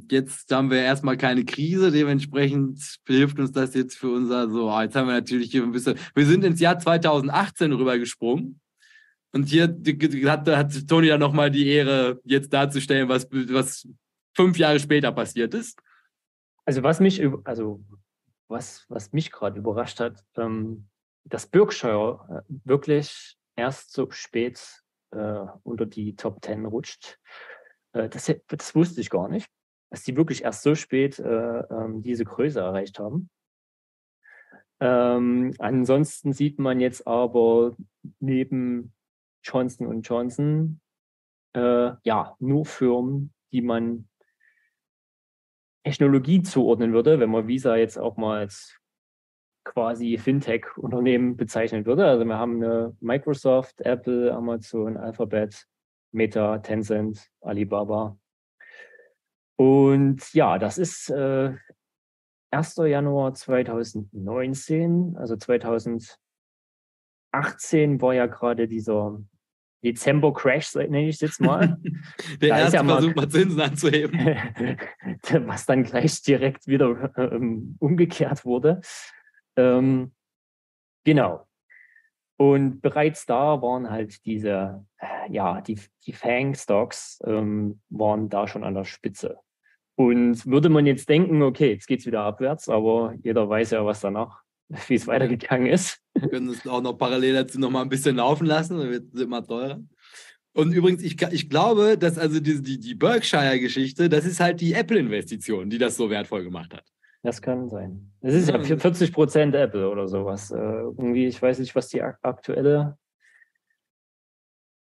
Jetzt 0.10 0.52
haben 0.52 0.70
wir 0.70 0.80
erstmal 0.80 1.18
keine 1.18 1.46
Krise, 1.46 1.92
dementsprechend 1.92 2.80
hilft 3.08 3.40
uns 3.40 3.52
das 3.52 3.74
jetzt 3.74 3.98
für 3.98 4.12
unser, 4.12 4.50
so, 4.50 4.70
ah, 4.70 4.84
jetzt 4.84 4.96
haben 4.96 5.08
wir 5.08 5.16
natürlich 5.16 5.52
hier 5.52 5.64
ein 5.64 5.72
bisschen, 5.72 5.98
wir 6.14 6.26
sind 6.26 6.44
ins 6.44 6.60
Jahr 6.60 6.78
2018 6.78 7.72
rübergesprungen. 7.72 8.60
Und 9.32 9.46
hier 9.46 9.64
hat, 10.30 10.48
hat 10.48 10.88
Toni 10.88 11.08
dann 11.08 11.20
nochmal 11.20 11.50
die 11.50 11.68
Ehre, 11.68 12.22
jetzt 12.24 12.54
darzustellen, 12.54 13.10
was, 13.10 13.28
was 13.32 13.88
fünf 14.36 14.58
Jahre 14.60 14.80
später 14.80 15.12
passiert 15.12 15.56
ist. 15.56 15.80
Also 16.66 16.84
was 16.84 17.00
mich, 17.00 17.22
also 17.44 17.84
was, 18.48 18.86
was 18.90 19.12
mich 19.12 19.32
gerade 19.32 19.58
überrascht 19.58 20.00
hat, 20.00 20.24
ähm, 20.38 20.88
dass 21.26 21.48
Berkshire 21.48 22.44
äh, 22.48 22.54
wirklich 22.64 23.38
erst 23.56 23.94
so 23.94 24.10
spät 24.12 24.84
äh, 25.12 25.46
unter 25.64 25.86
die 25.86 26.16
Top 26.16 26.42
Ten 26.42 26.66
rutscht. 26.66 27.20
Äh, 27.94 28.10
das, 28.10 28.32
das, 28.48 28.76
wusste 28.76 29.02
ich 29.02 29.10
gar 29.10 29.30
nicht, 29.30 29.50
dass 29.94 30.02
die 30.02 30.18
wirklich 30.18 30.44
erst 30.44 30.64
so 30.64 30.74
spät 30.74 31.20
äh, 31.20 31.60
ähm, 31.60 32.02
diese 32.02 32.26
Größe 32.26 32.60
erreicht 32.60 32.98
haben. 32.98 33.30
Ähm, 34.80 35.54
ansonsten 35.60 36.34
sieht 36.34 36.58
man 36.58 36.80
jetzt 36.80 37.06
aber 37.06 37.76
neben 38.20 38.92
Johnson 39.44 40.02
Johnson 40.02 40.82
äh, 41.56 41.92
ja 42.04 42.36
nur 42.40 42.66
Firmen, 42.66 43.36
die 43.52 43.62
man 43.62 44.10
Technologie 45.84 46.42
zuordnen 46.42 46.92
würde, 46.92 47.20
wenn 47.20 47.30
man 47.30 47.48
Visa 47.48 47.76
jetzt 47.76 48.00
auch 48.00 48.18
mal 48.18 48.40
als 48.40 48.76
quasi 49.64 50.18
Fintech-Unternehmen 50.18 51.38
bezeichnen 51.38 51.86
würde. 51.86 52.08
Also 52.08 52.26
wir 52.26 52.40
haben 52.40 52.64
eine 52.64 52.98
Microsoft, 53.00 53.80
Apple, 53.82 54.34
Amazon, 54.34 54.98
Alphabet, 54.98 55.68
Meta, 56.12 56.58
Tencent, 56.58 57.30
Alibaba. 57.42 58.18
Und 59.56 60.34
ja, 60.34 60.58
das 60.58 60.78
ist 60.78 61.10
äh, 61.10 61.54
1. 62.52 62.76
Januar 62.78 63.34
2019, 63.34 65.16
also 65.18 65.36
2018 65.36 66.18
war 68.02 68.14
ja 68.14 68.28
gerade 68.28 68.68
dieser 68.68 69.20
Dezember-Crash, 69.84 70.76
nenne 70.76 71.08
ich 71.08 71.16
es 71.16 71.22
jetzt 71.22 71.42
mal. 71.42 71.78
Der 72.42 72.50
da 72.50 72.60
erste 72.60 72.78
ja 72.78 72.84
Versuch, 72.84 73.16
mal 73.16 73.30
Zinsen 73.30 73.62
anzuheben. 73.62 74.18
was 75.48 75.66
dann 75.66 75.84
gleich 75.84 76.22
direkt 76.22 76.68
wieder 76.68 77.12
ähm, 77.18 77.76
umgekehrt 77.80 78.46
wurde. 78.46 78.82
Ähm, 79.56 80.14
genau. 81.04 81.48
Und 82.44 82.82
bereits 82.82 83.26
da 83.26 83.62
waren 83.62 83.90
halt 83.90 84.26
diese, 84.26 84.86
äh, 84.98 85.32
ja, 85.32 85.62
die, 85.62 85.80
die 86.06 86.12
Fang-Stocks 86.12 87.22
ähm, 87.26 87.80
waren 87.90 88.28
da 88.28 88.50
schon 88.50 88.66
an 88.66 88.74
der 88.74 88.84
Spitze. 88.84 89.38
Und 89.96 90.46
würde 90.46 90.68
man 90.68 90.86
jetzt 90.86 91.08
denken, 91.08 91.42
okay, 91.42 91.72
jetzt 91.72 91.88
geht 91.88 92.02
es 92.02 92.06
wieder 92.06 92.24
abwärts, 92.24 92.68
aber 92.68 93.16
jeder 93.24 93.48
weiß 93.48 93.72
ja, 93.72 93.86
was 93.86 94.02
danach, 94.02 94.42
wie 94.90 94.96
es 94.96 95.08
weitergegangen 95.08 95.68
ist. 95.68 96.02
Wir 96.16 96.28
können 96.28 96.50
es 96.50 96.68
auch 96.68 96.82
noch 96.82 96.98
parallel 96.98 97.34
dazu 97.34 97.62
noch 97.62 97.70
mal 97.70 97.84
ein 97.84 97.90
bisschen 97.90 98.18
laufen 98.18 98.46
lassen, 98.46 98.78
dann 98.78 98.90
wird 98.90 99.14
es 99.14 99.22
immer 99.22 99.42
teurer. 99.42 99.82
Und 100.52 100.74
übrigens, 100.74 101.02
ich, 101.02 101.22
ich 101.22 101.50
glaube, 101.50 101.98
dass 101.98 102.18
also 102.18 102.42
die, 102.42 102.62
die, 102.62 102.78
die 102.78 102.96
Berkshire-Geschichte, 102.96 104.10
das 104.10 104.26
ist 104.26 104.42
halt 104.42 104.60
die 104.60 104.74
Apple-Investition, 104.74 105.70
die 105.70 105.78
das 105.78 105.96
so 105.96 106.10
wertvoll 106.10 106.44
gemacht 106.44 106.74
hat. 106.74 106.84
Das 107.24 107.42
kann 107.42 107.70
sein. 107.70 108.12
Es 108.20 108.34
ist 108.34 108.50
ja 108.50 108.62
40 108.62 109.14
Prozent 109.14 109.56
Apple 109.56 109.90
oder 109.90 110.10
sowas. 110.10 110.52
Äh, 110.52 110.58
irgendwie, 110.58 111.26
ich 111.26 111.42
weiß 111.42 111.60
nicht, 111.60 111.74
was 111.74 111.88
die 111.88 112.02
aktuelle 112.02 112.98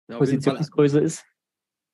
ja, 0.08 0.18
Positionsgröße 0.18 0.98
ist. 0.98 1.24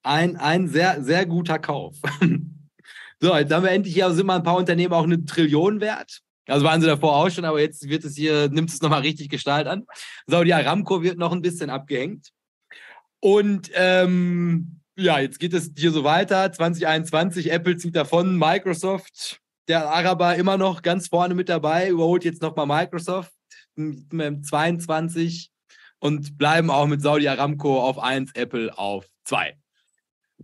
Ein, 0.02 0.38
ein 0.38 0.68
sehr, 0.68 1.02
sehr 1.02 1.26
guter 1.26 1.58
Kauf. 1.58 1.96
so, 3.20 3.36
jetzt 3.36 3.52
haben 3.52 3.62
wir 3.62 3.72
endlich 3.72 3.92
hier 3.94 4.10
sind 4.10 4.26
mal 4.26 4.36
ein 4.36 4.42
paar 4.42 4.56
Unternehmen 4.56 4.94
auch 4.94 5.04
eine 5.04 5.22
Trillion 5.22 5.80
wert. 5.82 6.22
Also 6.48 6.64
waren 6.64 6.80
sie 6.80 6.86
davor 6.86 7.14
auch 7.14 7.30
schon, 7.30 7.44
aber 7.44 7.60
jetzt 7.60 7.88
wird 7.88 8.04
es 8.04 8.16
hier, 8.16 8.48
nimmt 8.48 8.70
es 8.70 8.80
nochmal 8.80 9.02
richtig 9.02 9.28
Gestalt 9.28 9.66
an. 9.66 9.84
Saudi 10.26 10.54
Aramco 10.54 11.02
wird 11.02 11.18
noch 11.18 11.32
ein 11.32 11.42
bisschen 11.42 11.68
abgehängt. 11.68 12.30
Und 13.20 13.70
ähm, 13.74 14.80
ja, 14.96 15.20
jetzt 15.20 15.38
geht 15.38 15.52
es 15.52 15.72
hier 15.76 15.92
so 15.92 16.04
weiter. 16.04 16.50
2021, 16.50 17.52
Apple 17.52 17.76
zieht 17.76 17.94
davon, 17.94 18.38
Microsoft 18.38 19.41
der 19.68 19.88
Araber 19.88 20.36
immer 20.36 20.56
noch 20.56 20.82
ganz 20.82 21.08
vorne 21.08 21.34
mit 21.34 21.48
dabei, 21.48 21.88
überholt 21.88 22.24
jetzt 22.24 22.42
nochmal 22.42 22.66
Microsoft 22.66 23.32
mit 23.74 24.46
22 24.46 25.50
und 26.00 26.36
bleiben 26.36 26.70
auch 26.70 26.86
mit 26.86 27.00
Saudi 27.00 27.28
Aramco 27.28 27.80
auf 27.80 27.98
1, 27.98 28.32
Apple 28.34 28.76
auf 28.76 29.06
2. 29.24 29.56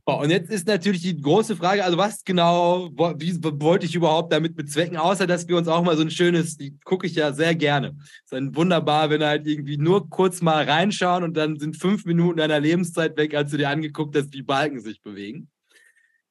Und 0.04 0.30
jetzt 0.30 0.50
ist 0.50 0.66
natürlich 0.66 1.02
die 1.02 1.20
große 1.20 1.56
Frage, 1.56 1.84
also 1.84 1.98
was 1.98 2.24
genau, 2.24 2.88
wie 3.18 3.36
wollte 3.60 3.84
ich 3.84 3.94
überhaupt 3.94 4.32
damit 4.32 4.56
bezwecken, 4.56 4.96
außer 4.96 5.26
dass 5.26 5.48
wir 5.48 5.56
uns 5.56 5.68
auch 5.68 5.82
mal 5.82 5.96
so 5.96 6.02
ein 6.02 6.10
schönes, 6.10 6.56
die 6.56 6.78
gucke 6.84 7.06
ich 7.06 7.14
ja 7.14 7.32
sehr 7.32 7.54
gerne. 7.54 7.94
Es 8.24 8.32
ist 8.32 8.56
wunderbar, 8.56 9.10
wenn 9.10 9.22
halt 9.22 9.46
irgendwie 9.46 9.76
nur 9.76 10.08
kurz 10.08 10.40
mal 10.40 10.64
reinschauen 10.64 11.24
und 11.24 11.36
dann 11.36 11.58
sind 11.58 11.76
fünf 11.76 12.06
Minuten 12.06 12.38
deiner 12.38 12.60
Lebenszeit 12.60 13.18
weg, 13.18 13.34
als 13.34 13.50
du 13.50 13.58
dir 13.58 13.68
angeguckt 13.68 14.16
hast, 14.16 14.32
wie 14.32 14.42
Balken 14.42 14.80
sich 14.80 15.02
bewegen 15.02 15.50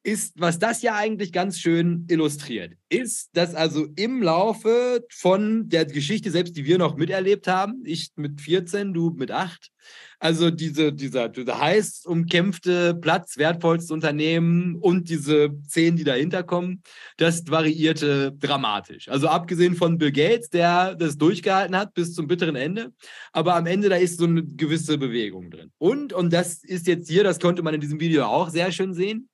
ist, 0.08 0.40
was 0.40 0.58
das 0.58 0.80
ja 0.80 0.94
eigentlich 0.94 1.32
ganz 1.32 1.60
schön 1.60 2.06
illustriert, 2.08 2.72
ist, 2.88 3.28
dass 3.34 3.54
also 3.54 3.86
im 3.96 4.22
Laufe 4.22 5.04
von 5.10 5.68
der 5.68 5.84
Geschichte, 5.84 6.30
selbst 6.30 6.56
die 6.56 6.64
wir 6.64 6.78
noch 6.78 6.96
miterlebt 6.96 7.46
haben, 7.46 7.82
ich 7.84 8.10
mit 8.16 8.40
14, 8.40 8.94
du 8.94 9.10
mit 9.10 9.30
8, 9.30 9.70
also 10.18 10.50
diese, 10.50 10.92
dieser, 10.92 11.28
dieser 11.28 11.60
heiß 11.60 12.04
umkämpfte 12.06 12.94
Platz, 12.94 13.36
wertvollste 13.36 13.92
Unternehmen 13.92 14.76
und 14.76 15.08
diese 15.10 15.50
zehn, 15.66 15.96
die 15.96 16.04
dahinter 16.04 16.42
kommen, 16.42 16.82
das 17.18 17.46
variierte 17.48 18.32
dramatisch. 18.32 19.08
Also 19.08 19.28
abgesehen 19.28 19.76
von 19.76 19.98
Bill 19.98 20.10
Gates, 20.10 20.48
der 20.48 20.94
das 20.94 21.18
durchgehalten 21.18 21.76
hat 21.76 21.94
bis 21.94 22.14
zum 22.14 22.26
bitteren 22.26 22.56
Ende, 22.56 22.92
aber 23.32 23.54
am 23.54 23.66
Ende 23.66 23.90
da 23.90 23.96
ist 23.96 24.18
so 24.18 24.24
eine 24.24 24.42
gewisse 24.42 24.98
Bewegung 24.98 25.50
drin. 25.50 25.70
Und, 25.78 26.12
und 26.12 26.32
das 26.32 26.64
ist 26.64 26.86
jetzt 26.86 27.08
hier, 27.08 27.22
das 27.24 27.38
konnte 27.38 27.62
man 27.62 27.74
in 27.74 27.80
diesem 27.80 28.00
Video 28.00 28.24
auch 28.24 28.48
sehr 28.48 28.72
schön 28.72 28.94
sehen, 28.94 29.28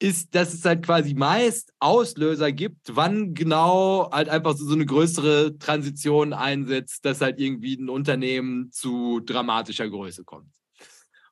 ist, 0.00 0.34
dass 0.34 0.54
es 0.54 0.64
halt 0.64 0.84
quasi 0.84 1.14
meist 1.14 1.72
Auslöser 1.78 2.50
gibt, 2.52 2.96
wann 2.96 3.34
genau 3.34 4.10
halt 4.10 4.30
einfach 4.30 4.56
so, 4.56 4.66
so 4.66 4.74
eine 4.74 4.86
größere 4.86 5.58
Transition 5.58 6.32
einsetzt, 6.32 7.04
dass 7.04 7.20
halt 7.20 7.38
irgendwie 7.38 7.74
ein 7.76 7.90
Unternehmen 7.90 8.72
zu 8.72 9.20
dramatischer 9.20 9.88
Größe 9.88 10.24
kommt. 10.24 10.48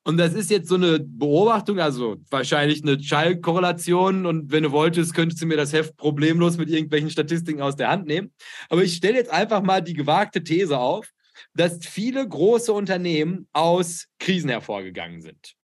Und 0.05 0.17
das 0.17 0.33
ist 0.35 0.51
jetzt 0.51 0.69
so 0.69 0.77
eine 0.77 1.01
Beobachtung, 1.01 1.81
also 1.81 2.17
wahrscheinlich 2.31 2.83
eine 2.83 3.03
Schallkorrelation. 3.03 4.27
Und 4.27 4.53
wenn 4.53 4.63
du 4.63 4.73
wolltest, 4.73 5.15
könntest 5.15 5.43
du 5.43 5.47
mir 5.47 5.57
das 5.57 5.73
Heft 5.73 5.97
problemlos 5.97 6.57
mit 6.57 6.71
irgendwelchen 6.71 7.11
Statistiken 7.11 7.61
aus 7.61 7.77
der 7.77 7.89
Hand 7.89 8.07
nehmen. 8.07 8.33
Aber 8.69 8.83
ich 8.85 8.95
stelle 8.95 9.17
jetzt 9.17 9.31
einfach 9.31 9.63
mal 9.63 9.83
die 9.83 9.95
gewagte 9.95 10.43
These 10.43 10.79
auf, 10.79 11.11
dass 11.55 11.85
viele 11.85 12.27
große 12.27 12.73
Unternehmen 12.73 13.49
aus 13.53 14.07
Krisen 14.19 14.51
hervorgegangen 14.51 15.21
sind. 15.21 15.58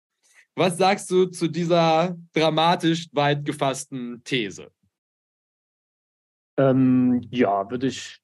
Was 0.56 0.78
sagst 0.78 1.10
du 1.10 1.26
zu 1.26 1.47
dieser 1.47 2.18
dramatisch 2.34 3.08
weit 3.14 3.45
gefassten 3.45 4.22
These? 4.24 4.70
Ähm, 6.58 7.22
ja, 7.32 7.70
würde 7.70 7.88
ich 7.88 8.22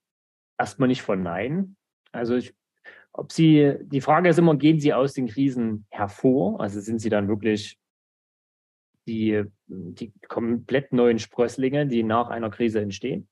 erstmal 0.58 0.88
nicht 0.88 1.02
verneinen. 1.02 1.78
Also 2.12 2.36
ich, 2.36 2.54
ob 3.14 3.32
sie, 3.32 3.76
die 3.82 4.02
Frage 4.02 4.30
ist 4.30 4.40
immer, 4.40 4.56
gehen 4.56 4.80
sie 4.80 4.94
aus 4.94 5.14
den 5.14 5.28
Krisen 5.28 5.86
hervor? 5.90 6.60
Also 6.60 6.82
sind 6.82 7.00
sie 7.00 7.10
dann 7.10 7.28
wirklich 7.28 7.80
die, 9.08 9.44
die 9.68 10.14
komplett 10.28 10.92
neuen 10.92 11.20
Sprösslinge, 11.20 11.88
die 11.88 12.04
nach 12.04 12.30
einer 12.30 12.50
Krise 12.50 12.82
entstehen? 12.82 13.30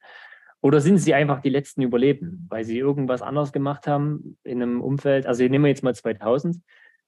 Oder 0.62 0.82
sind 0.82 0.98
sie 0.98 1.14
einfach 1.14 1.42
die 1.42 1.50
letzten 1.50 1.84
Überlebenden, 1.84 2.48
weil 2.50 2.64
sie 2.64 2.80
irgendwas 2.80 3.22
anders 3.22 3.52
gemacht 3.52 3.86
haben 3.86 4.40
in 4.44 4.64
einem 4.64 4.82
Umfeld? 4.82 5.28
Also 5.28 5.44
nehmen 5.44 5.66
wir 5.66 5.70
jetzt 5.70 5.84
mal 5.84 5.94
2000. 5.94 6.58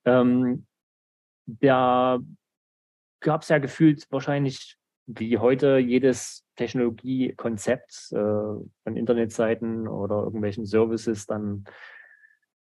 Ähm, 0.06 0.67
da 1.48 2.20
gab 3.22 3.42
es 3.42 3.50
ja 3.50 3.58
gefühlt 3.58 4.06
wahrscheinlich 4.12 4.78
wie 5.08 5.38
heute 5.38 5.78
jedes 5.78 6.46
Technologiekonzept 6.58 8.12
äh, 8.12 8.16
von 8.16 8.96
Internetseiten 8.96 9.88
oder 9.88 10.24
irgendwelchen 10.24 10.66
Services 10.66 11.26
dann 11.26 11.64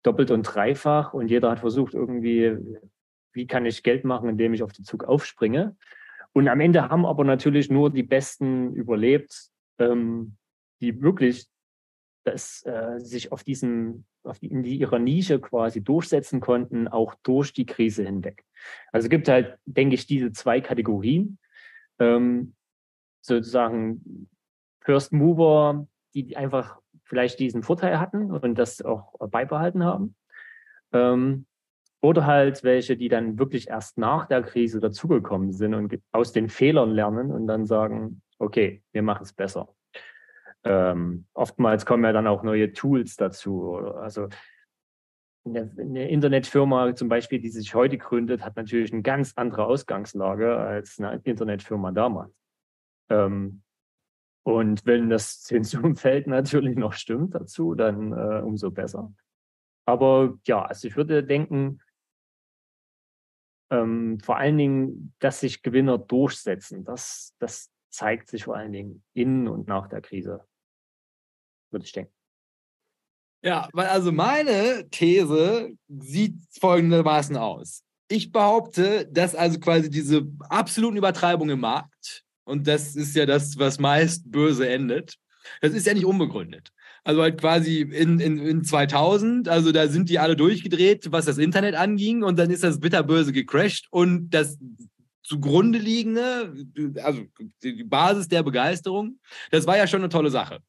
doppelt 0.03 0.31
und 0.31 0.43
dreifach 0.43 1.13
und 1.13 1.29
jeder 1.29 1.49
hat 1.49 1.59
versucht 1.59 1.95
irgendwie, 1.95 2.55
wie 3.33 3.47
kann 3.47 3.65
ich 3.65 3.83
Geld 3.83 4.05
machen, 4.05 4.29
indem 4.29 4.53
ich 4.53 4.63
auf 4.63 4.71
den 4.71 4.85
Zug 4.85 5.03
aufspringe. 5.03 5.75
Und 6.33 6.47
am 6.47 6.59
Ende 6.59 6.87
haben 6.89 7.05
aber 7.05 7.23
natürlich 7.23 7.71
nur 7.71 7.89
die 7.89 8.03
Besten 8.03 8.73
überlebt, 8.73 9.49
ähm, 9.79 10.37
die 10.81 11.01
wirklich 11.01 11.47
das, 12.23 12.63
äh, 12.65 12.99
sich 12.99 13.31
auf 13.31 13.43
diesen, 13.43 14.05
auf 14.16 14.16
die, 14.16 14.16
in 14.41 14.63
die, 14.63 14.77
ihrer 14.77 14.99
Nische 14.99 15.39
quasi 15.39 15.83
durchsetzen 15.83 16.39
konnten, 16.39 16.87
auch 16.87 17.15
durch 17.23 17.53
die 17.53 17.65
Krise 17.65 18.03
hinweg. 18.03 18.43
Also 18.91 19.05
es 19.05 19.09
gibt 19.09 19.27
halt, 19.27 19.57
denke 19.65 19.95
ich, 19.95 20.07
diese 20.07 20.31
zwei 20.31 20.61
Kategorien. 20.61 21.37
Ähm, 21.99 22.53
sozusagen 23.21 24.29
First 24.81 25.11
Mover, 25.11 25.87
die 26.13 26.37
einfach 26.37 26.79
vielleicht 27.03 27.39
diesen 27.39 27.63
Vorteil 27.63 27.99
hatten 27.99 28.31
und 28.31 28.57
das 28.57 28.81
auch 28.81 29.13
beibehalten 29.29 29.83
haben. 29.83 30.15
Ähm, 30.93 31.45
oder 32.01 32.25
halt 32.25 32.63
welche, 32.63 32.95
die 32.95 33.09
dann 33.09 33.39
wirklich 33.39 33.69
erst 33.69 33.97
nach 33.97 34.27
der 34.27 34.43
Krise 34.43 34.79
dazugekommen 34.79 35.51
sind 35.51 35.73
und 35.73 35.99
aus 36.11 36.31
den 36.31 36.49
Fehlern 36.49 36.91
lernen 36.91 37.31
und 37.31 37.47
dann 37.47 37.65
sagen, 37.65 38.21
okay, 38.39 38.83
wir 38.91 39.01
machen 39.01 39.23
es 39.23 39.33
besser. 39.33 39.67
Ähm, 40.67 41.25
oftmals 41.33 41.85
kommen 41.85 42.03
ja 42.03 42.11
dann 42.11 42.27
auch 42.27 42.43
neue 42.43 42.73
Tools 42.73 43.15
dazu. 43.15 43.75
Also 43.75 44.27
eine, 45.45 46.09
Internetfirma 46.09 46.93
zum 46.95 47.09
Beispiel, 47.09 47.39
die 47.39 47.49
sich 47.49 47.73
heute 47.73 47.97
gründet, 47.97 48.43
hat 48.43 48.55
natürlich 48.55 48.91
eine 48.91 49.01
ganz 49.01 49.33
andere 49.35 49.65
Ausgangslage 49.65 50.57
als 50.57 50.99
eine 50.99 51.21
Internetfirma 51.23 51.91
damals. 51.91 52.33
Ähm, 53.09 53.63
und 54.43 54.85
wenn 54.85 55.09
das 55.09 55.41
Zinsumfeld 55.41 56.27
natürlich 56.27 56.75
noch 56.75 56.93
stimmt 56.93 57.35
dazu, 57.35 57.75
dann 57.75 58.11
äh, 58.11 58.41
umso 58.41 58.71
besser. 58.71 59.13
Aber 59.85 60.37
ja, 60.45 60.63
also 60.63 60.87
ich 60.87 60.97
würde 60.97 61.23
denken, 61.23 61.79
ähm, 63.71 64.19
vor 64.19 64.37
allen 64.37 64.57
Dingen, 64.57 65.13
dass 65.19 65.41
sich 65.41 65.61
Gewinner 65.61 65.97
durchsetzen, 65.97 66.83
das, 66.83 67.35
das 67.39 67.71
zeigt 67.89 68.29
sich 68.29 68.45
vor 68.45 68.55
allen 68.55 68.71
Dingen 68.71 69.03
in 69.13 69.47
und 69.47 69.67
nach 69.67 69.87
der 69.87 70.01
Krise 70.01 70.45
würde 71.71 71.85
ich 71.85 71.91
denken. 71.91 72.13
Ja, 73.43 73.69
weil 73.73 73.87
also 73.87 74.11
meine 74.11 74.87
These 74.89 75.71
sieht 75.87 76.35
folgendermaßen 76.59 77.37
aus. 77.37 77.83
ich 78.09 78.31
behaupte, 78.31 79.07
dass 79.11 79.35
also 79.35 79.59
quasi 79.59 79.89
diese 79.89 80.25
absoluten 80.49 80.97
Übertreibungen 80.97 81.53
im 81.53 81.59
Markt, 81.59 82.23
und 82.45 82.67
das 82.67 82.95
ist 82.95 83.15
ja 83.15 83.25
das, 83.25 83.57
was 83.57 83.79
meist 83.79 84.31
böse 84.31 84.67
endet, 84.67 85.15
das 85.61 85.73
ist 85.73 85.85
ja 85.85 85.93
nicht 85.93 86.05
unbegründet. 86.05 86.71
Also 87.03 87.21
halt 87.21 87.39
quasi 87.39 87.81
in, 87.81 88.19
in, 88.19 88.37
in 88.37 88.63
2000, 88.63 89.47
also 89.47 89.71
da 89.71 89.87
sind 89.87 90.09
die 90.09 90.19
alle 90.19 90.35
durchgedreht, 90.35 91.11
was 91.11 91.25
das 91.25 91.37
Internet 91.37 91.75
anging, 91.75 92.23
und 92.23 92.37
dann 92.39 92.49
ist 92.49 92.63
das 92.63 92.79
bitterböse 92.79 93.33
gecrashed 93.33 93.87
und 93.91 94.29
das 94.29 94.57
zugrunde 95.23 95.79
liegende, 95.79 96.53
also 97.03 97.23
die 97.61 97.83
Basis 97.83 98.29
der 98.29 98.43
Begeisterung, 98.43 99.19
das 99.51 99.67
war 99.67 99.77
ja 99.77 99.87
schon 99.87 100.01
eine 100.01 100.09
tolle 100.09 100.29
Sache. 100.29 100.59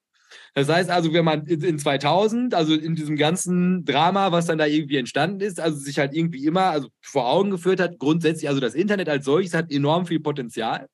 Das 0.59 0.69
heißt 0.69 0.91
also, 0.91 1.13
wenn 1.13 1.25
man 1.25 1.47
in 1.47 1.79
2000, 1.79 2.53
also 2.55 2.75
in 2.75 2.97
diesem 2.97 3.17
ganzen 3.17 3.85
Drama, 3.85 4.33
was 4.33 4.47
dann 4.47 4.59
da 4.59 4.67
irgendwie 4.67 4.97
entstanden 4.97 5.41
ist, 5.41 5.61
also 5.61 5.79
sich 5.79 5.99
halt 5.99 6.15
irgendwie 6.15 6.45
immer 6.45 6.65
also 6.65 6.89
vor 7.01 7.29
Augen 7.29 7.51
geführt 7.51 7.81
hat, 7.81 7.99
grundsätzlich, 7.99 8.49
also 8.49 8.61
das 8.61 8.75
Internet 8.75 9.09
als 9.09 9.25
solches 9.25 9.55
hat 9.55 9.71
enorm 9.71 10.07
viel 10.07 10.19
Potenzial, 10.19 10.89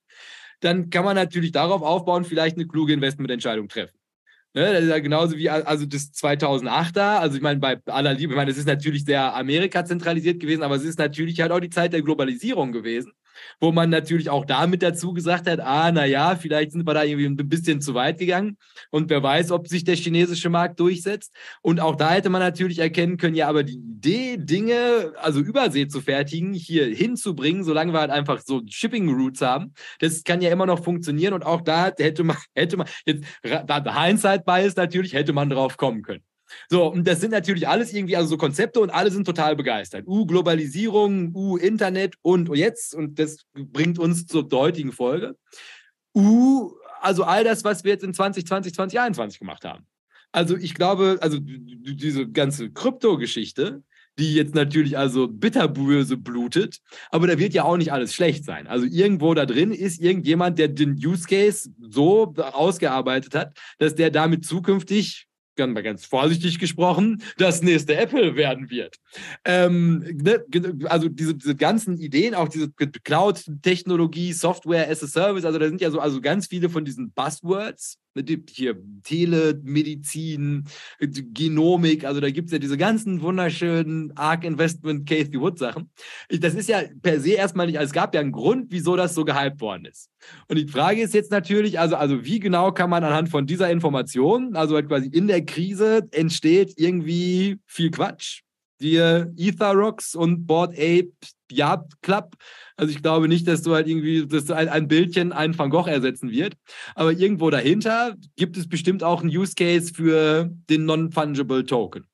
dann 0.59 0.89
kann 0.91 1.03
man 1.03 1.15
natürlich 1.15 1.51
darauf 1.51 1.81
aufbauen, 1.81 2.25
vielleicht 2.25 2.57
eine 2.57 2.67
kluge 2.67 2.93
Investmententscheidung 2.93 3.67
treffen. 3.67 3.97
Ne, 4.53 4.71
das 4.71 4.83
ist 4.83 4.89
ja 4.89 4.99
genauso 4.99 5.35
wie 5.35 5.49
also 5.49 5.85
das 5.85 6.13
2008er. 6.13 7.17
Also 7.17 7.35
ich 7.35 7.41
meine, 7.41 7.59
bei 7.59 7.77
aller 7.87 8.13
Liebe, 8.13 8.33
ich 8.33 8.37
meine, 8.37 8.51
es 8.51 8.57
ist 8.57 8.67
natürlich 8.67 9.03
sehr 9.03 9.35
Amerika 9.35 9.83
zentralisiert 9.83 10.39
gewesen, 10.39 10.63
aber 10.63 10.75
es 10.75 10.83
ist 10.83 10.99
natürlich 10.99 11.41
halt 11.41 11.51
auch 11.51 11.59
die 11.59 11.69
Zeit 11.69 11.91
der 11.91 12.01
Globalisierung 12.01 12.71
gewesen 12.71 13.11
wo 13.59 13.71
man 13.71 13.89
natürlich 13.89 14.29
auch 14.29 14.45
damit 14.45 14.81
dazu 14.81 15.13
gesagt 15.13 15.49
hat, 15.49 15.59
ah, 15.59 15.91
naja, 15.91 16.35
vielleicht 16.35 16.71
sind 16.71 16.87
wir 16.87 16.93
da 16.93 17.03
irgendwie 17.03 17.25
ein 17.25 17.49
bisschen 17.49 17.81
zu 17.81 17.93
weit 17.93 18.19
gegangen 18.19 18.57
und 18.91 19.09
wer 19.09 19.21
weiß, 19.23 19.51
ob 19.51 19.67
sich 19.67 19.83
der 19.83 19.95
chinesische 19.95 20.49
Markt 20.49 20.79
durchsetzt. 20.79 21.33
Und 21.61 21.79
auch 21.79 21.95
da 21.95 22.11
hätte 22.11 22.29
man 22.29 22.41
natürlich 22.41 22.79
erkennen 22.79 23.17
können, 23.17 23.35
ja, 23.35 23.47
aber 23.47 23.63
die 23.63 23.77
Idee, 23.77 24.37
Dinge, 24.37 25.13
also 25.17 25.39
Übersee 25.39 25.87
zu 25.87 26.01
fertigen, 26.01 26.53
hier 26.53 26.85
hinzubringen, 26.85 27.63
solange 27.63 27.93
wir 27.93 27.99
halt 27.99 28.11
einfach 28.11 28.41
so 28.41 28.61
Shipping 28.67 29.09
Routes 29.09 29.41
haben, 29.41 29.73
das 29.99 30.23
kann 30.23 30.41
ja 30.41 30.51
immer 30.51 30.65
noch 30.65 30.83
funktionieren 30.83 31.33
und 31.33 31.45
auch 31.45 31.61
da 31.61 31.91
hätte 31.97 32.23
man, 32.23 32.37
hätte 32.55 32.77
man, 32.77 32.87
jetzt, 33.05 33.25
Hindsight 33.43 34.45
Bias 34.45 34.75
natürlich, 34.75 35.13
hätte 35.13 35.33
man 35.33 35.49
drauf 35.49 35.77
kommen 35.77 36.01
können. 36.01 36.23
So, 36.69 36.87
und 36.91 37.07
das 37.07 37.21
sind 37.21 37.31
natürlich 37.31 37.67
alles 37.67 37.93
irgendwie 37.93 38.15
also 38.15 38.29
so 38.29 38.37
Konzepte 38.37 38.79
und 38.79 38.89
alle 38.89 39.11
sind 39.11 39.25
total 39.25 39.55
begeistert. 39.55 40.07
U, 40.07 40.25
Globalisierung, 40.25 41.35
U, 41.35 41.57
Internet 41.57 42.15
und 42.21 42.49
jetzt, 42.55 42.93
und 42.95 43.19
das 43.19 43.45
bringt 43.53 43.99
uns 43.99 44.27
zur 44.27 44.47
heutigen 44.51 44.91
Folge, 44.91 45.35
U, 46.15 46.71
also 47.01 47.23
all 47.23 47.43
das, 47.43 47.63
was 47.63 47.83
wir 47.83 47.91
jetzt 47.91 48.03
in 48.03 48.13
2020, 48.13 48.73
2021 48.73 49.39
gemacht 49.39 49.65
haben. 49.65 49.85
Also 50.31 50.57
ich 50.57 50.73
glaube, 50.73 51.17
also 51.21 51.37
diese 51.39 52.27
ganze 52.27 52.69
Krypto-Geschichte, 52.69 53.83
die 54.17 54.33
jetzt 54.33 54.55
natürlich 54.55 54.97
also 54.97 55.27
bitterböse 55.27 56.17
blutet, 56.17 56.79
aber 57.09 57.27
da 57.27 57.37
wird 57.37 57.53
ja 57.53 57.63
auch 57.63 57.77
nicht 57.77 57.91
alles 57.91 58.13
schlecht 58.13 58.45
sein. 58.45 58.67
Also 58.67 58.85
irgendwo 58.85 59.33
da 59.33 59.45
drin 59.45 59.71
ist 59.71 60.01
irgendjemand, 60.01 60.57
der 60.57 60.69
den 60.69 60.93
Use 60.95 61.27
Case 61.27 61.69
so 61.79 62.33
ausgearbeitet 62.35 63.35
hat, 63.35 63.57
dass 63.77 63.95
der 63.95 64.09
damit 64.09 64.45
zukünftig 64.45 65.27
ganz, 65.55 65.83
ganz 65.83 66.05
vorsichtig 66.05 66.59
gesprochen, 66.59 67.21
das 67.37 67.61
nächste 67.61 67.95
Apple 67.95 68.35
werden 68.35 68.69
wird. 68.69 68.97
Ähm, 69.43 69.99
ne, 70.21 70.43
also 70.85 71.09
diese, 71.09 71.35
diese, 71.35 71.55
ganzen 71.55 71.97
Ideen, 71.97 72.35
auch 72.35 72.47
diese 72.47 72.71
Cloud-Technologie, 72.71 74.33
Software 74.33 74.89
as 74.89 75.03
a 75.03 75.07
Service, 75.07 75.45
also 75.45 75.59
da 75.59 75.67
sind 75.67 75.81
ja 75.81 75.91
so 75.91 75.99
also 75.99 76.21
ganz 76.21 76.47
viele 76.47 76.69
von 76.69 76.85
diesen 76.85 77.11
Buzzwords, 77.11 77.99
hier 78.49 78.77
Telemedizin, 79.03 80.63
Genomik, 80.99 82.05
also 82.05 82.21
da 82.21 82.29
gibt 82.29 82.47
es 82.47 82.53
ja 82.53 82.59
diese 82.59 82.77
ganzen 82.77 83.21
wunderschönen 83.21 84.15
Arc 84.15 84.45
Investment 84.45 85.07
Casey 85.07 85.39
Wood 85.39 85.59
Sachen. 85.59 85.89
Das 86.29 86.53
ist 86.55 86.69
ja 86.69 86.83
per 87.01 87.19
se 87.19 87.31
erstmal 87.31 87.67
nicht, 87.67 87.77
also 87.77 87.89
es 87.89 87.93
gab 87.93 88.15
ja 88.15 88.21
einen 88.21 88.31
Grund, 88.31 88.67
wieso 88.69 88.95
das 88.95 89.15
so 89.15 89.25
gehypt 89.25 89.59
worden 89.59 89.85
ist. 89.85 90.09
Und 90.47 90.57
die 90.57 90.67
Frage 90.67 91.01
ist 91.01 91.13
jetzt 91.13 91.31
natürlich, 91.31 91.79
also, 91.79 91.97
also 91.97 92.23
wie 92.23 92.39
genau 92.39 92.71
kann 92.71 92.89
man 92.89 93.03
anhand 93.03 93.29
von 93.29 93.45
dieser 93.45 93.69
Information, 93.69 94.55
also 94.55 94.75
halt 94.75 94.87
quasi 94.87 95.07
in 95.07 95.27
der 95.27 95.43
Krise 95.45 96.07
entsteht 96.11 96.73
irgendwie 96.77 97.59
viel 97.65 97.91
Quatsch, 97.91 98.44
die 98.81 98.97
Ether 98.97 99.71
Rocks 99.71 100.15
und 100.15 100.45
Board 100.45 100.73
Ape 100.73 101.11
Yard 101.51 101.91
Club. 102.01 102.35
Also 102.75 102.91
ich 102.91 103.01
glaube 103.01 103.27
nicht, 103.27 103.47
dass 103.47 103.61
du 103.61 103.73
halt 103.73 103.87
irgendwie, 103.87 104.25
dass 104.25 104.49
ein, 104.51 104.67
ein 104.69 104.87
Bildchen 104.87 105.31
einen 105.31 105.57
Van 105.57 105.69
Gogh 105.69 105.87
ersetzen 105.87 106.31
wird. 106.31 106.55
Aber 106.95 107.11
irgendwo 107.11 107.49
dahinter 107.49 108.15
gibt 108.35 108.57
es 108.57 108.67
bestimmt 108.67 109.03
auch 109.03 109.21
einen 109.21 109.35
Use 109.35 109.53
Case 109.55 109.93
für 109.93 110.49
den 110.69 110.85
Non-Fungible 110.85 111.65
Token. 111.65 112.05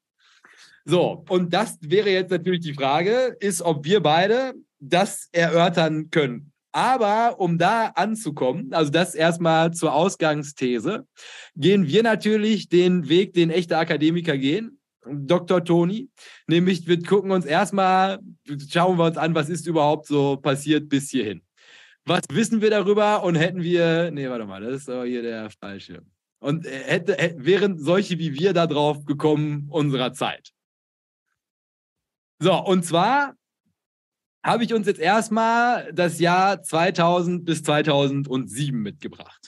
So, 0.85 1.23
und 1.29 1.53
das 1.53 1.77
wäre 1.81 2.09
jetzt 2.09 2.31
natürlich 2.31 2.61
die 2.61 2.73
Frage, 2.73 3.35
ist, 3.39 3.61
ob 3.61 3.85
wir 3.85 4.01
beide 4.01 4.53
das 4.79 5.29
erörtern 5.31 6.09
können. 6.09 6.51
Aber 6.73 7.39
um 7.39 7.57
da 7.57 7.87
anzukommen, 7.95 8.73
also 8.73 8.91
das 8.91 9.13
erstmal 9.13 9.73
zur 9.73 9.93
Ausgangsthese, 9.93 11.05
gehen 11.55 11.87
wir 11.87 12.01
natürlich 12.01 12.69
den 12.69 13.09
Weg, 13.09 13.33
den 13.33 13.49
echte 13.49 13.77
Akademiker 13.77 14.37
gehen. 14.37 14.80
Dr. 15.05 15.63
Toni. 15.63 16.09
Nämlich, 16.47 16.87
wir 16.87 17.01
gucken 17.01 17.31
uns 17.31 17.45
erstmal, 17.45 18.19
schauen 18.69 18.97
wir 18.97 19.05
uns 19.05 19.17
an, 19.17 19.35
was 19.35 19.49
ist 19.49 19.67
überhaupt 19.67 20.07
so 20.07 20.37
passiert 20.37 20.89
bis 20.89 21.09
hierhin. 21.09 21.41
Was 22.05 22.21
wissen 22.31 22.61
wir 22.61 22.69
darüber 22.69 23.23
und 23.23 23.35
hätten 23.35 23.61
wir, 23.61 24.11
nee, 24.11 24.29
warte 24.29 24.45
mal, 24.45 24.61
das 24.61 24.81
ist 24.81 24.89
aber 24.89 25.05
hier 25.05 25.21
der 25.21 25.49
falsche. 25.49 26.03
Und 26.39 26.65
äh, 26.65 26.83
hätte, 26.85 27.35
wären 27.37 27.77
solche 27.77 28.17
wie 28.17 28.33
wir 28.33 28.53
da 28.53 28.67
drauf 28.67 29.05
gekommen 29.05 29.67
unserer 29.69 30.13
Zeit. 30.13 30.51
So, 32.39 32.57
und 32.57 32.83
zwar 32.83 33.35
habe 34.43 34.63
ich 34.63 34.73
uns 34.73 34.87
jetzt 34.87 34.99
erstmal 34.99 35.93
das 35.93 36.19
Jahr 36.19 36.63
2000 36.63 37.45
bis 37.45 37.61
2007 37.63 38.81
mitgebracht. 38.81 39.40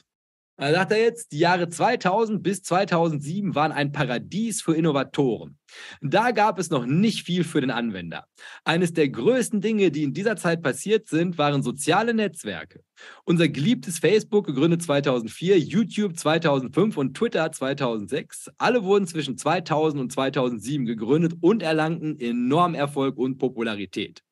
Da 0.63 0.71
sagt 0.71 0.93
er 0.93 1.01
jetzt, 1.01 1.33
die 1.33 1.39
Jahre 1.39 1.67
2000 1.67 2.41
bis 2.41 2.63
2007 2.63 3.53
waren 3.53 3.73
ein 3.73 3.91
Paradies 3.91 4.61
für 4.61 4.73
Innovatoren. 4.73 5.57
Da 6.01 6.31
gab 6.31 6.57
es 6.57 6.69
noch 6.69 6.85
nicht 6.85 7.25
viel 7.25 7.43
für 7.43 7.59
den 7.59 7.69
Anwender. 7.69 8.27
Eines 8.63 8.93
der 8.93 9.09
größten 9.09 9.59
Dinge, 9.59 9.91
die 9.91 10.03
in 10.03 10.13
dieser 10.13 10.37
Zeit 10.37 10.63
passiert 10.63 11.09
sind, 11.09 11.37
waren 11.37 11.63
soziale 11.63 12.13
Netzwerke. 12.13 12.81
Unser 13.25 13.49
geliebtes 13.49 13.99
Facebook, 13.99 14.45
gegründet 14.45 14.81
2004, 14.83 15.59
YouTube 15.59 16.17
2005 16.17 16.95
und 16.95 17.17
Twitter 17.17 17.51
2006, 17.51 18.49
alle 18.57 18.85
wurden 18.85 19.05
zwischen 19.05 19.37
2000 19.37 20.01
und 20.01 20.13
2007 20.13 20.85
gegründet 20.85 21.33
und 21.41 21.61
erlangten 21.61 22.17
enorm 22.21 22.73
Erfolg 22.73 23.17
und 23.17 23.37
Popularität. 23.37 24.23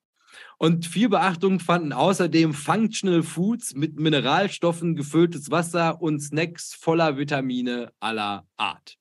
Und 0.61 0.85
viel 0.85 1.09
Beachtung 1.09 1.59
fanden 1.59 1.91
außerdem 1.91 2.53
Functional 2.53 3.23
Foods 3.23 3.73
mit 3.73 3.99
Mineralstoffen 3.99 4.95
gefülltes 4.95 5.49
Wasser 5.49 5.99
und 6.03 6.19
Snacks 6.19 6.75
voller 6.75 7.17
Vitamine 7.17 7.91
aller 7.99 8.45
Art. 8.57 8.99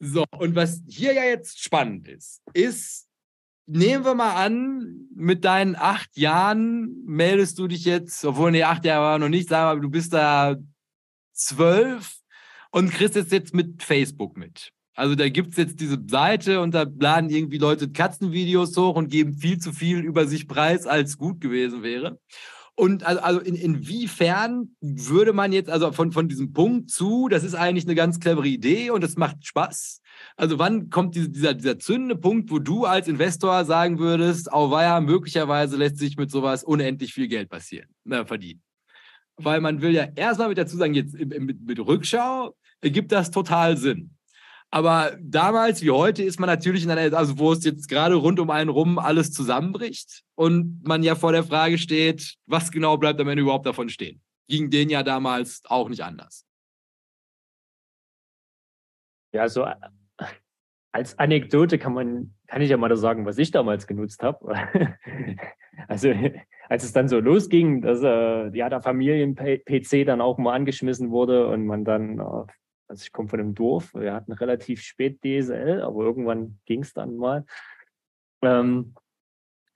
So, 0.00 0.24
und 0.38 0.54
was 0.54 0.80
hier 0.88 1.12
ja 1.12 1.24
jetzt 1.24 1.62
spannend 1.62 2.08
ist, 2.08 2.40
ist, 2.54 3.10
nehmen 3.66 4.06
wir 4.06 4.14
mal 4.14 4.42
an, 4.42 5.06
mit 5.14 5.44
deinen 5.44 5.76
acht 5.76 6.16
Jahren 6.16 7.04
meldest 7.04 7.58
du 7.58 7.68
dich 7.68 7.84
jetzt, 7.84 8.24
obwohl, 8.24 8.52
nee, 8.52 8.62
acht 8.62 8.86
Jahre 8.86 9.04
war 9.04 9.18
noch 9.18 9.28
nicht, 9.28 9.50
wir, 9.50 9.72
aber 9.72 9.80
du 9.80 9.90
bist 9.90 10.14
da 10.14 10.56
zwölf 11.34 12.16
und 12.70 12.90
kriegst 12.90 13.16
jetzt 13.30 13.52
mit 13.52 13.82
Facebook 13.82 14.38
mit. 14.38 14.73
Also 14.94 15.16
da 15.16 15.28
gibt 15.28 15.52
es 15.52 15.56
jetzt 15.56 15.80
diese 15.80 15.98
Seite 16.06 16.60
und 16.60 16.72
da 16.72 16.86
laden 16.98 17.28
irgendwie 17.28 17.58
Leute 17.58 17.90
Katzenvideos 17.90 18.76
hoch 18.76 18.94
und 18.94 19.10
geben 19.10 19.34
viel 19.34 19.58
zu 19.58 19.72
viel 19.72 19.98
über 20.00 20.26
sich 20.26 20.46
preis, 20.46 20.86
als 20.86 21.18
gut 21.18 21.40
gewesen 21.40 21.82
wäre. 21.82 22.18
Und 22.76 23.04
also, 23.04 23.20
also 23.20 23.40
in, 23.40 23.54
inwiefern 23.54 24.76
würde 24.80 25.32
man 25.32 25.52
jetzt, 25.52 25.70
also 25.70 25.92
von, 25.92 26.10
von 26.10 26.28
diesem 26.28 26.52
Punkt 26.52 26.90
zu, 26.90 27.28
das 27.28 27.44
ist 27.44 27.54
eigentlich 27.54 27.84
eine 27.84 27.94
ganz 27.94 28.18
clevere 28.18 28.48
Idee 28.48 28.90
und 28.90 29.04
es 29.04 29.16
macht 29.16 29.46
Spaß. 29.46 30.00
Also 30.36 30.58
wann 30.58 30.90
kommt 30.90 31.14
diese, 31.14 31.28
dieser, 31.28 31.54
dieser 31.54 31.78
zündende 31.78 32.16
Punkt, 32.16 32.50
wo 32.50 32.58
du 32.58 32.84
als 32.84 33.06
Investor 33.06 33.64
sagen 33.64 34.00
würdest, 34.00 34.52
auweia, 34.52 35.00
möglicherweise 35.00 35.76
lässt 35.76 35.98
sich 35.98 36.16
mit 36.16 36.32
sowas 36.32 36.64
unendlich 36.64 37.14
viel 37.14 37.28
Geld 37.28 37.48
passieren, 37.48 37.88
äh, 38.10 38.24
verdienen. 38.24 38.60
Weil 39.36 39.60
man 39.60 39.80
will 39.80 39.92
ja 39.92 40.08
erstmal 40.14 40.48
mit 40.48 40.58
dazu 40.58 40.76
sagen, 40.76 40.94
jetzt 40.94 41.14
mit, 41.14 41.60
mit 41.60 41.78
Rückschau 41.78 42.56
ergibt 42.80 43.12
das 43.12 43.30
total 43.30 43.76
Sinn. 43.76 44.13
Aber 44.74 45.16
damals 45.20 45.82
wie 45.82 45.92
heute 45.92 46.24
ist 46.24 46.40
man 46.40 46.48
natürlich 46.48 46.82
in 46.82 46.90
einer, 46.90 47.16
also 47.16 47.38
wo 47.38 47.52
es 47.52 47.64
jetzt 47.64 47.88
gerade 47.88 48.16
rund 48.16 48.40
um 48.40 48.50
einen 48.50 48.70
rum 48.70 48.98
alles 48.98 49.30
zusammenbricht 49.30 50.24
und 50.34 50.82
man 50.82 51.04
ja 51.04 51.14
vor 51.14 51.30
der 51.30 51.44
Frage 51.44 51.78
steht, 51.78 52.34
was 52.46 52.72
genau 52.72 52.96
bleibt 52.96 53.20
am 53.20 53.28
Ende 53.28 53.42
überhaupt 53.42 53.66
davon 53.66 53.88
stehen. 53.88 54.20
Ging 54.48 54.70
denen 54.70 54.90
ja 54.90 55.04
damals 55.04 55.62
auch 55.66 55.88
nicht 55.88 56.02
anders. 56.02 56.44
Ja, 59.32 59.48
so 59.48 59.62
äh, 59.62 59.76
als 60.90 61.20
Anekdote 61.20 61.78
kann 61.78 61.94
man, 61.94 62.34
kann 62.48 62.60
ich 62.60 62.70
ja 62.70 62.76
mal 62.76 62.96
sagen, 62.96 63.26
was 63.26 63.38
ich 63.38 63.52
damals 63.52 63.86
genutzt 63.86 64.24
habe. 64.24 64.66
also 65.86 66.12
als 66.68 66.82
es 66.82 66.92
dann 66.92 67.06
so 67.06 67.20
losging, 67.20 67.80
dass 67.80 68.02
äh, 68.02 68.48
ja 68.56 68.68
der 68.68 68.80
Familien-PC 68.80 70.04
dann 70.04 70.20
auch 70.20 70.36
mal 70.38 70.54
angeschmissen 70.54 71.12
wurde 71.12 71.46
und 71.46 71.64
man 71.64 71.84
dann 71.84 72.18
äh, 72.18 72.52
also 72.88 73.02
ich 73.02 73.12
komme 73.12 73.28
von 73.28 73.40
einem 73.40 73.54
Dorf, 73.54 73.94
wir 73.94 74.12
hatten 74.12 74.32
relativ 74.32 74.82
spät 74.82 75.20
DSL, 75.22 75.82
aber 75.82 76.04
irgendwann 76.04 76.58
ging 76.66 76.82
es 76.82 76.92
dann 76.92 77.16
mal. 77.16 77.44
Ähm, 78.42 78.94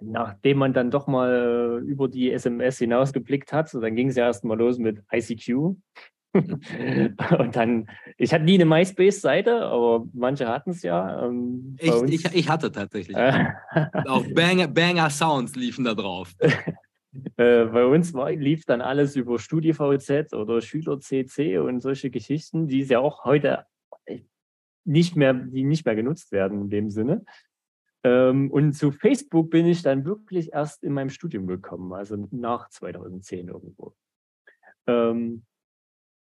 nachdem 0.00 0.58
man 0.58 0.72
dann 0.72 0.90
doch 0.90 1.06
mal 1.06 1.82
über 1.84 2.08
die 2.08 2.32
SMS 2.32 2.78
hinausgeblickt 2.78 3.52
hat, 3.52 3.68
so 3.68 3.80
dann 3.80 3.96
ging 3.96 4.08
es 4.08 4.16
ja 4.16 4.26
erst 4.26 4.44
mal 4.44 4.58
los 4.58 4.78
mit 4.78 5.02
ICQ. 5.12 5.76
und 6.34 7.56
dann, 7.56 7.88
ich 8.18 8.32
hatte 8.32 8.44
nie 8.44 8.54
eine 8.54 8.66
MySpace-Seite, 8.66 9.62
aber 9.62 10.06
manche 10.12 10.46
hatten 10.46 10.70
es 10.70 10.82
ja. 10.82 11.24
Ähm, 11.24 11.76
ich, 11.80 12.02
ich, 12.02 12.34
ich, 12.34 12.48
hatte 12.48 12.70
tatsächlich. 12.70 13.16
Auch 14.06 14.24
Banger, 14.34 14.68
Banger 14.68 15.10
Sounds 15.10 15.56
liefen 15.56 15.84
da 15.84 15.94
drauf. 15.94 16.34
Äh, 17.36 17.64
bei 17.66 17.86
uns 17.86 18.12
war, 18.14 18.30
lief 18.32 18.64
dann 18.64 18.80
alles 18.80 19.16
über 19.16 19.38
StudiVZ 19.38 20.34
oder 20.34 20.60
SchülerCC 20.60 21.58
und 21.58 21.80
solche 21.80 22.10
Geschichten, 22.10 22.68
die 22.68 22.82
es 22.82 22.88
ja 22.88 22.98
auch 23.00 23.24
heute 23.24 23.64
nicht 24.84 25.16
mehr, 25.16 25.34
die 25.34 25.64
nicht 25.64 25.84
mehr 25.84 25.94
genutzt 25.94 26.32
werden 26.32 26.62
in 26.62 26.70
dem 26.70 26.90
Sinne. 26.90 27.24
Ähm, 28.04 28.50
und 28.50 28.72
zu 28.72 28.90
Facebook 28.90 29.50
bin 29.50 29.66
ich 29.66 29.82
dann 29.82 30.04
wirklich 30.04 30.52
erst 30.52 30.82
in 30.82 30.94
meinem 30.94 31.10
Studium 31.10 31.46
gekommen, 31.46 31.92
also 31.92 32.28
nach 32.30 32.68
2010 32.70 33.48
irgendwo. 33.48 33.94
Ähm, 34.86 35.44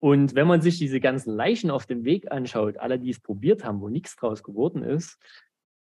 und 0.01 0.35
wenn 0.35 0.47
man 0.47 0.63
sich 0.63 0.79
diese 0.79 1.01
ganzen 1.01 1.35
Leichen 1.35 1.71
auf 1.71 1.85
dem 1.85 2.05
Weg 2.05 2.31
anschaut, 2.31 2.77
alle, 2.79 2.99
die 2.99 3.11
es 3.11 3.21
probiert 3.21 3.65
haben, 3.65 3.81
wo 3.81 3.89
nichts 3.89 4.17
draus 4.17 4.43
geworden 4.43 4.83
ist, 4.83 5.19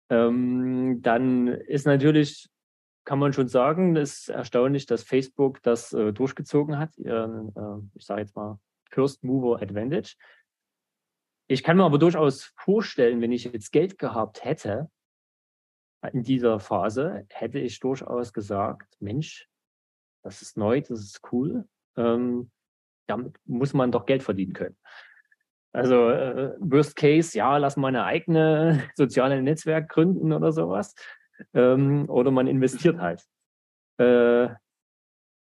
ähm, 0.09 1.01
dann 1.01 1.47
ist 1.47 1.86
natürlich, 1.86 2.47
kann 3.06 3.20
man 3.20 3.34
schon 3.34 3.47
sagen, 3.47 3.95
es 3.95 4.22
ist 4.22 4.30
erstaunlich, 4.30 4.86
dass 4.86 5.03
Facebook 5.03 5.62
das 5.62 5.93
äh, 5.93 6.12
durchgezogen 6.12 6.78
hat. 6.78 6.97
Äh, 6.97 7.28
ich 7.95 8.06
sage 8.06 8.22
jetzt 8.22 8.36
mal 8.36 8.60
First 8.89 9.24
Mover 9.24 9.62
Advantage. 9.62 10.16
Ich 11.47 11.64
kann 11.64 11.78
mir 11.78 11.84
aber 11.84 11.99
durchaus 11.99 12.53
vorstellen, 12.58 13.22
wenn 13.22 13.32
ich 13.32 13.45
jetzt 13.45 13.72
Geld 13.72 13.99
gehabt 13.99 14.43
hätte 14.43 14.89
in 16.12 16.24
dieser 16.24 16.60
Phase, 16.60 17.26
hätte 17.30 17.60
ich 17.60 17.80
durchaus 17.80 18.34
gesagt, 18.34 18.95
Mensch, 18.99 19.47
das 20.24 20.41
ist 20.41 20.58
neu, 20.58 20.82
das 20.82 20.99
ist 21.01 21.22
cool. 21.32 21.68
Ähm, 21.97 22.51
damit 23.08 23.38
muss 23.45 23.74
man 23.74 23.91
doch 23.91 24.06
Geld 24.06 24.24
verdienen 24.24 24.53
können. 24.53 24.78
Also 25.72 26.10
äh, 26.10 26.56
Worst 26.60 26.95
Case, 26.95 27.38
ja, 27.38 27.58
lass 27.58 27.78
mal 27.78 27.89
eine 27.89 28.06
eigene 28.06 28.89
soziale 28.95 29.41
Netzwerk 29.41 29.89
gründen 29.89 30.34
oder 30.34 30.51
sowas. 30.51 30.95
Ähm, 31.53 32.09
oder 32.09 32.31
man 32.31 32.47
investiert 32.47 32.99
halt. 32.99 33.23
Äh, 33.97 34.53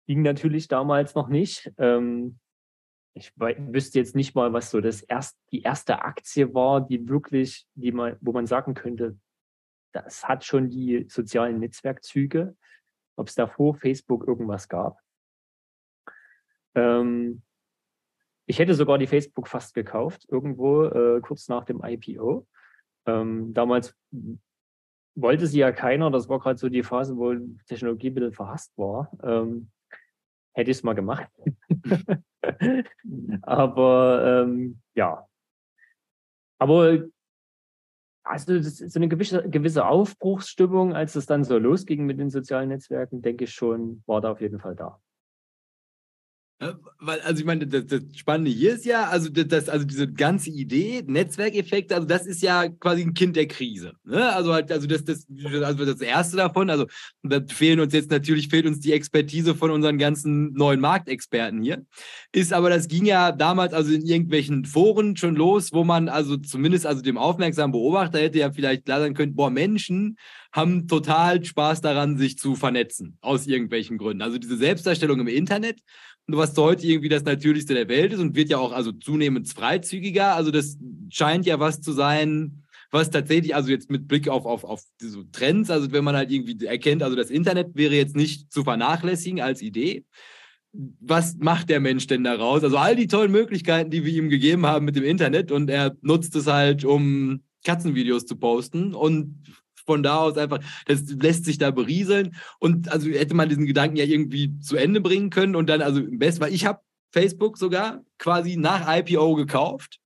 ging 0.07 0.21
natürlich 0.21 0.67
damals 0.67 1.15
noch 1.15 1.27
nicht. 1.27 1.71
Ähm, 1.77 2.39
ich 3.13 3.33
wüsste 3.37 3.99
jetzt 3.99 4.15
nicht 4.15 4.35
mal, 4.35 4.53
was 4.53 4.71
so 4.71 4.81
das 4.81 5.01
erst, 5.01 5.37
die 5.51 5.61
erste 5.61 6.01
Aktie 6.03 6.53
war, 6.53 6.81
die 6.81 7.07
wirklich, 7.07 7.67
die 7.75 7.91
man, 7.91 8.17
wo 8.21 8.31
man 8.31 8.47
sagen 8.47 8.73
könnte, 8.73 9.17
das 9.91 10.27
hat 10.27 10.45
schon 10.45 10.69
die 10.69 11.05
sozialen 11.09 11.59
Netzwerkzüge, 11.59 12.55
ob 13.17 13.27
es 13.27 13.35
davor 13.35 13.75
Facebook 13.75 14.27
irgendwas 14.27 14.69
gab. 14.69 14.99
Ähm, 16.75 17.41
ich 18.45 18.57
hätte 18.59 18.73
sogar 18.73 18.97
die 18.97 19.07
Facebook 19.07 19.47
fast 19.47 19.73
gekauft, 19.73 20.25
irgendwo 20.29 20.85
äh, 20.85 21.21
kurz 21.21 21.49
nach 21.49 21.65
dem 21.65 21.83
IPO. 21.83 22.47
Ähm, 23.05 23.53
damals 23.53 23.95
wollte 25.21 25.47
sie 25.47 25.59
ja 25.59 25.71
keiner, 25.71 26.11
das 26.11 26.29
war 26.29 26.39
gerade 26.39 26.57
so 26.57 26.69
die 26.69 26.83
Phase, 26.83 27.17
wo 27.17 27.33
Technologie 27.67 28.09
ein 28.09 28.13
bisschen 28.13 28.33
verhasst 28.33 28.77
war. 28.77 29.11
Ähm, 29.23 29.69
hätte 30.53 30.71
ich 30.71 30.77
es 30.77 30.83
mal 30.83 30.93
gemacht. 30.93 31.29
Aber 33.41 34.43
ähm, 34.43 34.81
ja. 34.95 35.27
Aber 36.59 37.05
also 38.23 38.61
so 38.61 38.99
eine 38.99 39.07
gewisse, 39.07 39.49
gewisse 39.49 39.85
Aufbruchsstimmung, 39.85 40.93
als 40.93 41.15
es 41.15 41.25
dann 41.25 41.43
so 41.43 41.57
losging 41.57 42.05
mit 42.05 42.19
den 42.19 42.29
sozialen 42.29 42.69
Netzwerken, 42.69 43.21
denke 43.21 43.45
ich 43.45 43.53
schon, 43.53 44.03
war 44.05 44.21
da 44.21 44.31
auf 44.31 44.41
jeden 44.41 44.59
Fall 44.59 44.75
da. 44.75 44.99
Weil, 46.99 47.21
also 47.21 47.39
ich 47.39 47.45
meine, 47.45 47.65
das, 47.65 47.85
das, 47.87 48.01
Spannende 48.15 48.51
hier 48.51 48.73
ist 48.73 48.85
ja, 48.85 49.07
also 49.07 49.29
das, 49.29 49.69
also 49.69 49.85
diese 49.85 50.11
ganze 50.11 50.49
Idee, 50.49 51.01
Netzwerkeffekte, 51.07 51.95
also 51.95 52.05
das 52.05 52.25
ist 52.27 52.41
ja 52.41 52.67
quasi 52.67 53.01
ein 53.01 53.13
Kind 53.13 53.37
der 53.37 53.47
Krise. 53.47 53.93
Ne? 54.03 54.29
Also 54.33 54.51
halt, 54.51 54.69
also 54.69 54.85
das, 54.85 55.05
das, 55.05 55.25
also 55.63 55.85
das 55.85 56.01
erste 56.01 56.35
davon, 56.35 56.69
also 56.69 56.85
da 57.23 57.39
fehlen 57.47 57.79
uns 57.79 57.93
jetzt 57.93 58.11
natürlich, 58.11 58.49
fehlt 58.49 58.65
uns 58.65 58.81
die 58.81 58.91
Expertise 58.91 59.55
von 59.55 59.71
unseren 59.71 59.97
ganzen 59.97 60.51
neuen 60.51 60.81
Marktexperten 60.81 61.61
hier. 61.61 61.85
Ist 62.33 62.51
aber, 62.51 62.69
das 62.69 62.89
ging 62.89 63.05
ja 63.05 63.31
damals 63.31 63.73
also 63.73 63.93
in 63.93 64.05
irgendwelchen 64.05 64.65
Foren 64.65 65.15
schon 65.15 65.37
los, 65.37 65.71
wo 65.71 65.85
man 65.85 66.09
also 66.09 66.35
zumindest 66.35 66.85
also 66.85 67.01
dem 67.01 67.17
aufmerksamen 67.17 67.71
Beobachter 67.71 68.19
hätte 68.19 68.39
ja 68.39 68.51
vielleicht 68.51 68.83
klar 68.83 68.99
sein 68.99 69.13
können, 69.13 69.33
boah, 69.33 69.49
Menschen 69.49 70.17
haben 70.51 70.87
total 70.87 71.43
Spaß 71.43 71.79
daran, 71.81 72.17
sich 72.17 72.37
zu 72.37 72.55
vernetzen, 72.55 73.17
aus 73.21 73.47
irgendwelchen 73.47 73.97
Gründen. 73.97 74.23
Also 74.23 74.39
diese 74.39 74.57
Selbstdarstellung 74.57 75.19
im 75.19 75.27
Internet 75.27 75.79
was 76.35 76.57
heute 76.57 76.85
irgendwie 76.85 77.09
das 77.09 77.23
Natürlichste 77.23 77.73
der 77.73 77.87
Welt 77.87 78.13
ist 78.13 78.19
und 78.19 78.35
wird 78.35 78.49
ja 78.49 78.57
auch 78.57 78.71
also 78.71 78.91
zunehmend 78.91 79.47
freizügiger. 79.49 80.35
Also 80.35 80.51
das 80.51 80.77
scheint 81.09 81.45
ja 81.45 81.59
was 81.59 81.81
zu 81.81 81.91
sein, 81.91 82.63
was 82.91 83.09
tatsächlich, 83.11 83.55
also 83.55 83.69
jetzt 83.69 83.91
mit 83.91 84.07
Blick 84.07 84.27
auf, 84.27 84.45
auf, 84.45 84.63
auf 84.63 84.81
diese 84.99 85.29
Trends, 85.31 85.69
also 85.69 85.91
wenn 85.91 86.03
man 86.03 86.15
halt 86.15 86.31
irgendwie 86.31 86.65
erkennt, 86.65 87.03
also 87.03 87.15
das 87.15 87.29
Internet 87.29 87.75
wäre 87.75 87.95
jetzt 87.95 88.15
nicht 88.15 88.51
zu 88.51 88.63
vernachlässigen 88.63 89.41
als 89.41 89.61
Idee. 89.61 90.05
Was 90.71 91.35
macht 91.37 91.69
der 91.69 91.79
Mensch 91.79 92.07
denn 92.07 92.23
daraus? 92.23 92.63
Also 92.63 92.77
all 92.77 92.95
die 92.95 93.07
tollen 93.07 93.31
Möglichkeiten, 93.31 93.89
die 93.89 94.05
wir 94.05 94.13
ihm 94.13 94.29
gegeben 94.29 94.65
haben 94.65 94.85
mit 94.85 94.95
dem 94.95 95.03
Internet 95.03 95.51
und 95.51 95.69
er 95.69 95.95
nutzt 96.01 96.35
es 96.35 96.47
halt, 96.47 96.85
um 96.85 97.41
Katzenvideos 97.63 98.25
zu 98.25 98.35
posten 98.35 98.93
und 98.93 99.43
von 99.89 100.03
da 100.03 100.17
aus 100.17 100.37
einfach, 100.37 100.59
das 100.85 101.01
lässt 101.09 101.45
sich 101.45 101.57
da 101.57 101.71
berieseln. 101.71 102.35
Und 102.59 102.91
also 102.91 103.09
hätte 103.09 103.33
man 103.33 103.49
diesen 103.49 103.65
Gedanken 103.65 103.95
ja 103.95 104.05
irgendwie 104.05 104.59
zu 104.59 104.75
Ende 104.75 105.01
bringen 105.01 105.31
können 105.31 105.55
und 105.55 105.67
dann, 105.67 105.81
also 105.81 105.99
im 105.99 106.19
besten, 106.19 106.41
weil 106.41 106.53
ich 106.53 106.67
habe 106.67 106.81
Facebook 107.11 107.57
sogar 107.57 108.03
quasi 108.19 108.55
nach 108.55 108.85
IPO 108.87 109.33
gekauft, 109.33 109.97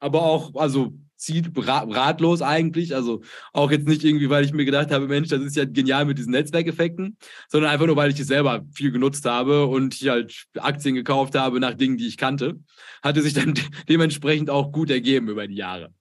aber 0.00 0.22
auch, 0.22 0.56
also 0.56 0.92
zieht 1.14 1.50
ratlos 1.54 2.42
eigentlich. 2.42 2.94
Also 2.94 3.22
auch 3.52 3.70
jetzt 3.70 3.86
nicht 3.86 4.02
irgendwie, 4.02 4.30
weil 4.30 4.44
ich 4.44 4.52
mir 4.52 4.64
gedacht 4.64 4.90
habe, 4.90 5.06
Mensch, 5.06 5.28
das 5.28 5.42
ist 5.42 5.54
ja 5.54 5.64
genial 5.64 6.06
mit 6.06 6.18
diesen 6.18 6.32
Netzwerkeffekten, 6.32 7.16
sondern 7.48 7.70
einfach 7.70 7.86
nur, 7.86 7.96
weil 7.96 8.10
ich 8.10 8.18
es 8.18 8.26
selber 8.26 8.64
viel 8.72 8.90
genutzt 8.90 9.24
habe 9.26 9.66
und 9.66 9.94
ich 9.94 10.08
halt 10.08 10.46
Aktien 10.58 10.94
gekauft 10.96 11.36
habe 11.36 11.60
nach 11.60 11.74
Dingen, 11.74 11.98
die 11.98 12.08
ich 12.08 12.16
kannte. 12.16 12.58
Hatte 13.02 13.22
sich 13.22 13.34
dann 13.34 13.54
dementsprechend 13.88 14.50
auch 14.50 14.72
gut 14.72 14.90
ergeben 14.90 15.28
über 15.28 15.46
die 15.46 15.56
Jahre. 15.56 15.92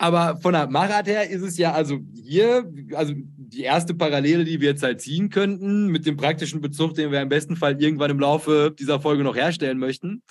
Aber 0.00 0.38
von 0.38 0.54
der 0.54 0.66
Machart 0.66 1.06
her 1.08 1.28
ist 1.28 1.42
es 1.42 1.58
ja 1.58 1.72
also 1.74 1.98
hier, 2.14 2.72
also 2.94 3.12
die 3.14 3.60
erste 3.60 3.92
Parallele, 3.92 4.44
die 4.44 4.58
wir 4.62 4.70
jetzt 4.70 4.82
halt 4.82 5.02
ziehen 5.02 5.28
könnten, 5.28 5.88
mit 5.88 6.06
dem 6.06 6.16
praktischen 6.16 6.62
Bezug, 6.62 6.94
den 6.94 7.12
wir 7.12 7.20
im 7.20 7.28
besten 7.28 7.54
Fall 7.54 7.78
irgendwann 7.82 8.10
im 8.10 8.18
Laufe 8.18 8.74
dieser 8.76 8.98
Folge 8.98 9.22
noch 9.22 9.36
herstellen 9.36 9.76
möchten, 9.76 10.22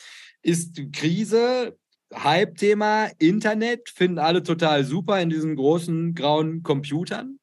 ist 0.42 0.82
Krise, 0.92 1.78
Hype-Thema, 2.12 3.12
Internet, 3.20 3.90
finden 3.90 4.18
alle 4.18 4.42
total 4.42 4.86
super 4.86 5.22
in 5.22 5.30
diesen 5.30 5.56
großen 5.56 6.16
grauen 6.16 6.64
Computern 6.64 7.39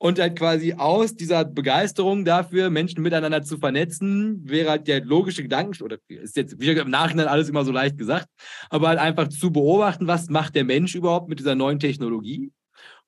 und 0.00 0.18
halt 0.18 0.38
quasi 0.38 0.72
aus 0.72 1.14
dieser 1.14 1.44
Begeisterung 1.44 2.24
dafür, 2.24 2.70
Menschen 2.70 3.02
miteinander 3.02 3.42
zu 3.42 3.58
vernetzen, 3.58 4.40
wäre 4.48 4.70
halt 4.70 4.88
der 4.88 5.04
logische 5.04 5.42
Gedanken, 5.42 5.82
oder 5.84 5.98
ist 6.08 6.38
jetzt 6.38 6.58
wie 6.58 6.70
im 6.70 6.88
Nachhinein 6.88 7.28
alles 7.28 7.50
immer 7.50 7.66
so 7.66 7.70
leicht 7.70 7.98
gesagt, 7.98 8.26
aber 8.70 8.88
halt 8.88 8.98
einfach 8.98 9.28
zu 9.28 9.52
beobachten, 9.52 10.06
was 10.06 10.30
macht 10.30 10.54
der 10.54 10.64
Mensch 10.64 10.94
überhaupt 10.94 11.28
mit 11.28 11.38
dieser 11.38 11.54
neuen 11.54 11.78
Technologie. 11.78 12.50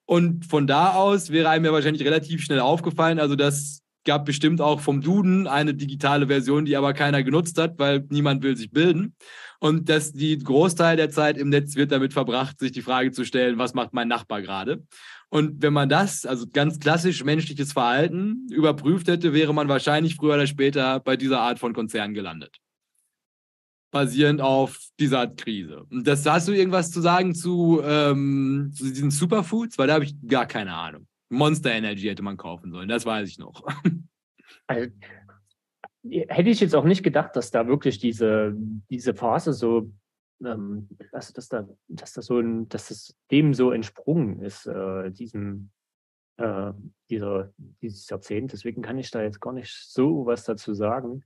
Und 0.05 0.45
von 0.45 0.67
da 0.67 0.93
aus 0.93 1.31
wäre 1.31 1.49
einem 1.49 1.65
ja 1.65 1.73
wahrscheinlich 1.73 2.05
relativ 2.05 2.43
schnell 2.43 2.59
aufgefallen, 2.59 3.19
also 3.19 3.35
das 3.35 3.82
gab 4.05 4.25
bestimmt 4.25 4.61
auch 4.61 4.79
vom 4.79 5.01
Duden 5.01 5.47
eine 5.47 5.73
digitale 5.73 6.27
Version, 6.27 6.65
die 6.65 6.75
aber 6.75 6.93
keiner 6.93 7.23
genutzt 7.23 7.57
hat, 7.57 7.79
weil 7.79 8.05
niemand 8.09 8.43
will 8.43 8.57
sich 8.57 8.71
bilden. 8.71 9.15
Und 9.59 9.87
dass 9.87 10.11
die 10.11 10.37
Großteil 10.37 10.97
der 10.97 11.09
Zeit 11.09 11.37
im 11.37 11.49
Netz 11.49 11.75
wird 11.75 11.91
damit 11.91 12.13
verbracht, 12.13 12.59
sich 12.59 12.73
die 12.73 12.81
Frage 12.81 13.11
zu 13.11 13.23
stellen, 13.23 13.57
was 13.57 13.73
macht 13.73 13.93
mein 13.93 14.09
Nachbar 14.09 14.41
gerade? 14.41 14.83
Und 15.29 15.61
wenn 15.63 15.73
man 15.73 15.89
das, 15.89 16.25
also 16.25 16.45
ganz 16.51 16.79
klassisch 16.79 17.23
menschliches 17.23 17.71
Verhalten, 17.71 18.47
überprüft 18.51 19.07
hätte, 19.07 19.33
wäre 19.33 19.53
man 19.53 19.67
wahrscheinlich 19.67 20.15
früher 20.15 20.35
oder 20.35 20.47
später 20.47 20.99
bei 20.99 21.15
dieser 21.15 21.39
Art 21.39 21.59
von 21.59 21.73
Konzern 21.73 22.13
gelandet. 22.13 22.57
Basierend 23.89 24.41
auf 24.41 24.79
dieser 24.99 25.21
Art 25.21 25.37
Krise. 25.37 25.85
Und 25.89 26.05
das 26.05 26.25
hast 26.25 26.47
du 26.47 26.51
irgendwas 26.51 26.91
zu 26.91 26.99
sagen 26.99 27.33
zu, 27.33 27.81
ähm, 27.83 28.71
zu 28.75 28.85
diesen 28.85 29.11
Superfoods? 29.11 29.77
Weil 29.77 29.87
da 29.87 29.93
habe 29.93 30.05
ich 30.05 30.15
gar 30.27 30.45
keine 30.45 30.73
Ahnung. 30.73 31.07
Monster 31.33 31.71
Energy 31.71 32.07
hätte 32.07 32.23
man 32.23 32.37
kaufen 32.37 32.71
sollen, 32.71 32.89
das 32.89 33.05
weiß 33.05 33.27
ich 33.29 33.39
noch. 33.39 33.63
Also, 34.65 34.91
hätte 36.03 36.49
ich 36.49 36.61
jetzt 36.61 36.75
auch 36.75 36.85
nicht 36.85 37.03
gedacht, 37.03 37.35
dass 37.35 37.51
da 37.51 37.67
wirklich 37.67 37.99
diese, 37.99 38.53
diese 38.89 39.13
Phase 39.13 39.51
so 39.51 39.91
ähm, 40.45 40.89
dass, 41.11 41.33
dass, 41.33 41.49
da, 41.49 41.67
dass 41.87 42.13
das 42.13 42.25
so 42.25 42.39
ein, 42.39 42.67
dass 42.69 42.89
das 42.89 43.15
dem 43.31 43.53
so 43.53 43.71
entsprungen 43.71 44.41
ist, 44.41 44.65
äh, 44.65 45.11
diesem, 45.11 45.71
äh, 46.37 46.73
dieser, 47.09 47.53
dieses 47.81 48.09
Jahrzehnt. 48.09 48.51
Deswegen 48.53 48.81
kann 48.81 48.97
ich 48.97 49.11
da 49.11 49.21
jetzt 49.21 49.39
gar 49.39 49.53
nicht 49.53 49.73
so 49.73 50.25
was 50.25 50.43
dazu 50.43 50.73
sagen. 50.73 51.23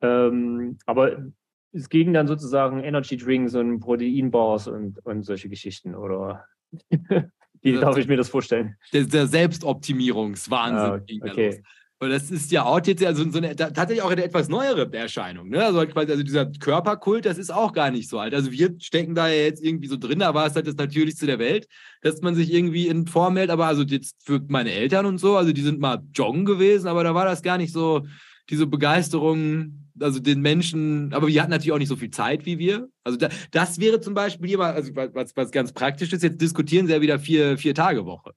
Ähm, 0.00 0.78
aber 0.86 1.26
es 1.72 1.88
ging 1.88 2.12
dann 2.12 2.26
sozusagen 2.26 2.82
Energy 2.82 3.16
Drinks 3.16 3.54
und 3.54 3.80
Proteinbars 3.80 4.68
und, 4.68 5.04
und 5.04 5.22
solche 5.22 5.48
Geschichten, 5.48 5.94
oder? 5.94 6.46
Wie 7.62 7.72
darf 7.72 7.96
ich 7.96 8.06
mir 8.06 8.16
das 8.16 8.28
vorstellen? 8.28 8.76
Der, 8.92 9.04
der 9.04 9.26
Selbstoptimierungswahnsinn 9.26 10.78
Ah, 10.78 10.98
da 10.98 11.30
okay. 11.32 11.46
los. 11.48 11.56
Und 12.00 12.10
das 12.10 12.30
ist 12.30 12.52
ja 12.52 12.64
auch 12.64 12.80
jetzt 12.86 13.04
also 13.04 13.28
so 13.28 13.38
eine, 13.38 13.56
tatsächlich 13.56 14.02
auch 14.02 14.10
eine 14.10 14.22
etwas 14.22 14.48
neuere 14.48 14.92
Erscheinung. 14.92 15.48
Ne? 15.48 15.64
Also, 15.64 15.84
quasi, 15.86 16.12
also 16.12 16.22
dieser 16.22 16.46
Körperkult, 16.46 17.26
das 17.26 17.38
ist 17.38 17.52
auch 17.52 17.72
gar 17.72 17.90
nicht 17.90 18.08
so 18.08 18.20
alt. 18.20 18.34
Also 18.34 18.52
wir 18.52 18.76
stecken 18.78 19.16
da 19.16 19.26
ja 19.26 19.42
jetzt 19.42 19.64
irgendwie 19.64 19.88
so 19.88 19.96
drin, 19.96 20.20
da 20.20 20.32
war 20.32 20.46
es 20.46 20.54
halt 20.54 20.68
das 20.68 20.76
Natürlichste 20.76 21.26
der 21.26 21.40
Welt, 21.40 21.66
dass 22.02 22.20
man 22.20 22.36
sich 22.36 22.52
irgendwie 22.52 22.86
in 22.86 23.08
Form 23.08 23.36
hält. 23.36 23.50
Aber 23.50 23.66
also 23.66 23.82
jetzt 23.82 24.14
für 24.24 24.40
meine 24.46 24.70
Eltern 24.70 25.06
und 25.06 25.18
so, 25.18 25.36
also 25.36 25.52
die 25.52 25.62
sind 25.62 25.80
mal 25.80 26.00
joggen 26.14 26.44
gewesen, 26.44 26.86
aber 26.86 27.02
da 27.02 27.16
war 27.16 27.24
das 27.24 27.42
gar 27.42 27.58
nicht 27.58 27.72
so, 27.72 28.06
diese 28.50 28.66
Begeisterung, 28.66 29.88
also 30.00 30.20
den 30.20 30.40
Menschen, 30.40 31.12
aber 31.12 31.26
die 31.26 31.40
hatten 31.40 31.50
natürlich 31.50 31.72
auch 31.72 31.78
nicht 31.78 31.88
so 31.88 31.96
viel 31.96 32.10
Zeit 32.10 32.46
wie 32.46 32.58
wir. 32.58 32.88
Also 33.04 33.18
da, 33.18 33.28
das 33.50 33.78
wäre 33.80 34.00
zum 34.00 34.14
Beispiel 34.14 34.56
mal, 34.56 34.72
also 34.72 34.94
was, 34.94 35.36
was 35.36 35.50
ganz 35.50 35.72
praktisch 35.72 36.12
ist, 36.12 36.22
jetzt 36.22 36.40
diskutieren 36.40 36.86
sie 36.86 36.92
ja 36.92 37.00
wieder 37.00 37.18
vier, 37.18 37.58
vier 37.58 37.74
Tage 37.74 38.06
Woche. 38.06 38.32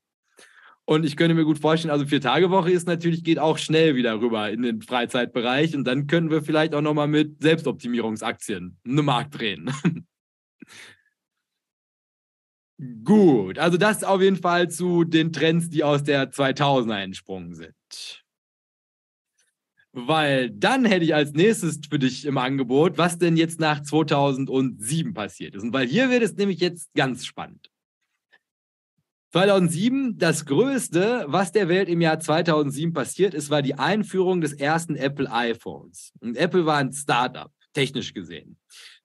Und 0.86 1.06
ich 1.06 1.16
könnte 1.16 1.36
mir 1.36 1.46
gut 1.46 1.60
vorstellen, 1.60 1.92
also 1.92 2.06
vier 2.06 2.22
Tage 2.22 2.50
Woche 2.50 2.72
ist 2.72 2.88
natürlich, 2.88 3.24
geht 3.24 3.40
auch 3.40 3.58
schnell 3.58 3.96
wieder 3.96 4.20
rüber 4.20 4.50
in 4.50 4.64
den 4.64 4.82
Freizeitbereich 4.82 5.76
und 5.76 5.86
dann 5.86 6.08
können 6.08 6.32
wir 6.32 6.42
vielleicht 6.42 6.74
auch 6.76 6.82
nochmal 6.82 7.08
mit 7.08 7.42
Selbstoptimierungsaktien 7.42 8.78
eine 8.86 9.04
Markt 9.04 9.40
drehen. 9.40 9.72
Gut, 13.04 13.60
also 13.60 13.78
das 13.78 14.04
auf 14.04 14.22
jeden 14.22 14.38
Fall 14.38 14.70
zu 14.70 15.04
den 15.04 15.32
Trends, 15.32 15.70
die 15.70 15.84
aus 15.84 16.04
der 16.04 16.32
2000er 16.32 17.04
entsprungen 17.04 17.54
sind. 17.54 18.21
Weil 19.94 20.50
dann 20.52 20.86
hätte 20.86 21.04
ich 21.04 21.14
als 21.14 21.34
nächstes 21.34 21.80
für 21.90 22.00
dich 22.00 22.26
im 22.26 22.38
Angebot, 22.38 22.98
was 22.98 23.18
denn 23.18 23.36
jetzt 23.36 23.60
nach 23.60 23.82
2007 23.82 25.14
passiert 25.14 25.56
ist. 25.56 25.64
Und 25.64 25.74
weil 25.74 25.88
hier 25.88 26.10
wird 26.10 26.24
es 26.24 26.36
nämlich 26.36 26.60
jetzt 26.60 26.94
ganz 26.94 27.26
spannend. 27.26 27.70
2007, 29.34 30.18
das 30.18 30.46
Größte, 30.46 31.26
was 31.28 31.54
der 31.54 31.70
Welt 31.70 31.88
im 31.88 32.02
Jahr 32.02 32.20
2007 32.20 32.94
passiert 32.94 33.34
ist, 33.34 33.50
war 33.50 33.62
die 33.62 33.76
Einführung 33.76 34.42
des 34.42 34.54
ersten 34.54 34.96
Apple 34.96 35.32
iPhones. 35.32 36.12
Und 36.20 36.36
Apple 36.36 36.66
war 36.66 36.78
ein 36.78 36.92
Startup, 36.92 37.52
technisch 37.74 38.14
gesehen. 38.14 38.58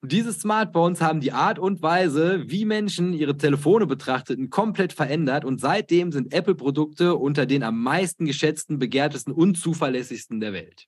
Diese 0.07 0.33
Smartphones 0.33 1.01
haben 1.01 1.19
die 1.19 1.31
Art 1.31 1.59
und 1.59 1.81
Weise, 1.81 2.43
wie 2.49 2.65
Menschen 2.65 3.13
ihre 3.13 3.37
Telefone 3.37 3.85
betrachteten, 3.85 4.49
komplett 4.49 4.93
verändert. 4.93 5.45
Und 5.45 5.59
seitdem 5.59 6.11
sind 6.11 6.33
Apple-Produkte 6.33 7.15
unter 7.15 7.45
den 7.45 7.63
am 7.63 7.81
meisten 7.81 8.25
geschätzten, 8.25 8.79
begehrtesten 8.79 9.33
und 9.33 9.55
zuverlässigsten 9.55 10.39
der 10.39 10.53
Welt. 10.53 10.87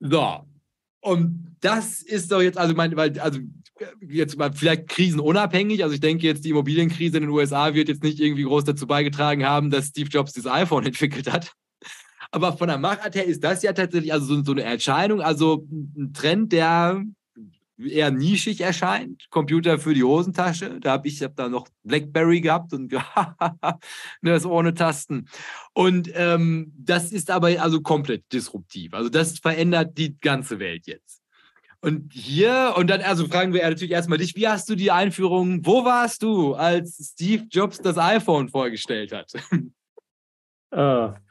So. 0.00 0.44
Und 1.00 1.56
das 1.60 2.02
ist 2.02 2.30
doch 2.30 2.40
jetzt, 2.40 2.58
also, 2.58 2.74
mein, 2.74 2.96
weil, 2.96 3.18
also 3.18 3.40
jetzt 4.00 4.36
mal 4.36 4.52
vielleicht 4.52 4.88
krisenunabhängig. 4.88 5.82
Also 5.82 5.94
ich 5.94 6.00
denke 6.00 6.26
jetzt, 6.26 6.44
die 6.44 6.50
Immobilienkrise 6.50 7.16
in 7.16 7.24
den 7.24 7.30
USA 7.30 7.74
wird 7.74 7.88
jetzt 7.88 8.02
nicht 8.02 8.20
irgendwie 8.20 8.44
groß 8.44 8.64
dazu 8.64 8.86
beigetragen 8.86 9.44
haben, 9.44 9.70
dass 9.70 9.88
Steve 9.88 10.08
Jobs 10.08 10.32
das 10.32 10.46
iPhone 10.46 10.86
entwickelt 10.86 11.32
hat. 11.32 11.52
Aber 12.32 12.56
von 12.56 12.66
der 12.66 12.78
Machart 12.78 13.14
her 13.14 13.26
ist 13.26 13.44
das 13.44 13.62
ja 13.62 13.72
tatsächlich 13.72 14.12
also 14.12 14.26
so, 14.26 14.42
so 14.42 14.52
eine 14.52 14.62
Erscheinung, 14.62 15.20
also 15.20 15.66
ein 15.70 16.12
Trend, 16.14 16.52
der 16.52 17.04
eher 17.78 18.10
nischig 18.10 18.60
erscheint. 18.60 19.26
Computer 19.30 19.78
für 19.78 19.92
die 19.92 20.02
Hosentasche. 20.02 20.80
Da 20.80 20.92
habe 20.92 21.08
ich, 21.08 21.22
hab 21.22 21.36
da 21.36 21.48
noch 21.48 21.68
BlackBerry 21.84 22.40
gehabt 22.40 22.72
und 22.72 22.92
das 24.22 24.46
ohne 24.46 24.74
Tasten. 24.74 25.28
Und 25.74 26.10
ähm, 26.14 26.72
das 26.76 27.12
ist 27.12 27.30
aber 27.30 27.48
also 27.60 27.82
komplett 27.82 28.24
disruptiv. 28.32 28.94
Also 28.94 29.10
das 29.10 29.38
verändert 29.38 29.98
die 29.98 30.18
ganze 30.18 30.58
Welt 30.58 30.86
jetzt. 30.86 31.20
Und 31.80 32.12
hier, 32.12 32.74
und 32.76 32.88
dann, 32.88 33.00
also 33.00 33.26
fragen 33.26 33.52
wir 33.52 33.68
natürlich 33.68 33.90
erstmal 33.90 34.18
dich, 34.18 34.36
wie 34.36 34.46
hast 34.46 34.68
du 34.68 34.76
die 34.76 34.92
Einführung, 34.92 35.66
wo 35.66 35.84
warst 35.84 36.22
du, 36.22 36.54
als 36.54 37.12
Steve 37.12 37.44
Jobs 37.50 37.78
das 37.78 37.98
iPhone 37.98 38.48
vorgestellt 38.48 39.12
hat? 39.12 39.32
Äh, 40.70 41.08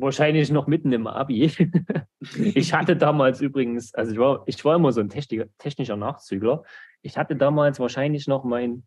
wahrscheinlich 0.00 0.50
noch 0.50 0.66
mitten 0.66 0.92
im 0.92 1.06
Abi. 1.06 1.50
ich 2.54 2.72
hatte 2.72 2.96
damals 2.96 3.40
übrigens, 3.40 3.94
also 3.94 4.12
ich 4.12 4.18
war, 4.18 4.42
ich 4.46 4.64
war 4.64 4.76
immer 4.76 4.92
so 4.92 5.00
ein 5.00 5.08
technischer, 5.08 5.96
Nachzügler. 5.96 6.62
Ich 7.02 7.16
hatte 7.16 7.36
damals 7.36 7.78
wahrscheinlich 7.80 8.26
noch 8.26 8.44
mein 8.44 8.84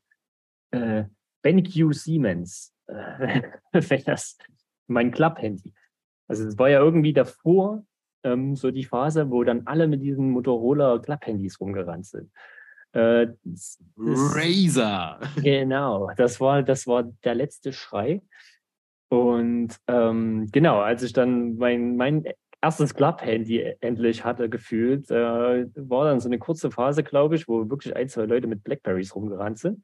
äh, 0.72 1.06
BenQ 1.42 1.94
Siemens, 1.94 2.74
äh, 2.88 3.42
wenn 3.72 4.04
das, 4.04 4.38
mein 4.88 5.12
Klapphandy. 5.12 5.74
Also 6.28 6.48
es 6.48 6.58
war 6.58 6.70
ja 6.70 6.80
irgendwie 6.80 7.14
davor 7.14 7.84
ähm, 8.24 8.56
so 8.56 8.72
die 8.72 8.84
Phase, 8.84 9.30
wo 9.30 9.44
dann 9.44 9.66
alle 9.66 9.88
mit 9.88 10.02
diesen 10.02 10.30
Motorola 10.32 11.00
Klapphandys 11.00 11.60
rumgerannt 11.60 12.06
sind. 12.06 12.32
Äh, 12.92 13.28
das- 13.44 13.80
Razer. 13.98 15.20
Genau, 15.42 16.12
das 16.18 16.40
war, 16.40 16.64
das 16.64 16.88
war 16.88 17.04
der 17.24 17.36
letzte 17.36 17.72
Schrei. 17.74 18.22
Und 19.10 19.76
ähm, 19.88 20.48
genau, 20.52 20.80
als 20.82 21.04
ich 21.04 21.14
dann 21.14 21.58
mein, 21.58 21.96
mein 21.96 22.26
erstes 22.62 22.94
Club-Handy 22.94 23.76
endlich 23.80 24.24
hatte 24.24 24.50
gefühlt, 24.50 25.10
äh, 25.10 25.66
war 25.76 26.06
dann 26.06 26.20
so 26.20 26.30
eine 26.30 26.40
kurze 26.40 26.72
Phase, 26.72 27.04
glaube 27.04 27.36
ich, 27.36 27.48
wo 27.48 27.70
wirklich 27.70 27.96
ein, 27.96 28.10
zwei 28.10 28.26
Leute 28.26 28.48
mit 28.48 28.64
Blackberries 28.64 29.16
rumgerannt 29.16 29.60
sind. 29.60 29.84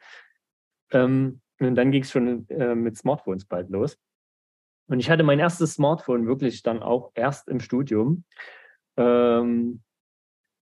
Ähm, 0.92 1.42
und 1.60 1.76
dann 1.76 1.92
ging 1.92 2.04
es 2.04 2.12
schon 2.12 2.48
äh, 2.50 2.76
mit 2.76 2.98
Smartphones 2.98 3.46
bald 3.46 3.70
los. 3.70 3.98
Und 4.88 5.00
ich 5.00 5.10
hatte 5.10 5.24
mein 5.24 5.40
erstes 5.40 5.74
Smartphone 5.74 6.28
wirklich 6.28 6.62
dann 6.62 6.84
auch 6.84 7.12
erst 7.16 7.48
im 7.48 7.60
Studium. 7.60 8.26
Ähm, 8.98 9.82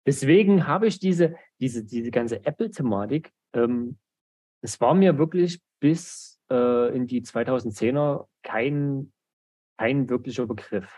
deswegen 0.06 0.68
habe 0.68 0.88
ich 0.88 1.00
diese, 1.00 1.36
diese, 1.60 1.84
diese 1.84 2.12
ganze 2.12 2.46
Apple-Thematik, 2.46 3.32
ähm, 3.54 3.98
es 4.62 4.80
war 4.80 4.94
mir 4.94 5.18
wirklich 5.18 5.62
bis 5.80 6.35
äh, 6.52 6.96
in 6.96 7.08
die 7.08 7.22
2010er 7.22 8.28
kein, 8.44 9.12
kein 9.78 10.10
wirklicher 10.10 10.46
Begriff. 10.46 10.92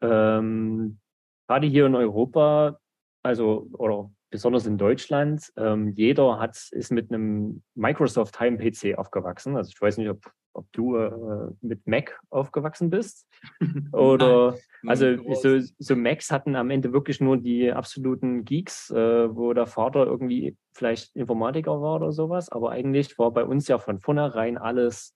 Ähm, 0.00 1.00
gerade 1.46 1.66
hier 1.66 1.86
in 1.86 1.94
Europa, 1.94 2.78
also 3.22 3.68
oder 3.72 4.10
besonders 4.30 4.66
in 4.66 4.78
Deutschland, 4.78 5.52
ähm, 5.56 5.88
jeder 5.88 6.38
hat, 6.38 6.68
ist 6.70 6.92
mit 6.92 7.12
einem 7.12 7.62
Microsoft 7.74 8.38
Heim-PC 8.38 8.96
aufgewachsen. 8.96 9.56
Also 9.56 9.70
ich 9.74 9.80
weiß 9.80 9.98
nicht, 9.98 10.08
ob, 10.08 10.32
ob 10.52 10.70
du 10.72 10.96
äh, 10.96 11.52
mit 11.60 11.86
Mac 11.86 12.20
aufgewachsen 12.30 12.90
bist. 12.90 13.26
Oder 13.92 14.56
also 14.86 15.16
so, 15.34 15.60
so 15.78 15.96
Macs 15.96 16.30
hatten 16.30 16.56
am 16.56 16.70
Ende 16.70 16.92
wirklich 16.92 17.20
nur 17.20 17.36
die 17.36 17.72
absoluten 17.72 18.44
Geeks, 18.44 18.90
äh, 18.90 19.34
wo 19.34 19.52
der 19.52 19.66
Vater 19.66 20.06
irgendwie 20.06 20.56
vielleicht 20.72 21.14
Informatiker 21.16 21.80
war 21.80 21.96
oder 21.96 22.12
sowas. 22.12 22.48
Aber 22.50 22.70
eigentlich 22.70 23.18
war 23.18 23.30
bei 23.32 23.44
uns 23.44 23.68
ja 23.68 23.78
von 23.78 23.98
vornherein 23.98 24.58
alles 24.58 25.14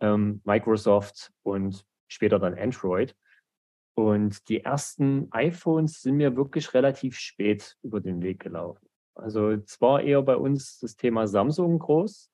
ähm, 0.00 0.40
Microsoft 0.44 1.32
und 1.42 1.84
später 2.08 2.38
dann 2.38 2.58
Android. 2.58 3.14
Und 3.94 4.48
die 4.48 4.64
ersten 4.64 5.28
iPhones 5.32 6.02
sind 6.02 6.16
mir 6.16 6.36
wirklich 6.36 6.72
relativ 6.74 7.16
spät 7.18 7.76
über 7.82 8.00
den 8.00 8.22
Weg 8.22 8.40
gelaufen. 8.40 8.86
Also 9.14 9.50
es 9.50 9.80
war 9.80 10.00
eher 10.00 10.22
bei 10.22 10.36
uns 10.36 10.78
das 10.78 10.96
Thema 10.96 11.26
Samsung 11.26 11.78
groß, 11.78 12.29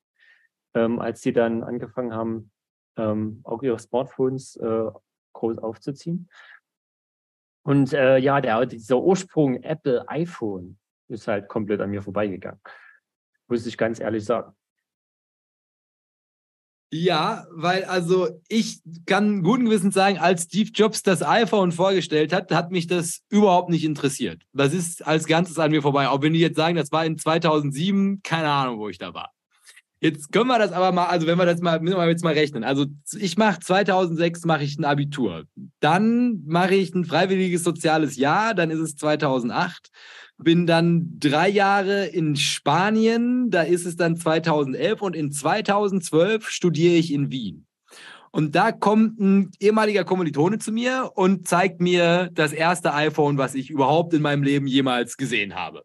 ähm, 0.76 1.00
als 1.00 1.22
sie 1.22 1.32
dann 1.32 1.64
angefangen 1.64 2.12
haben, 2.14 2.50
ähm, 2.96 3.40
auch 3.44 3.62
ihre 3.62 3.78
Smartphones 3.78 4.56
äh, 4.56 4.90
groß 5.32 5.58
aufzuziehen. 5.58 6.28
Und 7.64 7.92
äh, 7.92 8.18
ja, 8.18 8.40
der, 8.40 8.64
dieser 8.66 9.00
Ursprung 9.00 9.62
Apple 9.62 10.08
iPhone 10.08 10.78
ist 11.08 11.26
halt 11.26 11.48
komplett 11.48 11.80
an 11.80 11.90
mir 11.90 12.02
vorbeigegangen. 12.02 12.60
Muss 13.48 13.66
ich 13.66 13.76
ganz 13.76 13.98
ehrlich 14.00 14.24
sagen. 14.24 14.54
Ja, 16.92 17.46
weil 17.50 17.84
also 17.84 18.28
ich 18.48 18.80
kann 19.06 19.42
guten 19.42 19.64
Gewissens 19.64 19.94
sagen, 19.94 20.18
als 20.18 20.44
Steve 20.44 20.70
Jobs 20.72 21.02
das 21.02 21.22
iPhone 21.22 21.72
vorgestellt 21.72 22.32
hat, 22.32 22.52
hat 22.52 22.70
mich 22.70 22.86
das 22.86 23.22
überhaupt 23.28 23.70
nicht 23.70 23.84
interessiert. 23.84 24.44
Das 24.52 24.72
ist 24.72 25.04
als 25.04 25.26
Ganzes 25.26 25.58
an 25.58 25.72
mir 25.72 25.82
vorbei. 25.82 26.08
Auch 26.08 26.22
wenn 26.22 26.32
die 26.32 26.38
jetzt 26.38 26.56
sagen, 26.56 26.76
das 26.76 26.92
war 26.92 27.04
in 27.04 27.18
2007, 27.18 28.22
keine 28.22 28.48
Ahnung, 28.48 28.78
wo 28.78 28.88
ich 28.88 28.98
da 28.98 29.12
war. 29.14 29.35
Jetzt 30.00 30.30
können 30.30 30.48
wir 30.48 30.58
das 30.58 30.72
aber 30.72 30.92
mal, 30.92 31.06
also 31.06 31.26
wenn 31.26 31.38
wir 31.38 31.46
das 31.46 31.60
mal, 31.60 31.80
müssen 31.80 31.96
wir 31.96 32.06
jetzt 32.08 32.22
mal 32.22 32.34
rechnen. 32.34 32.64
Also 32.64 32.84
ich 33.18 33.38
mache 33.38 33.60
2006 33.60 34.44
mache 34.44 34.62
ich 34.62 34.78
ein 34.78 34.84
Abitur. 34.84 35.44
Dann 35.80 36.42
mache 36.46 36.74
ich 36.74 36.94
ein 36.94 37.06
freiwilliges 37.06 37.64
soziales 37.64 38.16
Jahr, 38.16 38.54
dann 38.54 38.70
ist 38.70 38.80
es 38.80 38.96
2008. 38.96 39.88
Bin 40.36 40.66
dann 40.66 41.16
drei 41.18 41.48
Jahre 41.48 42.06
in 42.06 42.36
Spanien, 42.36 43.50
da 43.50 43.62
ist 43.62 43.86
es 43.86 43.96
dann 43.96 44.16
2011 44.16 45.00
und 45.00 45.16
in 45.16 45.32
2012 45.32 46.50
studiere 46.50 46.94
ich 46.94 47.10
in 47.10 47.30
Wien. 47.30 47.66
Und 48.32 48.54
da 48.54 48.70
kommt 48.70 49.18
ein 49.18 49.50
ehemaliger 49.60 50.04
Kommilitone 50.04 50.58
zu 50.58 50.72
mir 50.72 51.10
und 51.14 51.48
zeigt 51.48 51.80
mir 51.80 52.28
das 52.34 52.52
erste 52.52 52.92
iPhone, 52.92 53.38
was 53.38 53.54
ich 53.54 53.70
überhaupt 53.70 54.12
in 54.12 54.20
meinem 54.20 54.42
Leben 54.42 54.66
jemals 54.66 55.16
gesehen 55.16 55.54
habe. 55.54 55.84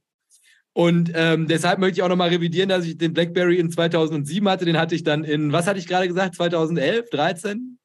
Und 0.74 1.12
ähm, 1.16 1.48
deshalb 1.48 1.80
möchte 1.80 2.00
ich 2.00 2.04
auch 2.04 2.10
nochmal 2.10 2.30
revidieren, 2.30 2.70
dass 2.70 2.86
ich 2.86 2.98
den 2.98 3.14
BlackBerry 3.14 3.58
in 3.58 3.72
2007 3.72 4.48
hatte. 4.48 4.66
Den 4.66 4.78
hatte 4.78 4.96
ich 4.96 5.04
dann 5.04 5.24
in, 5.24 5.52
was 5.52 5.68
hatte 5.68 5.80
ich 5.80 5.88
gerade 5.88 6.08
gesagt, 6.08 6.36
2011, 6.36 7.10
13? 7.10 7.78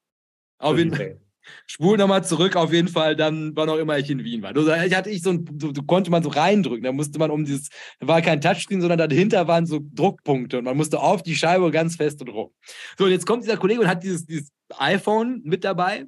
Auf 0.58 0.78
jeden 0.78 0.94
Fall. 0.94 1.20
Spul 1.66 1.96
nochmal 1.96 2.24
zurück, 2.24 2.56
auf 2.56 2.72
jeden 2.72 2.88
Fall, 2.88 3.16
dann, 3.16 3.54
wann 3.54 3.68
auch 3.68 3.76
immer 3.76 3.98
ich 3.98 4.10
in 4.10 4.24
Wien 4.24 4.42
war. 4.42 4.52
Da 4.52 4.78
hatte 4.78 5.10
ich 5.10 5.22
so 5.22 5.30
ein, 5.30 5.46
so, 5.60 5.72
konnte 5.82 6.10
man 6.10 6.22
so 6.22 6.28
reindrücken. 6.28 6.84
Da 6.84 6.92
musste 6.92 7.18
man 7.18 7.30
um 7.30 7.44
dieses, 7.44 7.68
da 8.00 8.08
war 8.08 8.22
kein 8.22 8.40
Touchscreen, 8.40 8.80
sondern 8.80 8.98
dahinter 8.98 9.46
waren 9.46 9.66
so 9.66 9.80
Druckpunkte 9.94 10.58
und 10.58 10.64
man 10.64 10.76
musste 10.76 11.00
auf 11.00 11.22
die 11.22 11.36
Scheibe 11.36 11.70
ganz 11.70 11.96
fest 11.96 12.22
rum. 12.26 12.50
So, 12.98 13.04
und 13.04 13.10
jetzt 13.10 13.26
kommt 13.26 13.44
dieser 13.44 13.56
Kollege 13.56 13.80
und 13.80 13.88
hat 13.88 14.02
dieses, 14.02 14.26
dieses 14.26 14.50
iPhone 14.78 15.42
mit 15.44 15.64
dabei 15.64 16.06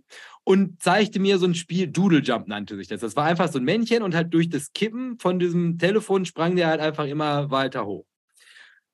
und 0.49 0.83
zeigte 0.83 1.21
mir 1.21 1.37
so 1.37 1.45
ein 1.45 1.55
Spiel, 1.55 1.89
Doodle 1.89 2.21
Jump 2.21 2.49
nannte 2.49 2.75
sich 2.75 2.89
das. 2.89 3.03
Das 3.03 3.17
war 3.17 3.27
einfach 3.27 3.53
so 3.53 3.59
ein 3.59 3.67
Männchen 3.67 4.03
und 4.03 4.15
halt 4.15 4.33
durch 4.33 4.49
das 4.49 4.73
Kippen 4.73 5.19
von 5.19 5.39
diesem 5.39 5.79
Telefon 5.79 6.25
sprang 6.25 6.57
der 6.57 6.69
halt 6.69 6.81
einfach 6.81 7.05
immer 7.05 7.51
weiter 7.51 7.85
hoch. 7.85 8.07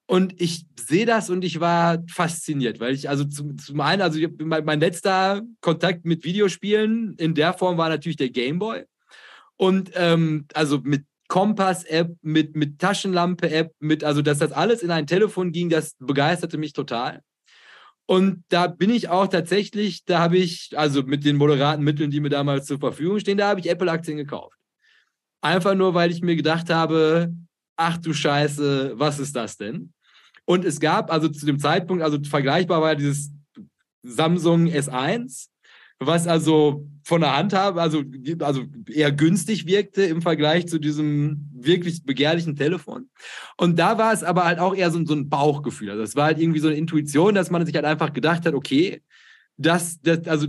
Und 0.07 0.41
ich 0.41 0.67
sehe 0.77 1.07
das 1.07 1.31
und 1.31 1.45
ich 1.45 1.61
war 1.61 2.03
fasziniert, 2.11 2.81
weil 2.81 2.93
ich, 2.93 3.09
also 3.09 3.25
zum, 3.25 3.57
zum 3.57 3.81
einen, 3.81 4.03
also 4.03 4.19
mein, 4.41 4.65
mein, 4.65 4.81
letzter 4.81 5.43
Kontakt 5.61 6.05
mit 6.05 6.25
Videospielen 6.25 7.15
in 7.19 7.37
der 7.37 7.53
Form 7.53 7.79
war 7.79 7.89
natürlich 7.89 8.17
der 8.17 8.31
Gameboy. 8.31 8.87
Und 9.55 9.93
ähm, 9.95 10.47
also 10.55 10.81
mit 10.83 11.05
Kompass-App, 11.29 12.17
mit, 12.21 12.57
mit 12.57 12.81
Taschenlampe-App, 12.81 13.73
mit, 13.79 14.03
also 14.03 14.23
dass 14.23 14.39
das 14.39 14.51
alles 14.51 14.83
in 14.83 14.91
ein 14.91 15.07
Telefon 15.07 15.53
ging, 15.53 15.69
das 15.69 15.95
begeisterte 16.01 16.59
mich 16.59 16.73
total. 16.73 17.23
Und 18.07 18.45
da 18.49 18.67
bin 18.67 18.91
ich 18.91 19.09
auch 19.09 19.29
tatsächlich, 19.29 20.05
da 20.05 20.19
habe 20.19 20.37
ich, 20.37 20.77
also 20.77 21.03
mit 21.03 21.25
den 21.25 21.37
moderaten 21.37 21.83
Mitteln, 21.83 22.11
die 22.11 22.21
mir 22.21 22.29
damals 22.29 22.67
zur 22.67 22.79
Verfügung 22.79 23.19
stehen, 23.19 23.39
da 23.39 23.49
habe 23.49 23.61
ich 23.61 23.69
Apple-Aktien 23.69 24.19
gekauft. 24.19 24.59
Einfach 25.41 25.75
nur, 25.75 25.95
weil 25.95 26.11
ich 26.11 26.21
mir 26.21 26.37
gedacht 26.37 26.71
habe, 26.71 27.35
ach 27.77 27.97
du 27.99 28.13
Scheiße, 28.13 28.93
was 28.97 29.19
ist 29.19 29.35
das 29.35 29.57
denn? 29.57 29.93
Und 30.45 30.65
es 30.65 30.81
gab 30.81 31.11
also 31.11 31.29
zu 31.29 31.47
dem 31.47 31.59
Zeitpunkt, 31.59 32.03
also 32.03 32.19
vergleichbar 32.23 32.83
war 32.83 32.95
dieses 32.95 33.31
Samsung 34.03 34.67
S1, 34.67 35.49
was 35.99 36.27
also 36.27 36.87
von 37.05 37.21
der 37.21 37.37
Handhabe, 37.37 37.81
also, 37.81 38.03
also 38.41 38.63
eher 38.91 39.13
günstig 39.13 39.67
wirkte 39.67 40.03
im 40.03 40.23
Vergleich 40.23 40.67
zu 40.67 40.79
diesem 40.79 41.51
wirklich 41.55 42.05
begehrlichen 42.05 42.57
Telefon. 42.57 43.11
Und 43.57 43.79
da 43.79 43.99
war 43.99 44.13
es 44.13 44.23
aber 44.23 44.45
halt 44.45 44.59
auch 44.59 44.75
eher 44.75 44.91
so, 44.91 45.05
so 45.05 45.15
ein 45.15 45.29
Bauchgefühl. 45.29 45.91
Also 45.91 46.03
es 46.03 46.17
war 46.17 46.27
halt 46.27 46.39
irgendwie 46.39 46.61
so 46.61 46.69
eine 46.69 46.77
Intuition, 46.77 47.35
dass 47.35 47.51
man 47.51 47.65
sich 47.67 47.75
halt 47.75 47.85
einfach 47.85 48.13
gedacht 48.13 48.47
hat, 48.47 48.55
okay, 48.55 49.03
das, 49.57 50.01
das 50.01 50.27
also 50.27 50.47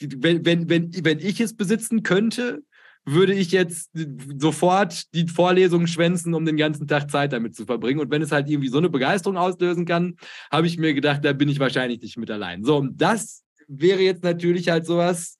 wenn, 0.00 0.44
wenn, 0.44 0.68
wenn, 0.68 0.92
wenn 1.04 1.18
ich 1.18 1.40
es 1.40 1.56
besitzen 1.56 2.02
könnte, 2.02 2.62
würde 3.04 3.32
ich 3.32 3.52
jetzt 3.52 3.90
sofort 4.38 5.14
die 5.14 5.26
Vorlesungen 5.26 5.86
schwänzen, 5.86 6.34
um 6.34 6.44
den 6.44 6.58
ganzen 6.58 6.86
Tag 6.86 7.10
Zeit 7.10 7.32
damit 7.32 7.56
zu 7.56 7.64
verbringen. 7.64 8.00
Und 8.00 8.10
wenn 8.10 8.20
es 8.20 8.32
halt 8.32 8.50
irgendwie 8.50 8.68
so 8.68 8.78
eine 8.78 8.90
Begeisterung 8.90 9.38
auslösen 9.38 9.86
kann, 9.86 10.16
habe 10.52 10.66
ich 10.66 10.76
mir 10.76 10.92
gedacht, 10.92 11.24
da 11.24 11.32
bin 11.32 11.48
ich 11.48 11.58
wahrscheinlich 11.58 12.02
nicht 12.02 12.18
mit 12.18 12.30
allein. 12.30 12.64
So, 12.64 12.76
und 12.76 13.00
das 13.00 13.44
wäre 13.68 14.00
jetzt 14.00 14.24
natürlich 14.24 14.68
halt 14.68 14.86
sowas, 14.86 15.38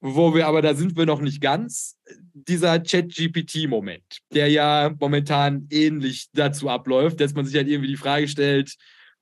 wo 0.00 0.34
wir, 0.34 0.46
aber 0.46 0.62
da 0.62 0.74
sind 0.74 0.96
wir 0.96 1.06
noch 1.06 1.20
nicht 1.20 1.40
ganz, 1.40 1.96
dieser 2.34 2.82
Chat-GPT-Moment, 2.82 4.18
der 4.32 4.48
ja 4.48 4.94
momentan 4.98 5.66
ähnlich 5.70 6.28
dazu 6.32 6.68
abläuft, 6.68 7.20
dass 7.20 7.34
man 7.34 7.46
sich 7.46 7.56
halt 7.56 7.68
irgendwie 7.68 7.88
die 7.88 7.96
Frage 7.96 8.28
stellt, 8.28 8.74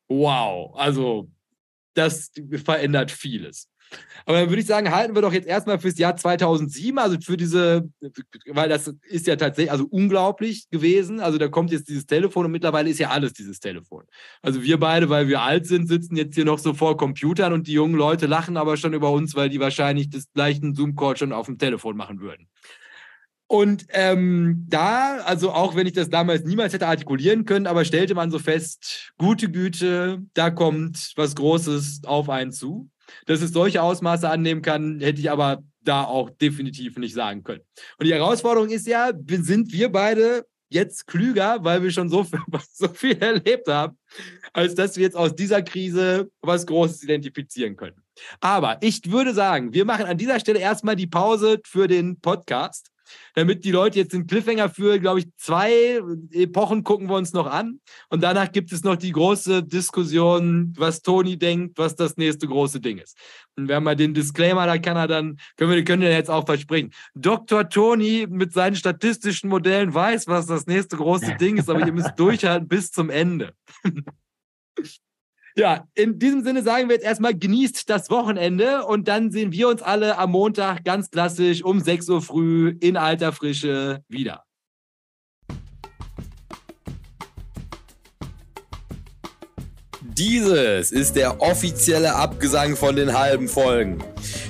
wow, 0.08 0.74
also 0.76 1.30
das 1.94 2.32
verändert 2.64 3.10
vieles. 3.10 3.68
Aber 4.26 4.40
dann 4.40 4.48
würde 4.48 4.60
ich 4.60 4.66
sagen, 4.66 4.90
halten 4.90 5.14
wir 5.14 5.22
doch 5.22 5.32
jetzt 5.32 5.46
erstmal 5.46 5.78
fürs 5.78 5.98
Jahr 5.98 6.16
2007, 6.16 6.98
also 6.98 7.18
für 7.20 7.36
diese, 7.36 7.88
weil 8.46 8.68
das 8.68 8.92
ist 9.08 9.26
ja 9.26 9.36
tatsächlich 9.36 9.70
also 9.70 9.86
unglaublich 9.90 10.68
gewesen. 10.70 11.20
Also 11.20 11.38
da 11.38 11.48
kommt 11.48 11.70
jetzt 11.70 11.88
dieses 11.88 12.06
Telefon 12.06 12.46
und 12.46 12.52
mittlerweile 12.52 12.88
ist 12.88 12.98
ja 12.98 13.10
alles 13.10 13.34
dieses 13.34 13.60
Telefon. 13.60 14.04
Also 14.40 14.62
wir 14.62 14.80
beide, 14.80 15.10
weil 15.10 15.28
wir 15.28 15.42
alt 15.42 15.66
sind, 15.66 15.88
sitzen 15.88 16.16
jetzt 16.16 16.34
hier 16.34 16.44
noch 16.44 16.58
so 16.58 16.72
vor 16.72 16.96
Computern 16.96 17.52
und 17.52 17.66
die 17.66 17.72
jungen 17.72 17.96
Leute 17.96 18.26
lachen 18.26 18.56
aber 18.56 18.76
schon 18.76 18.94
über 18.94 19.10
uns, 19.10 19.34
weil 19.34 19.50
die 19.50 19.60
wahrscheinlich 19.60 20.08
das 20.08 20.32
gleichen 20.32 20.74
Zoom-Call 20.74 21.16
schon 21.16 21.32
auf 21.32 21.46
dem 21.46 21.58
Telefon 21.58 21.96
machen 21.96 22.20
würden. 22.20 22.48
Und 23.46 23.86
ähm, 23.90 24.64
da, 24.68 25.18
also 25.18 25.52
auch 25.52 25.76
wenn 25.76 25.86
ich 25.86 25.92
das 25.92 26.08
damals 26.08 26.44
niemals 26.44 26.72
hätte 26.72 26.88
artikulieren 26.88 27.44
können, 27.44 27.66
aber 27.66 27.84
stellte 27.84 28.14
man 28.14 28.30
so 28.30 28.38
fest, 28.38 29.12
gute 29.18 29.50
Güte, 29.50 30.22
da 30.32 30.50
kommt 30.50 31.12
was 31.16 31.34
Großes 31.34 32.02
auf 32.04 32.30
einen 32.30 32.52
zu. 32.52 32.90
Dass 33.26 33.42
es 33.42 33.52
solche 33.52 33.82
Ausmaße 33.82 34.28
annehmen 34.28 34.62
kann, 34.62 35.00
hätte 35.00 35.20
ich 35.20 35.30
aber 35.30 35.62
da 35.82 36.04
auch 36.04 36.30
definitiv 36.30 36.96
nicht 36.98 37.14
sagen 37.14 37.44
können. 37.44 37.62
Und 37.98 38.06
die 38.06 38.14
Herausforderung 38.14 38.70
ist 38.70 38.86
ja, 38.86 39.12
sind 39.28 39.72
wir 39.72 39.90
beide 39.90 40.46
jetzt 40.70 41.06
klüger, 41.06 41.58
weil 41.62 41.82
wir 41.82 41.90
schon 41.90 42.08
so 42.08 42.24
viel, 42.24 42.40
so 42.72 42.88
viel 42.88 43.16
erlebt 43.18 43.68
haben, 43.68 43.98
als 44.52 44.74
dass 44.74 44.96
wir 44.96 45.04
jetzt 45.04 45.16
aus 45.16 45.34
dieser 45.34 45.62
Krise 45.62 46.30
was 46.42 46.66
Großes 46.66 47.02
identifizieren 47.02 47.76
können. 47.76 48.02
Aber 48.40 48.78
ich 48.80 49.10
würde 49.10 49.34
sagen, 49.34 49.72
wir 49.72 49.84
machen 49.84 50.06
an 50.06 50.18
dieser 50.18 50.40
Stelle 50.40 50.58
erstmal 50.58 50.96
die 50.96 51.06
Pause 51.06 51.60
für 51.64 51.88
den 51.88 52.20
Podcast 52.20 52.90
damit 53.34 53.64
die 53.64 53.70
Leute 53.70 53.98
jetzt 53.98 54.12
den 54.12 54.26
Cliffhanger 54.26 54.68
für, 54.68 54.98
glaube 54.98 55.20
ich, 55.20 55.26
zwei 55.36 56.00
Epochen 56.32 56.84
gucken 56.84 57.08
wir 57.08 57.16
uns 57.16 57.32
noch 57.32 57.46
an. 57.46 57.80
Und 58.08 58.22
danach 58.22 58.52
gibt 58.52 58.72
es 58.72 58.84
noch 58.84 58.96
die 58.96 59.12
große 59.12 59.62
Diskussion, 59.62 60.72
was 60.76 61.02
Toni 61.02 61.36
denkt, 61.38 61.78
was 61.78 61.96
das 61.96 62.16
nächste 62.16 62.46
große 62.46 62.80
Ding 62.80 62.98
ist. 62.98 63.16
Und 63.56 63.68
wir 63.68 63.76
haben 63.76 63.84
mal 63.84 63.96
den 63.96 64.14
Disclaimer, 64.14 64.66
da 64.66 64.78
kann 64.78 64.96
er 64.96 65.08
dann, 65.08 65.38
können 65.56 65.72
wir, 65.72 65.84
können 65.84 66.02
wir 66.02 66.10
jetzt 66.10 66.30
auch 66.30 66.46
versprechen. 66.46 66.92
Dr. 67.14 67.68
Toni 67.68 68.26
mit 68.28 68.52
seinen 68.52 68.76
statistischen 68.76 69.50
Modellen 69.50 69.92
weiß, 69.92 70.26
was 70.26 70.46
das 70.46 70.66
nächste 70.66 70.96
große 70.96 71.36
Ding 71.36 71.56
ist, 71.56 71.68
aber 71.68 71.86
ihr 71.86 71.92
müsst 71.92 72.12
durchhalten 72.18 72.68
bis 72.68 72.90
zum 72.90 73.10
Ende. 73.10 73.54
Ja, 75.56 75.86
in 75.94 76.18
diesem 76.18 76.42
Sinne 76.42 76.64
sagen 76.64 76.88
wir 76.88 76.96
jetzt 76.96 77.04
erstmal, 77.04 77.32
genießt 77.32 77.88
das 77.88 78.10
Wochenende 78.10 78.84
und 78.86 79.06
dann 79.06 79.30
sehen 79.30 79.52
wir 79.52 79.68
uns 79.68 79.82
alle 79.82 80.18
am 80.18 80.32
Montag 80.32 80.84
ganz 80.84 81.12
klassisch 81.12 81.62
um 81.62 81.80
6 81.80 82.08
Uhr 82.08 82.22
früh 82.22 82.76
in 82.80 82.96
alter 82.96 83.30
Frische 83.30 84.02
wieder. 84.08 84.42
Dieses 90.00 90.90
ist 90.90 91.14
der 91.14 91.40
offizielle 91.40 92.16
Abgesang 92.16 92.74
von 92.74 92.96
den 92.96 93.16
halben 93.16 93.46
Folgen. 93.46 94.02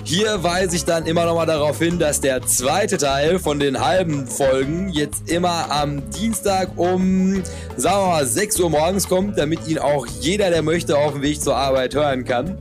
Hier 0.07 0.43
weise 0.43 0.77
ich 0.77 0.85
dann 0.85 1.07
immer 1.07 1.25
noch 1.25 1.35
mal 1.35 1.47
darauf 1.47 1.79
hin, 1.79 1.99
dass 1.99 2.21
der 2.21 2.43
zweite 2.43 2.99
Teil 2.99 3.39
von 3.39 3.59
den 3.59 3.83
halben 3.83 4.27
Folgen 4.27 4.91
jetzt 4.91 5.31
immer 5.31 5.71
am 5.71 6.11
Dienstag 6.11 6.73
um, 6.77 7.43
sagen 7.79 8.03
wir 8.03 8.09
mal, 8.09 8.27
6 8.27 8.61
Uhr 8.61 8.69
morgens 8.69 9.09
kommt, 9.09 9.39
damit 9.39 9.67
ihn 9.67 9.79
auch 9.79 10.07
jeder, 10.07 10.51
der 10.51 10.61
möchte, 10.61 10.99
auf 10.99 11.15
dem 11.15 11.23
Weg 11.23 11.41
zur 11.41 11.57
Arbeit 11.57 11.95
hören 11.95 12.27
kann. 12.27 12.59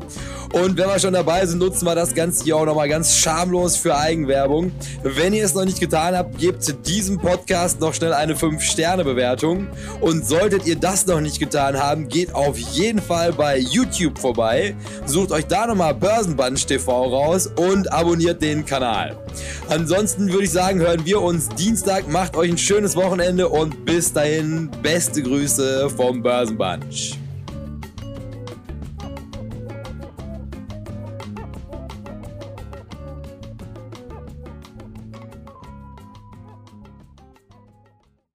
Und 0.53 0.77
wenn 0.77 0.87
wir 0.87 0.99
schon 0.99 1.13
dabei 1.13 1.43
sind, 1.47 1.57
nutzen 1.57 1.85
wir 1.85 1.95
das 1.95 2.13
Ganze 2.13 2.43
hier 2.43 2.55
auch 2.55 2.65
nochmal 2.65 2.87
ganz 2.87 3.17
schamlos 3.17 3.75
für 3.75 3.97
Eigenwerbung. 3.97 4.71
Wenn 5.01 5.33
ihr 5.33 5.43
es 5.43 5.55
noch 5.55 5.65
nicht 5.65 5.79
getan 5.79 6.15
habt, 6.15 6.37
gebt 6.37 6.87
diesem 6.87 7.17
Podcast 7.17 7.79
noch 7.79 7.95
schnell 7.95 8.13
eine 8.13 8.35
5-Sterne-Bewertung. 8.35 9.67
Und 9.99 10.27
solltet 10.27 10.67
ihr 10.67 10.75
das 10.75 11.07
noch 11.07 11.21
nicht 11.21 11.39
getan 11.39 11.81
haben, 11.81 12.07
geht 12.07 12.35
auf 12.35 12.55
jeden 12.57 13.01
Fall 13.01 13.33
bei 13.33 13.57
YouTube 13.57 14.19
vorbei, 14.19 14.75
sucht 15.07 15.31
euch 15.31 15.47
da 15.47 15.65
nochmal 15.65 15.95
Börsenbunch 15.95 16.67
TV 16.67 17.03
raus 17.03 17.49
und 17.55 17.91
abonniert 17.91 18.39
den 18.43 18.63
Kanal. 18.63 19.17
Ansonsten 19.69 20.31
würde 20.31 20.43
ich 20.43 20.51
sagen, 20.51 20.79
hören 20.81 21.03
wir 21.03 21.19
uns 21.19 21.49
Dienstag. 21.49 22.07
Macht 22.07 22.37
euch 22.37 22.51
ein 22.51 22.59
schönes 22.59 22.95
Wochenende 22.95 23.49
und 23.49 23.85
bis 23.85 24.13
dahin 24.13 24.69
beste 24.83 25.23
Grüße 25.23 25.89
vom 25.89 26.21
Börsenbunch. 26.21 27.22